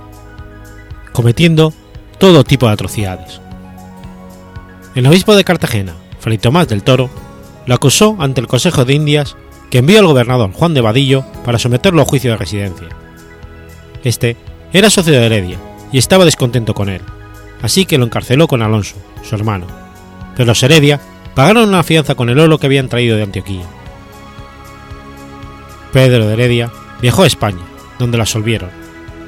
cometiendo 1.13 1.73
todo 2.17 2.43
tipo 2.43 2.67
de 2.67 2.73
atrocidades. 2.73 3.41
El 4.93 5.07
obispo 5.07 5.35
de 5.35 5.43
Cartagena, 5.43 5.93
Fray 6.19 6.37
Tomás 6.37 6.67
del 6.67 6.83
Toro, 6.83 7.09
lo 7.65 7.75
acusó 7.75 8.17
ante 8.19 8.41
el 8.41 8.47
Consejo 8.47 8.85
de 8.85 8.93
Indias 8.93 9.35
que 9.69 9.79
envió 9.79 9.99
al 9.99 10.05
gobernador 10.05 10.51
Juan 10.51 10.73
de 10.73 10.81
Vadillo 10.81 11.23
para 11.45 11.57
someterlo 11.57 12.01
a 12.01 12.05
juicio 12.05 12.31
de 12.31 12.37
residencia. 12.37 12.89
Este 14.03 14.35
era 14.73 14.89
socio 14.89 15.13
de 15.13 15.25
Heredia 15.25 15.57
y 15.91 15.97
estaba 15.97 16.25
descontento 16.25 16.73
con 16.73 16.89
él, 16.89 17.01
así 17.61 17.85
que 17.85 17.97
lo 17.97 18.05
encarceló 18.05 18.47
con 18.47 18.61
Alonso, 18.61 18.95
su 19.23 19.35
hermano, 19.35 19.67
pero 20.35 20.47
los 20.47 20.61
Heredia 20.63 20.99
pagaron 21.35 21.69
una 21.69 21.83
fianza 21.83 22.15
con 22.15 22.29
el 22.29 22.39
oro 22.39 22.57
que 22.57 22.67
habían 22.67 22.89
traído 22.89 23.15
de 23.15 23.23
Antioquía. 23.23 23.65
Pedro 25.93 26.27
de 26.27 26.33
Heredia 26.33 26.71
viajó 27.01 27.23
a 27.23 27.27
España, 27.27 27.61
donde 27.99 28.17
lo 28.17 28.23
absolvieron, 28.23 28.69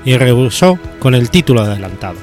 y 0.06 0.18
regresó 0.18 0.78
con 1.00 1.16
el 1.16 1.30
título 1.30 1.62
adelantado. 1.62 2.18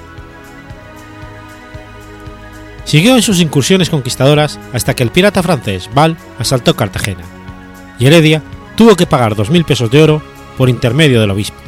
Siguió 2.84 3.14
en 3.14 3.22
sus 3.22 3.40
incursiones 3.40 3.90
conquistadoras 3.90 4.58
hasta 4.72 4.94
que 4.94 5.02
el 5.02 5.10
pirata 5.10 5.42
francés 5.42 5.88
Val 5.94 6.16
asaltó 6.38 6.74
Cartagena, 6.74 7.22
y 7.98 8.06
Heredia 8.06 8.42
tuvo 8.76 8.96
que 8.96 9.06
pagar 9.06 9.36
2.000 9.36 9.64
pesos 9.64 9.90
de 9.90 10.02
oro 10.02 10.22
por 10.56 10.68
intermedio 10.68 11.20
del 11.20 11.30
obispo, 11.30 11.58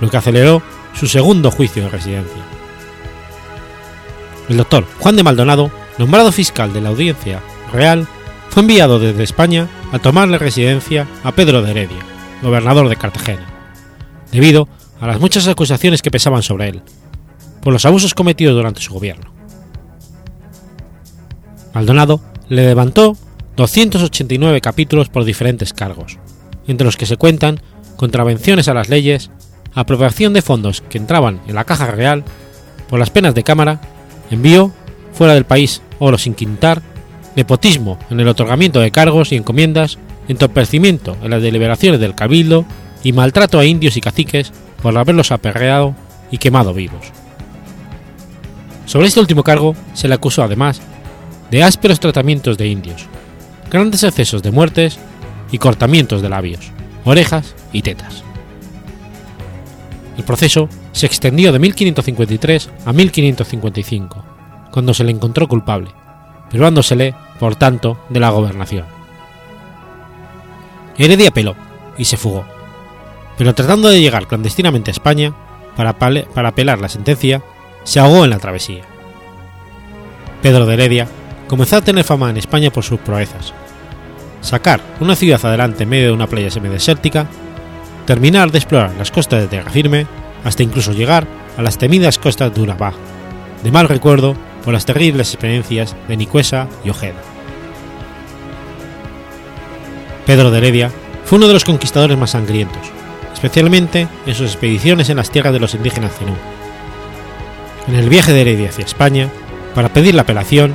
lo 0.00 0.08
que 0.10 0.16
aceleró 0.16 0.62
su 0.94 1.06
segundo 1.06 1.50
juicio 1.50 1.82
de 1.82 1.90
residencia. 1.90 2.42
El 4.48 4.56
doctor 4.56 4.86
Juan 5.00 5.16
de 5.16 5.22
Maldonado, 5.22 5.70
nombrado 5.98 6.32
fiscal 6.32 6.72
de 6.72 6.80
la 6.80 6.90
Audiencia 6.90 7.42
Real, 7.72 8.06
fue 8.50 8.62
enviado 8.62 8.98
desde 8.98 9.24
España 9.24 9.68
a 9.92 9.98
tomarle 9.98 10.38
residencia 10.38 11.06
a 11.24 11.32
Pedro 11.32 11.62
de 11.62 11.72
Heredia, 11.72 12.04
gobernador 12.42 12.88
de 12.88 12.96
Cartagena, 12.96 13.46
debido 14.30 14.68
a 15.00 15.06
las 15.06 15.20
muchas 15.20 15.46
acusaciones 15.48 16.02
que 16.02 16.10
pesaban 16.10 16.42
sobre 16.42 16.68
él, 16.68 16.82
por 17.62 17.72
los 17.72 17.84
abusos 17.84 18.14
cometidos 18.14 18.54
durante 18.54 18.80
su 18.80 18.92
gobierno. 18.92 19.32
Maldonado 21.72 22.20
le 22.48 22.66
levantó 22.66 23.16
289 23.56 24.60
capítulos 24.60 25.08
por 25.08 25.24
diferentes 25.24 25.72
cargos, 25.72 26.18
entre 26.66 26.84
los 26.84 26.96
que 26.96 27.06
se 27.06 27.16
cuentan 27.16 27.60
contravenciones 27.96 28.68
a 28.68 28.74
las 28.74 28.88
leyes, 28.88 29.30
apropiación 29.74 30.32
de 30.32 30.42
fondos 30.42 30.82
que 30.82 30.98
entraban 30.98 31.40
en 31.46 31.54
la 31.54 31.64
caja 31.64 31.86
real, 31.86 32.24
por 32.88 32.98
las 32.98 33.10
penas 33.10 33.34
de 33.34 33.42
cámara, 33.42 33.80
envío 34.30 34.72
fuera 35.12 35.34
del 35.34 35.44
país 35.44 35.82
oro 35.98 36.18
sin 36.18 36.34
quintar, 36.34 36.82
nepotismo 37.36 37.98
en 38.10 38.20
el 38.20 38.28
otorgamiento 38.28 38.80
de 38.80 38.90
cargos 38.90 39.32
y 39.32 39.36
encomiendas, 39.36 39.98
entorpecimiento 40.28 41.16
en 41.22 41.30
las 41.30 41.42
deliberaciones 41.42 42.00
del 42.00 42.14
cabildo 42.14 42.64
y 43.02 43.12
maltrato 43.12 43.58
a 43.58 43.64
indios 43.64 43.96
y 43.96 44.00
caciques 44.00 44.52
por 44.84 44.98
haberlos 44.98 45.32
aperreado 45.32 45.94
y 46.30 46.36
quemado 46.36 46.74
vivos. 46.74 47.06
Sobre 48.84 49.06
este 49.06 49.18
último 49.18 49.42
cargo 49.42 49.74
se 49.94 50.08
le 50.08 50.14
acusó 50.14 50.42
además 50.42 50.82
de 51.50 51.62
ásperos 51.62 52.00
tratamientos 52.00 52.58
de 52.58 52.66
indios, 52.66 53.06
grandes 53.70 54.02
excesos 54.02 54.42
de 54.42 54.50
muertes 54.50 54.98
y 55.50 55.56
cortamientos 55.56 56.20
de 56.20 56.28
labios, 56.28 56.70
orejas 57.06 57.54
y 57.72 57.80
tetas. 57.80 58.22
El 60.18 60.24
proceso 60.24 60.68
se 60.92 61.06
extendió 61.06 61.50
de 61.50 61.60
1553 61.60 62.70
a 62.84 62.92
1555, 62.92 64.22
cuando 64.70 64.92
se 64.92 65.04
le 65.04 65.12
encontró 65.12 65.48
culpable, 65.48 65.92
privándosele, 66.50 67.14
por 67.40 67.56
tanto, 67.56 67.98
de 68.10 68.20
la 68.20 68.28
gobernación. 68.28 68.84
Heredia 70.98 71.30
apeló 71.30 71.56
y 71.96 72.04
se 72.04 72.18
fugó, 72.18 72.44
pero 73.36 73.54
tratando 73.54 73.88
de 73.88 74.00
llegar 74.00 74.26
clandestinamente 74.26 74.90
a 74.90 74.92
España 74.92 75.34
para, 75.76 75.98
para 75.98 76.48
apelar 76.48 76.80
la 76.80 76.88
sentencia, 76.88 77.42
se 77.82 78.00
ahogó 78.00 78.24
en 78.24 78.30
la 78.30 78.38
travesía. 78.38 78.84
Pedro 80.42 80.66
de 80.66 80.74
Heredia 80.74 81.08
comenzó 81.48 81.76
a 81.76 81.80
tener 81.82 82.04
fama 82.04 82.30
en 82.30 82.36
España 82.36 82.70
por 82.70 82.84
sus 82.84 83.00
proezas. 83.00 83.52
Sacar 84.40 84.80
una 85.00 85.16
ciudad 85.16 85.44
adelante 85.44 85.84
en 85.84 85.88
medio 85.88 86.06
de 86.06 86.12
una 86.12 86.26
playa 86.26 86.50
semidesértica, 86.50 87.26
terminar 88.06 88.50
de 88.50 88.58
explorar 88.58 88.92
las 88.98 89.10
costas 89.10 89.40
de 89.40 89.48
tierra 89.48 89.70
firme, 89.70 90.06
hasta 90.44 90.62
incluso 90.62 90.92
llegar 90.92 91.26
a 91.56 91.62
las 91.62 91.78
temidas 91.78 92.18
costas 92.18 92.54
de 92.54 92.60
Urabá, 92.60 92.92
de 93.62 93.72
mal 93.72 93.88
recuerdo 93.88 94.36
por 94.64 94.74
las 94.74 94.84
terribles 94.84 95.32
experiencias 95.32 95.96
de 96.08 96.16
Nicuesa 96.16 96.68
y 96.84 96.90
Ojeda. 96.90 97.20
Pedro 100.26 100.50
de 100.50 100.58
Heredia 100.58 100.90
fue 101.24 101.38
uno 101.38 101.48
de 101.48 101.54
los 101.54 101.64
conquistadores 101.64 102.18
más 102.18 102.30
sangrientos, 102.30 102.82
especialmente 103.44 104.08
en 104.24 104.34
sus 104.34 104.52
expediciones 104.52 105.10
en 105.10 105.18
las 105.18 105.30
tierras 105.30 105.52
de 105.52 105.60
los 105.60 105.74
indígenas 105.74 106.16
zenú. 106.16 106.34
En 107.86 107.94
el 107.94 108.08
viaje 108.08 108.32
de 108.32 108.40
Heredia 108.40 108.70
hacia 108.70 108.86
España, 108.86 109.28
para 109.74 109.90
pedir 109.90 110.14
la 110.14 110.22
apelación, 110.22 110.74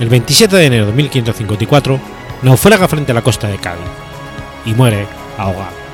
el 0.00 0.08
27 0.08 0.56
de 0.56 0.64
enero 0.64 0.86
de 0.86 0.92
1554, 0.92 2.00
naufraga 2.40 2.88
frente 2.88 3.12
a 3.12 3.14
la 3.14 3.20
costa 3.20 3.48
de 3.48 3.58
Cádiz 3.58 3.84
y 4.64 4.72
muere 4.72 5.06
ahogado. 5.36 5.87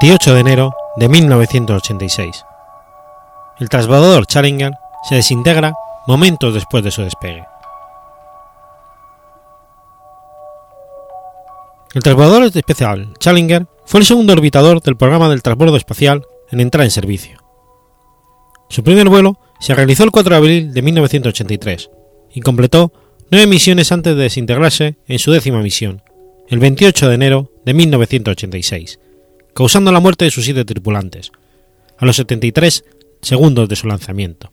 28 0.00 0.34
de 0.34 0.40
enero 0.40 0.74
de 0.96 1.08
1986. 1.08 2.44
El 3.58 3.68
transbordador 3.68 4.26
Challenger 4.26 4.72
se 5.08 5.16
desintegra 5.16 5.74
momentos 6.06 6.54
después 6.54 6.84
de 6.84 6.92
su 6.92 7.02
despegue. 7.02 7.44
El 11.94 12.02
transbordador 12.04 12.44
especial 12.44 13.12
Challenger 13.18 13.66
fue 13.86 13.98
el 14.00 14.06
segundo 14.06 14.34
orbitador 14.34 14.80
del 14.82 14.96
programa 14.96 15.28
del 15.28 15.42
transbordo 15.42 15.76
espacial 15.76 16.24
en 16.52 16.60
entrar 16.60 16.84
en 16.84 16.92
servicio. 16.92 17.38
Su 18.68 18.84
primer 18.84 19.08
vuelo 19.08 19.40
se 19.58 19.74
realizó 19.74 20.04
el 20.04 20.12
4 20.12 20.30
de 20.30 20.36
abril 20.36 20.74
de 20.74 20.82
1983 20.82 21.90
y 22.34 22.40
completó 22.40 22.92
nueve 23.32 23.48
misiones 23.48 23.90
antes 23.90 24.14
de 24.14 24.22
desintegrarse 24.22 24.98
en 25.08 25.18
su 25.18 25.32
décima 25.32 25.60
misión, 25.60 26.02
el 26.48 26.60
28 26.60 27.08
de 27.08 27.14
enero 27.16 27.50
de 27.64 27.74
1986 27.74 29.00
causando 29.58 29.90
la 29.90 29.98
muerte 29.98 30.24
de 30.24 30.30
sus 30.30 30.44
siete 30.44 30.64
tripulantes, 30.64 31.32
a 31.96 32.06
los 32.06 32.14
73 32.14 32.84
segundos 33.20 33.68
de 33.68 33.74
su 33.74 33.88
lanzamiento. 33.88 34.52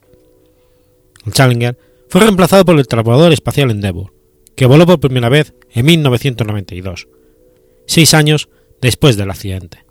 El 1.27 1.31
Challenger 1.31 1.77
fue 2.09 2.21
reemplazado 2.21 2.65
por 2.65 2.79
el 2.79 2.87
transbordador 2.87 3.31
espacial 3.31 3.69
Endeavour, 3.69 4.11
que 4.55 4.65
voló 4.65 4.87
por 4.87 4.99
primera 4.99 5.29
vez 5.29 5.53
en 5.73 5.85
1992, 5.85 7.07
seis 7.85 8.15
años 8.15 8.49
después 8.81 9.15
del 9.15 9.29
accidente. 9.29 9.85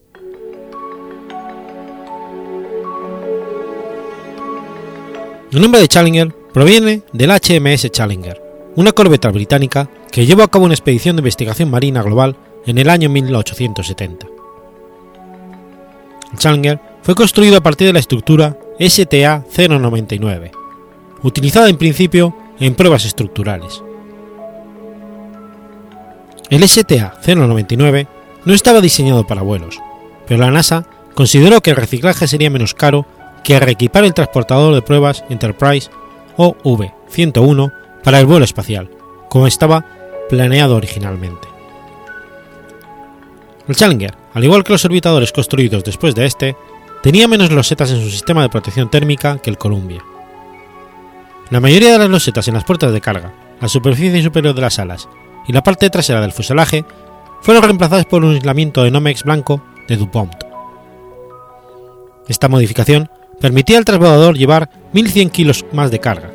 El 5.53 5.61
nombre 5.61 5.81
de 5.81 5.87
Challenger 5.87 6.35
proviene 6.53 7.05
del 7.13 7.31
HMS 7.31 7.89
Challenger, 7.93 8.43
una 8.75 8.91
corbeta 8.91 9.31
británica 9.31 9.89
que 10.11 10.27
llevó 10.27 10.43
a 10.43 10.51
cabo 10.51 10.65
una 10.65 10.75
expedición 10.75 11.15
de 11.15 11.21
investigación 11.21 11.71
marina 11.71 12.03
global 12.03 12.37
en 12.67 12.79
el 12.79 12.91
año 12.91 13.09
1870. 13.11 14.34
Challenger 16.37 16.81
fue 17.03 17.15
construido 17.15 17.59
a 17.59 17.63
partir 17.63 17.87
de 17.87 17.93
la 17.93 17.99
estructura 17.99 18.57
STA-099, 18.79 20.51
utilizada 21.23 21.69
en 21.69 21.77
principio 21.77 22.37
en 22.59 22.75
pruebas 22.75 23.05
estructurales. 23.05 23.83
El 26.51 26.63
STA-099 26.63 28.07
no 28.45 28.55
estaba 28.55 28.81
diseñado 28.81 29.27
para 29.27 29.43
vuelos, 29.43 29.79
pero 30.27 30.41
la 30.41 30.51
NASA 30.51 30.87
consideró 31.15 31.61
que 31.61 31.71
el 31.71 31.77
reciclaje 31.77 32.27
sería 32.27 32.51
menos 32.51 32.75
caro 32.75 33.07
que 33.43 33.61
reequipar 33.61 34.05
el 34.05 34.15
transportador 34.15 34.75
de 34.75 34.83
pruebas 34.83 35.25
Enterprise 35.29 35.91
OV-101 36.37 37.73
para 38.03 38.21
el 38.21 38.27
vuelo 38.27 38.45
espacial, 38.45 38.91
como 39.29 39.47
estaba 39.47 39.85
planeado 40.29 40.77
originalmente. 40.77 41.54
El 43.67 43.77
Challenger, 43.77 44.15
al 44.35 44.45
igual 44.45 44.63
que 44.63 44.73
los 44.73 44.85
orbitadores 44.85 45.33
construidos 45.33 45.85
después 45.85 46.15
de 46.15 46.27
este, 46.27 46.57
tenía 47.03 47.29
menos 47.29 47.51
losetas 47.51 47.91
en 47.91 48.03
su 48.03 48.11
sistema 48.11 48.43
de 48.43 48.51
protección 48.51 48.91
térmica 48.91 49.39
que 49.39 49.49
el 49.49 49.59
Columbia. 49.59 50.03
La 51.51 51.61
mayoría 51.61 51.93
de 51.93 51.99
las 51.99 52.11
losetas 52.11 52.49
en 52.49 52.55
las 52.55 52.65
puertas 52.65 52.93
de 52.93 53.01
carga, 53.01 53.33
la 53.61 53.69
superficie 53.69 54.23
superior 54.23 54.55
de 54.55 54.61
las 54.61 54.79
alas 54.79 55.09
y 55.47 55.53
la 55.53 55.63
parte 55.63 55.89
trasera 55.89 56.21
del 56.21 56.33
fuselaje 56.33 56.85
fueron 57.41 57.63
reemplazadas 57.63 58.07
por 58.07 58.25
un 58.25 58.35
aislamiento 58.35 58.83
de 58.83 58.91
Nomex 58.91 59.23
blanco 59.23 59.63
de 59.89 59.97
DuPont. 59.97 60.35
Esta 62.29 62.49
modificación 62.49 63.11
permitía 63.41 63.79
al 63.79 63.85
transbordador 63.85 64.37
llevar 64.37 64.71
1.100 64.95 65.31
kilos 65.31 65.65
más 65.73 65.91
de 65.91 66.01
carga. 66.01 66.31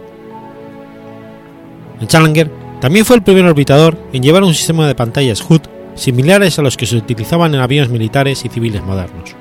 El 1.99 2.07
Challenger 2.07 2.51
también 2.81 3.05
fue 3.05 3.15
el 3.15 3.23
primer 3.23 3.45
orbitador 3.45 3.97
en 4.13 4.23
llevar 4.23 4.43
un 4.43 4.53
sistema 4.53 4.87
de 4.87 4.95
pantallas 4.95 5.41
HUD 5.41 5.61
similares 5.99 6.57
a 6.57 6.61
los 6.61 6.77
que 6.77 6.85
se 6.85 6.95
utilizaban 6.95 7.53
en 7.53 7.61
aviones 7.61 7.91
militares 7.91 8.43
y 8.45 8.49
civiles 8.49 8.83
modernos. 8.83 9.35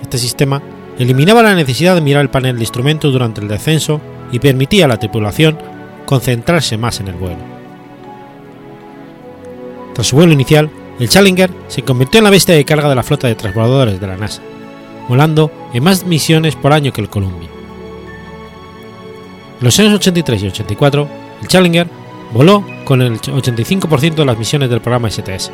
Este 0.00 0.18
sistema 0.18 0.62
eliminaba 0.98 1.42
la 1.42 1.54
necesidad 1.54 1.94
de 1.94 2.00
mirar 2.00 2.22
el 2.22 2.30
panel 2.30 2.56
de 2.56 2.62
instrumentos 2.62 3.12
durante 3.12 3.40
el 3.40 3.48
descenso 3.48 4.00
y 4.32 4.38
permitía 4.38 4.84
a 4.84 4.88
la 4.88 4.98
tripulación 4.98 5.58
concentrarse 6.06 6.78
más 6.78 7.00
en 7.00 7.08
el 7.08 7.14
vuelo. 7.14 7.56
Tras 9.94 10.06
su 10.06 10.16
vuelo 10.16 10.32
inicial, 10.32 10.70
el 11.00 11.08
Challenger 11.08 11.50
se 11.68 11.82
convirtió 11.82 12.18
en 12.18 12.24
la 12.24 12.30
bestia 12.30 12.54
de 12.54 12.64
carga 12.64 12.88
de 12.88 12.94
la 12.94 13.02
flota 13.02 13.26
de 13.26 13.34
transbordadores 13.34 14.00
de 14.00 14.06
la 14.06 14.16
NASA, 14.16 14.42
volando 15.08 15.50
en 15.74 15.82
más 15.82 16.06
misiones 16.06 16.54
por 16.54 16.72
año 16.72 16.92
que 16.92 17.00
el 17.00 17.10
Columbia. 17.10 17.48
En 19.58 19.64
los 19.64 19.78
años 19.80 19.94
83 19.94 20.42
y 20.42 20.46
84, 20.48 21.08
el 21.42 21.48
Challenger 21.48 21.88
voló 22.32 22.64
con 22.84 23.02
el 23.02 23.20
85% 23.20 24.14
de 24.14 24.24
las 24.24 24.38
misiones 24.38 24.70
del 24.70 24.80
programa 24.80 25.10
STS. 25.10 25.50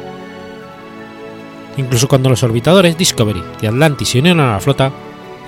Incluso 1.76 2.08
cuando 2.08 2.28
los 2.28 2.42
orbitadores 2.42 2.98
Discovery 2.98 3.42
y 3.60 3.66
Atlantis 3.66 4.08
se 4.08 4.18
unieron 4.18 4.40
a 4.40 4.52
la 4.52 4.60
flota, 4.60 4.92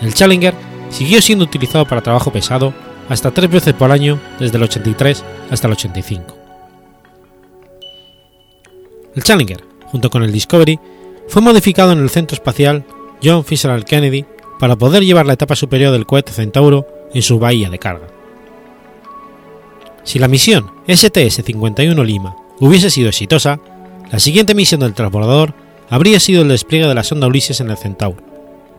el 0.00 0.14
Challenger 0.14 0.54
siguió 0.90 1.20
siendo 1.20 1.44
utilizado 1.44 1.84
para 1.86 2.00
trabajo 2.02 2.32
pesado 2.32 2.72
hasta 3.08 3.30
tres 3.30 3.50
veces 3.50 3.74
por 3.74 3.90
año 3.90 4.18
desde 4.38 4.56
el 4.56 4.62
83 4.62 5.24
hasta 5.50 5.66
el 5.66 5.72
85. 5.74 6.36
El 9.14 9.22
Challenger, 9.22 9.64
junto 9.86 10.10
con 10.10 10.22
el 10.22 10.32
Discovery, 10.32 10.78
fue 11.28 11.42
modificado 11.42 11.92
en 11.92 11.98
el 12.00 12.10
Centro 12.10 12.34
Espacial 12.34 12.84
John 13.22 13.44
F. 13.48 13.84
Kennedy 13.84 14.24
para 14.58 14.76
poder 14.76 15.04
llevar 15.04 15.26
la 15.26 15.34
etapa 15.34 15.56
superior 15.56 15.92
del 15.92 16.06
cohete 16.06 16.32
Centauro 16.32 16.86
en 17.12 17.22
su 17.22 17.38
bahía 17.38 17.70
de 17.70 17.78
carga. 17.78 18.13
Si 20.04 20.18
la 20.18 20.28
misión 20.28 20.70
STS-51 20.86 22.04
Lima 22.04 22.36
hubiese 22.60 22.90
sido 22.90 23.08
exitosa, 23.08 23.58
la 24.12 24.18
siguiente 24.18 24.54
misión 24.54 24.80
del 24.80 24.92
transbordador 24.92 25.54
habría 25.88 26.20
sido 26.20 26.42
el 26.42 26.48
despliegue 26.48 26.86
de 26.86 26.94
la 26.94 27.02
sonda 27.02 27.26
Ulises 27.26 27.60
en 27.60 27.70
el 27.70 27.76
Centauro, 27.78 28.22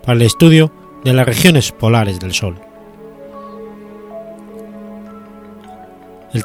para 0.03 0.13
el 0.13 0.21
estudio 0.21 0.71
de 1.03 1.13
las 1.13 1.25
regiones 1.25 1.71
polares 1.71 2.19
del 2.19 2.33
Sol. 2.33 2.59
El, 6.33 6.43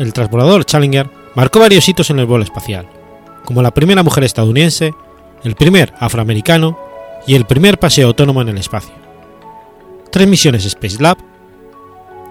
el 0.00 0.12
transbordador 0.12 0.64
Challenger 0.64 1.08
marcó 1.34 1.60
varios 1.60 1.88
hitos 1.88 2.10
en 2.10 2.18
el 2.18 2.26
vuelo 2.26 2.44
espacial, 2.44 2.88
como 3.44 3.62
la 3.62 3.72
primera 3.72 4.02
mujer 4.02 4.24
estadounidense, 4.24 4.92
el 5.44 5.54
primer 5.54 5.94
afroamericano 6.00 6.78
y 7.26 7.34
el 7.34 7.46
primer 7.46 7.78
paseo 7.78 8.08
autónomo 8.08 8.42
en 8.42 8.48
el 8.48 8.58
espacio, 8.58 8.94
tres 10.10 10.26
misiones 10.26 10.64
Space 10.64 11.00
Lab 11.00 11.16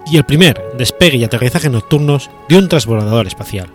y 0.06 0.18
el 0.18 0.26
primer 0.26 0.62
despegue 0.78 1.18
y 1.18 1.24
aterrizaje 1.24 1.70
nocturnos 1.70 2.30
de 2.47 2.58
un 2.58 2.70
transbordador 2.70 3.28
espacial. 3.28 3.70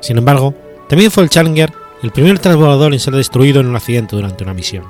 Sin 0.00 0.18
embargo, 0.18 0.54
también 0.88 1.10
fue 1.10 1.24
el 1.24 1.30
Challenger 1.30 1.72
el 2.02 2.12
primer 2.12 2.38
transbordador 2.38 2.92
en 2.92 3.00
ser 3.00 3.14
destruido 3.14 3.60
en 3.60 3.66
un 3.66 3.76
accidente 3.76 4.16
durante 4.16 4.44
una 4.44 4.54
misión. 4.54 4.84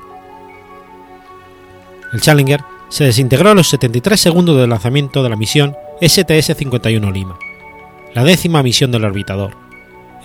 El 2.13 2.21
Challenger 2.21 2.61
se 2.89 3.05
desintegró 3.05 3.51
a 3.51 3.55
los 3.55 3.69
73 3.69 4.21
segundos 4.21 4.57
del 4.57 4.71
lanzamiento 4.71 5.23
de 5.23 5.31
la 5.31 5.37
misión 5.37 5.75
STS-51 6.01 7.13
Lima, 7.13 7.39
la 8.15 8.25
décima 8.25 8.63
misión 8.63 8.91
del 8.91 9.05
orbitador, 9.05 9.57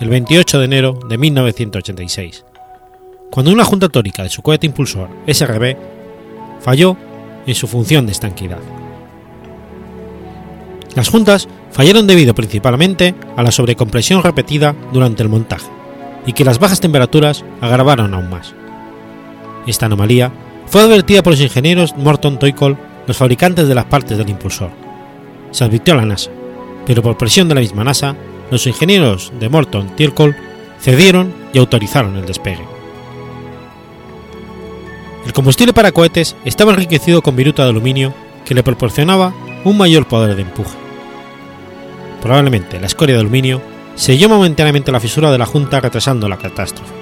el 0.00 0.08
28 0.08 0.58
de 0.58 0.64
enero 0.64 0.98
de 1.08 1.18
1986, 1.18 2.44
cuando 3.30 3.52
una 3.52 3.64
junta 3.64 3.88
tórica 3.88 4.22
de 4.22 4.30
su 4.30 4.42
cohete 4.42 4.66
impulsor 4.66 5.08
SRB 5.26 5.76
falló 6.60 6.96
en 7.46 7.54
su 7.54 7.66
función 7.66 8.06
de 8.06 8.12
estanquidad. 8.12 8.83
Las 10.94 11.08
juntas 11.08 11.48
fallaron 11.72 12.06
debido 12.06 12.34
principalmente 12.34 13.14
a 13.36 13.42
la 13.42 13.50
sobrecompresión 13.50 14.22
repetida 14.22 14.74
durante 14.92 15.22
el 15.22 15.28
montaje 15.28 15.66
y 16.26 16.32
que 16.32 16.44
las 16.44 16.58
bajas 16.58 16.80
temperaturas 16.80 17.44
agravaron 17.60 18.14
aún 18.14 18.30
más. 18.30 18.54
Esta 19.66 19.86
anomalía 19.86 20.32
fue 20.66 20.82
advertida 20.82 21.22
por 21.22 21.32
los 21.32 21.40
ingenieros 21.40 21.96
Morton 21.96 22.38
Toycol, 22.38 22.78
los 23.06 23.16
fabricantes 23.16 23.68
de 23.68 23.74
las 23.74 23.86
partes 23.86 24.16
del 24.18 24.30
impulsor. 24.30 24.70
Se 25.50 25.64
advirtió 25.64 25.94
a 25.94 25.98
la 25.98 26.06
NASA, 26.06 26.30
pero 26.86 27.02
por 27.02 27.16
presión 27.16 27.48
de 27.48 27.54
la 27.54 27.60
misma 27.60 27.84
NASA, 27.84 28.14
los 28.50 28.66
ingenieros 28.66 29.32
de 29.38 29.48
Morton 29.48 29.94
Toycol 29.96 30.36
cedieron 30.80 31.34
y 31.52 31.58
autorizaron 31.58 32.16
el 32.16 32.26
despegue. 32.26 32.64
El 35.26 35.32
combustible 35.32 35.72
para 35.72 35.92
cohetes 35.92 36.36
estaba 36.44 36.72
enriquecido 36.72 37.22
con 37.22 37.34
viruta 37.34 37.64
de 37.64 37.70
aluminio 37.70 38.14
que 38.44 38.54
le 38.54 38.62
proporcionaba 38.62 39.32
un 39.64 39.78
mayor 39.78 40.06
poder 40.06 40.36
de 40.36 40.42
empuje. 40.42 40.83
Probablemente 42.24 42.80
la 42.80 42.86
escoria 42.86 43.16
de 43.16 43.20
aluminio 43.20 43.60
selló 43.96 44.30
momentáneamente 44.30 44.90
la 44.90 44.98
fisura 44.98 45.30
de 45.30 45.36
la 45.36 45.44
junta 45.44 45.78
retrasando 45.78 46.26
la 46.26 46.38
catástrofe. 46.38 46.94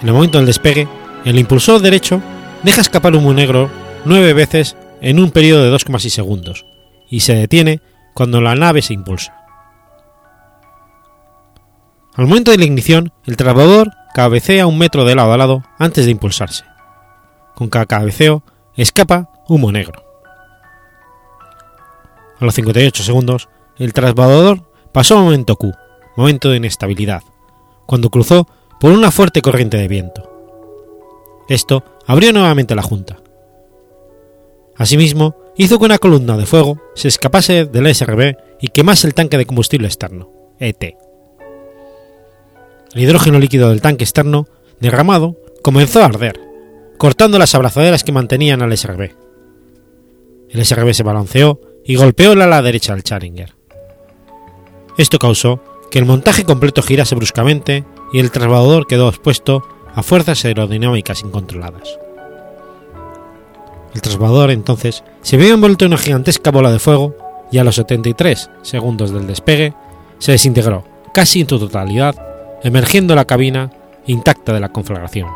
En 0.00 0.08
el 0.08 0.14
momento 0.14 0.38
del 0.38 0.46
despegue, 0.46 0.88
el 1.26 1.38
impulsor 1.38 1.82
derecho 1.82 2.22
deja 2.62 2.80
escapar 2.80 3.14
humo 3.14 3.34
negro 3.34 3.70
nueve 4.06 4.32
veces 4.32 4.78
en 5.02 5.20
un 5.20 5.32
periodo 5.32 5.64
de 5.64 5.70
2,6 5.70 6.08
segundos 6.08 6.64
y 7.10 7.20
se 7.20 7.34
detiene 7.34 7.82
cuando 8.14 8.40
la 8.40 8.54
nave 8.54 8.80
se 8.80 8.94
impulsa. 8.94 9.36
Al 12.14 12.26
momento 12.26 12.52
de 12.52 12.56
la 12.56 12.64
ignición, 12.64 13.12
el 13.26 13.36
transbordador 13.36 13.90
cabecea 14.14 14.66
un 14.66 14.78
metro 14.78 15.04
de 15.04 15.14
lado 15.14 15.34
a 15.34 15.36
lado 15.36 15.62
antes 15.78 16.06
de 16.06 16.10
impulsarse. 16.10 16.64
Con 17.54 17.68
cada 17.68 17.84
cabeceo 17.84 18.44
escapa 18.76 19.28
humo 19.46 19.72
negro. 19.72 20.03
A 22.38 22.44
los 22.44 22.54
58 22.54 23.02
segundos, 23.02 23.48
el 23.78 23.92
transbordador 23.92 24.62
pasó 24.92 25.18
a 25.18 25.22
momento 25.22 25.56
Q, 25.56 25.72
momento 26.16 26.50
de 26.50 26.56
inestabilidad, 26.56 27.22
cuando 27.86 28.10
cruzó 28.10 28.48
por 28.80 28.92
una 28.92 29.10
fuerte 29.10 29.42
corriente 29.42 29.76
de 29.76 29.88
viento. 29.88 30.30
Esto 31.48 31.84
abrió 32.06 32.32
nuevamente 32.32 32.74
la 32.74 32.82
junta. 32.82 33.18
Asimismo, 34.76 35.36
hizo 35.56 35.78
que 35.78 35.84
una 35.84 35.98
columna 35.98 36.36
de 36.36 36.46
fuego 36.46 36.80
se 36.94 37.08
escapase 37.08 37.64
del 37.66 37.94
SRB 37.94 38.36
y 38.60 38.68
quemase 38.68 39.06
el 39.06 39.14
tanque 39.14 39.38
de 39.38 39.46
combustible 39.46 39.86
externo, 39.86 40.30
ET. 40.58 40.82
El 42.94 43.02
hidrógeno 43.02 43.38
líquido 43.38 43.70
del 43.70 43.80
tanque 43.80 44.04
externo, 44.04 44.46
derramado, 44.80 45.36
comenzó 45.62 46.02
a 46.02 46.06
arder, 46.06 46.40
cortando 46.98 47.38
las 47.38 47.54
abrazaderas 47.54 48.04
que 48.04 48.12
mantenían 48.12 48.62
al 48.62 48.76
SRB. 48.76 49.12
El 50.50 50.64
SRB 50.64 50.92
se 50.94 51.02
balanceó 51.02 51.60
y 51.84 51.96
golpeó 51.96 52.32
el 52.32 52.42
ala 52.42 52.62
derecha 52.62 52.94
del 52.94 53.02
Challenger. 53.02 53.54
Esto 54.96 55.18
causó 55.18 55.60
que 55.90 55.98
el 55.98 56.06
montaje 56.06 56.44
completo 56.44 56.82
girase 56.82 57.14
bruscamente 57.14 57.84
y 58.12 58.20
el 58.20 58.30
transbordador 58.30 58.86
quedó 58.86 59.08
expuesto 59.08 59.66
a 59.94 60.02
fuerzas 60.02 60.44
aerodinámicas 60.44 61.22
incontroladas. 61.22 61.98
El 63.94 64.00
transbordador 64.00 64.50
entonces 64.50 65.04
se 65.22 65.36
vio 65.36 65.54
envuelto 65.54 65.84
en 65.84 65.92
una 65.92 65.98
gigantesca 65.98 66.50
bola 66.50 66.72
de 66.72 66.78
fuego 66.78 67.14
y 67.52 67.58
a 67.58 67.64
los 67.64 67.76
73 67.76 68.50
segundos 68.62 69.12
del 69.12 69.26
despegue 69.26 69.74
se 70.18 70.32
desintegró 70.32 70.84
casi 71.12 71.42
en 71.42 71.48
su 71.48 71.58
totalidad, 71.58 72.16
emergiendo 72.62 73.14
la 73.14 73.24
cabina 73.24 73.70
intacta 74.06 74.52
de 74.52 74.60
la 74.60 74.70
conflagración. 74.70 75.28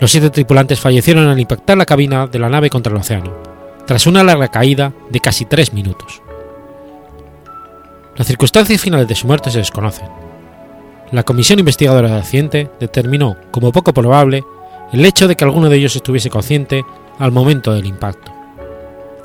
Los 0.00 0.10
siete 0.10 0.30
tripulantes 0.30 0.80
fallecieron 0.80 1.28
al 1.28 1.40
impactar 1.40 1.76
la 1.76 1.86
cabina 1.86 2.26
de 2.26 2.38
la 2.38 2.48
nave 2.48 2.70
contra 2.70 2.92
el 2.92 2.98
océano, 2.98 3.53
tras 3.86 4.06
una 4.06 4.24
larga 4.24 4.48
caída 4.48 4.92
de 5.10 5.20
casi 5.20 5.44
tres 5.44 5.72
minutos. 5.72 6.22
Las 8.16 8.26
circunstancias 8.26 8.80
finales 8.80 9.08
de 9.08 9.14
su 9.14 9.26
muerte 9.26 9.50
se 9.50 9.58
desconocen. 9.58 10.08
La 11.10 11.24
comisión 11.24 11.58
investigadora 11.58 12.08
del 12.08 12.18
accidente 12.18 12.70
determinó 12.80 13.36
como 13.50 13.72
poco 13.72 13.92
probable 13.92 14.44
el 14.92 15.04
hecho 15.04 15.28
de 15.28 15.36
que 15.36 15.44
alguno 15.44 15.68
de 15.68 15.76
ellos 15.76 15.96
estuviese 15.96 16.30
consciente 16.30 16.84
al 17.18 17.32
momento 17.32 17.72
del 17.72 17.86
impacto, 17.86 18.32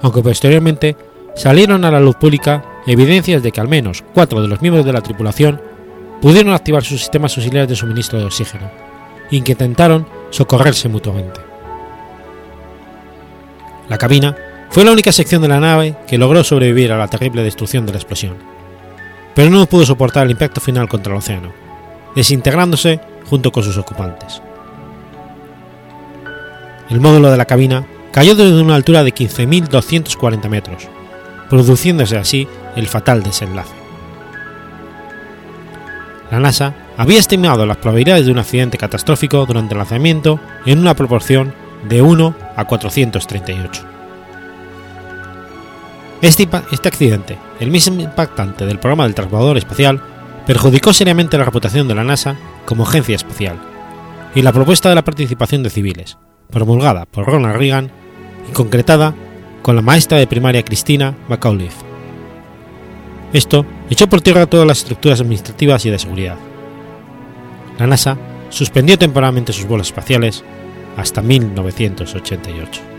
aunque 0.01 0.21
posteriormente 0.21 0.95
salieron 1.35 1.85
a 1.85 1.91
la 1.91 1.99
luz 1.99 2.15
pública 2.15 2.63
evidencias 2.87 3.43
de 3.43 3.51
que 3.51 3.61
al 3.61 3.67
menos 3.67 4.03
cuatro 4.13 4.41
de 4.41 4.47
los 4.47 4.61
miembros 4.61 4.85
de 4.85 4.93
la 4.93 5.01
tripulación 5.01 5.61
pudieron 6.21 6.53
activar 6.53 6.83
sus 6.83 6.99
sistemas 6.99 7.37
auxiliares 7.37 7.69
de 7.69 7.75
suministro 7.75 8.19
de 8.19 8.25
oxígeno 8.25 8.69
y 9.29 9.41
que 9.41 9.51
intentaron 9.51 10.07
socorrerse 10.31 10.89
mutuamente. 10.89 11.39
La 13.87 13.97
cabina 13.97 14.35
fue 14.69 14.85
la 14.85 14.91
única 14.91 15.11
sección 15.11 15.41
de 15.41 15.47
la 15.47 15.59
nave 15.59 15.95
que 16.07 16.17
logró 16.17 16.43
sobrevivir 16.43 16.91
a 16.91 16.97
la 16.97 17.07
terrible 17.07 17.43
destrucción 17.43 17.85
de 17.85 17.93
la 17.93 17.97
explosión. 17.97 18.35
pero 19.35 19.49
no 19.51 19.65
pudo 19.67 19.85
soportar 19.85 20.25
el 20.25 20.31
impacto 20.31 20.59
final 20.59 20.89
contra 20.89 21.13
el 21.13 21.19
océano, 21.19 21.53
desintegrándose 22.15 22.99
junto 23.29 23.51
con 23.51 23.63
sus 23.63 23.77
ocupantes. 23.77 24.41
El 26.89 26.99
módulo 26.99 27.31
de 27.31 27.37
la 27.37 27.45
cabina 27.45 27.85
cayó 28.11 28.35
desde 28.35 28.61
una 28.61 28.75
altura 28.75 29.03
de 29.03 29.13
15.240 29.13 30.49
metros, 30.49 30.87
produciéndose 31.49 32.17
así 32.17 32.47
el 32.75 32.87
fatal 32.87 33.23
desenlace. 33.23 33.73
La 36.31 36.39
NASA 36.39 36.73
había 36.97 37.19
estimado 37.19 37.65
las 37.65 37.77
probabilidades 37.77 38.25
de 38.25 38.31
un 38.31 38.39
accidente 38.39 38.77
catastrófico 38.77 39.45
durante 39.45 39.73
el 39.73 39.77
lanzamiento 39.77 40.39
en 40.65 40.79
una 40.79 40.95
proporción 40.95 41.53
de 41.87 42.01
1 42.01 42.35
a 42.57 42.65
438. 42.65 43.98
Este, 46.21 46.49
este, 46.71 46.87
accidente, 46.89 47.37
el 47.61 47.71
mismo 47.71 48.01
impactante 48.01 48.65
del 48.65 48.79
programa 48.79 49.05
del 49.05 49.15
transbordador 49.15 49.57
espacial, 49.57 50.01
perjudicó 50.45 50.91
seriamente 50.91 51.37
la 51.37 51.45
reputación 51.45 51.87
de 51.87 51.95
la 51.95 52.03
NASA 52.03 52.35
como 52.65 52.83
agencia 52.83 53.15
espacial 53.15 53.57
y 54.35 54.41
la 54.41 54.51
propuesta 54.51 54.89
de 54.89 54.95
la 54.95 55.03
participación 55.03 55.63
de 55.63 55.69
civiles, 55.69 56.17
promulgada 56.49 57.05
por 57.05 57.25
Ronald 57.25 57.55
Reagan 57.55 57.89
y 58.49 58.51
concretada 58.51 59.15
con 59.61 59.77
la 59.77 59.81
maestra 59.81 60.17
de 60.17 60.27
primaria 60.27 60.63
Christina 60.63 61.15
McAuliffe. 61.29 61.85
Esto 63.31 63.65
echó 63.89 64.09
por 64.09 64.21
tierra 64.21 64.45
todas 64.45 64.67
las 64.67 64.79
estructuras 64.79 65.21
administrativas 65.21 65.85
y 65.85 65.89
de 65.89 65.99
seguridad. 65.99 66.37
La 67.77 67.87
NASA 67.87 68.17
suspendió 68.49 68.97
temporalmente 68.97 69.53
sus 69.53 69.65
vuelos 69.65 69.87
espaciales 69.87 70.43
hasta 70.97 71.21
1988. 71.21 72.98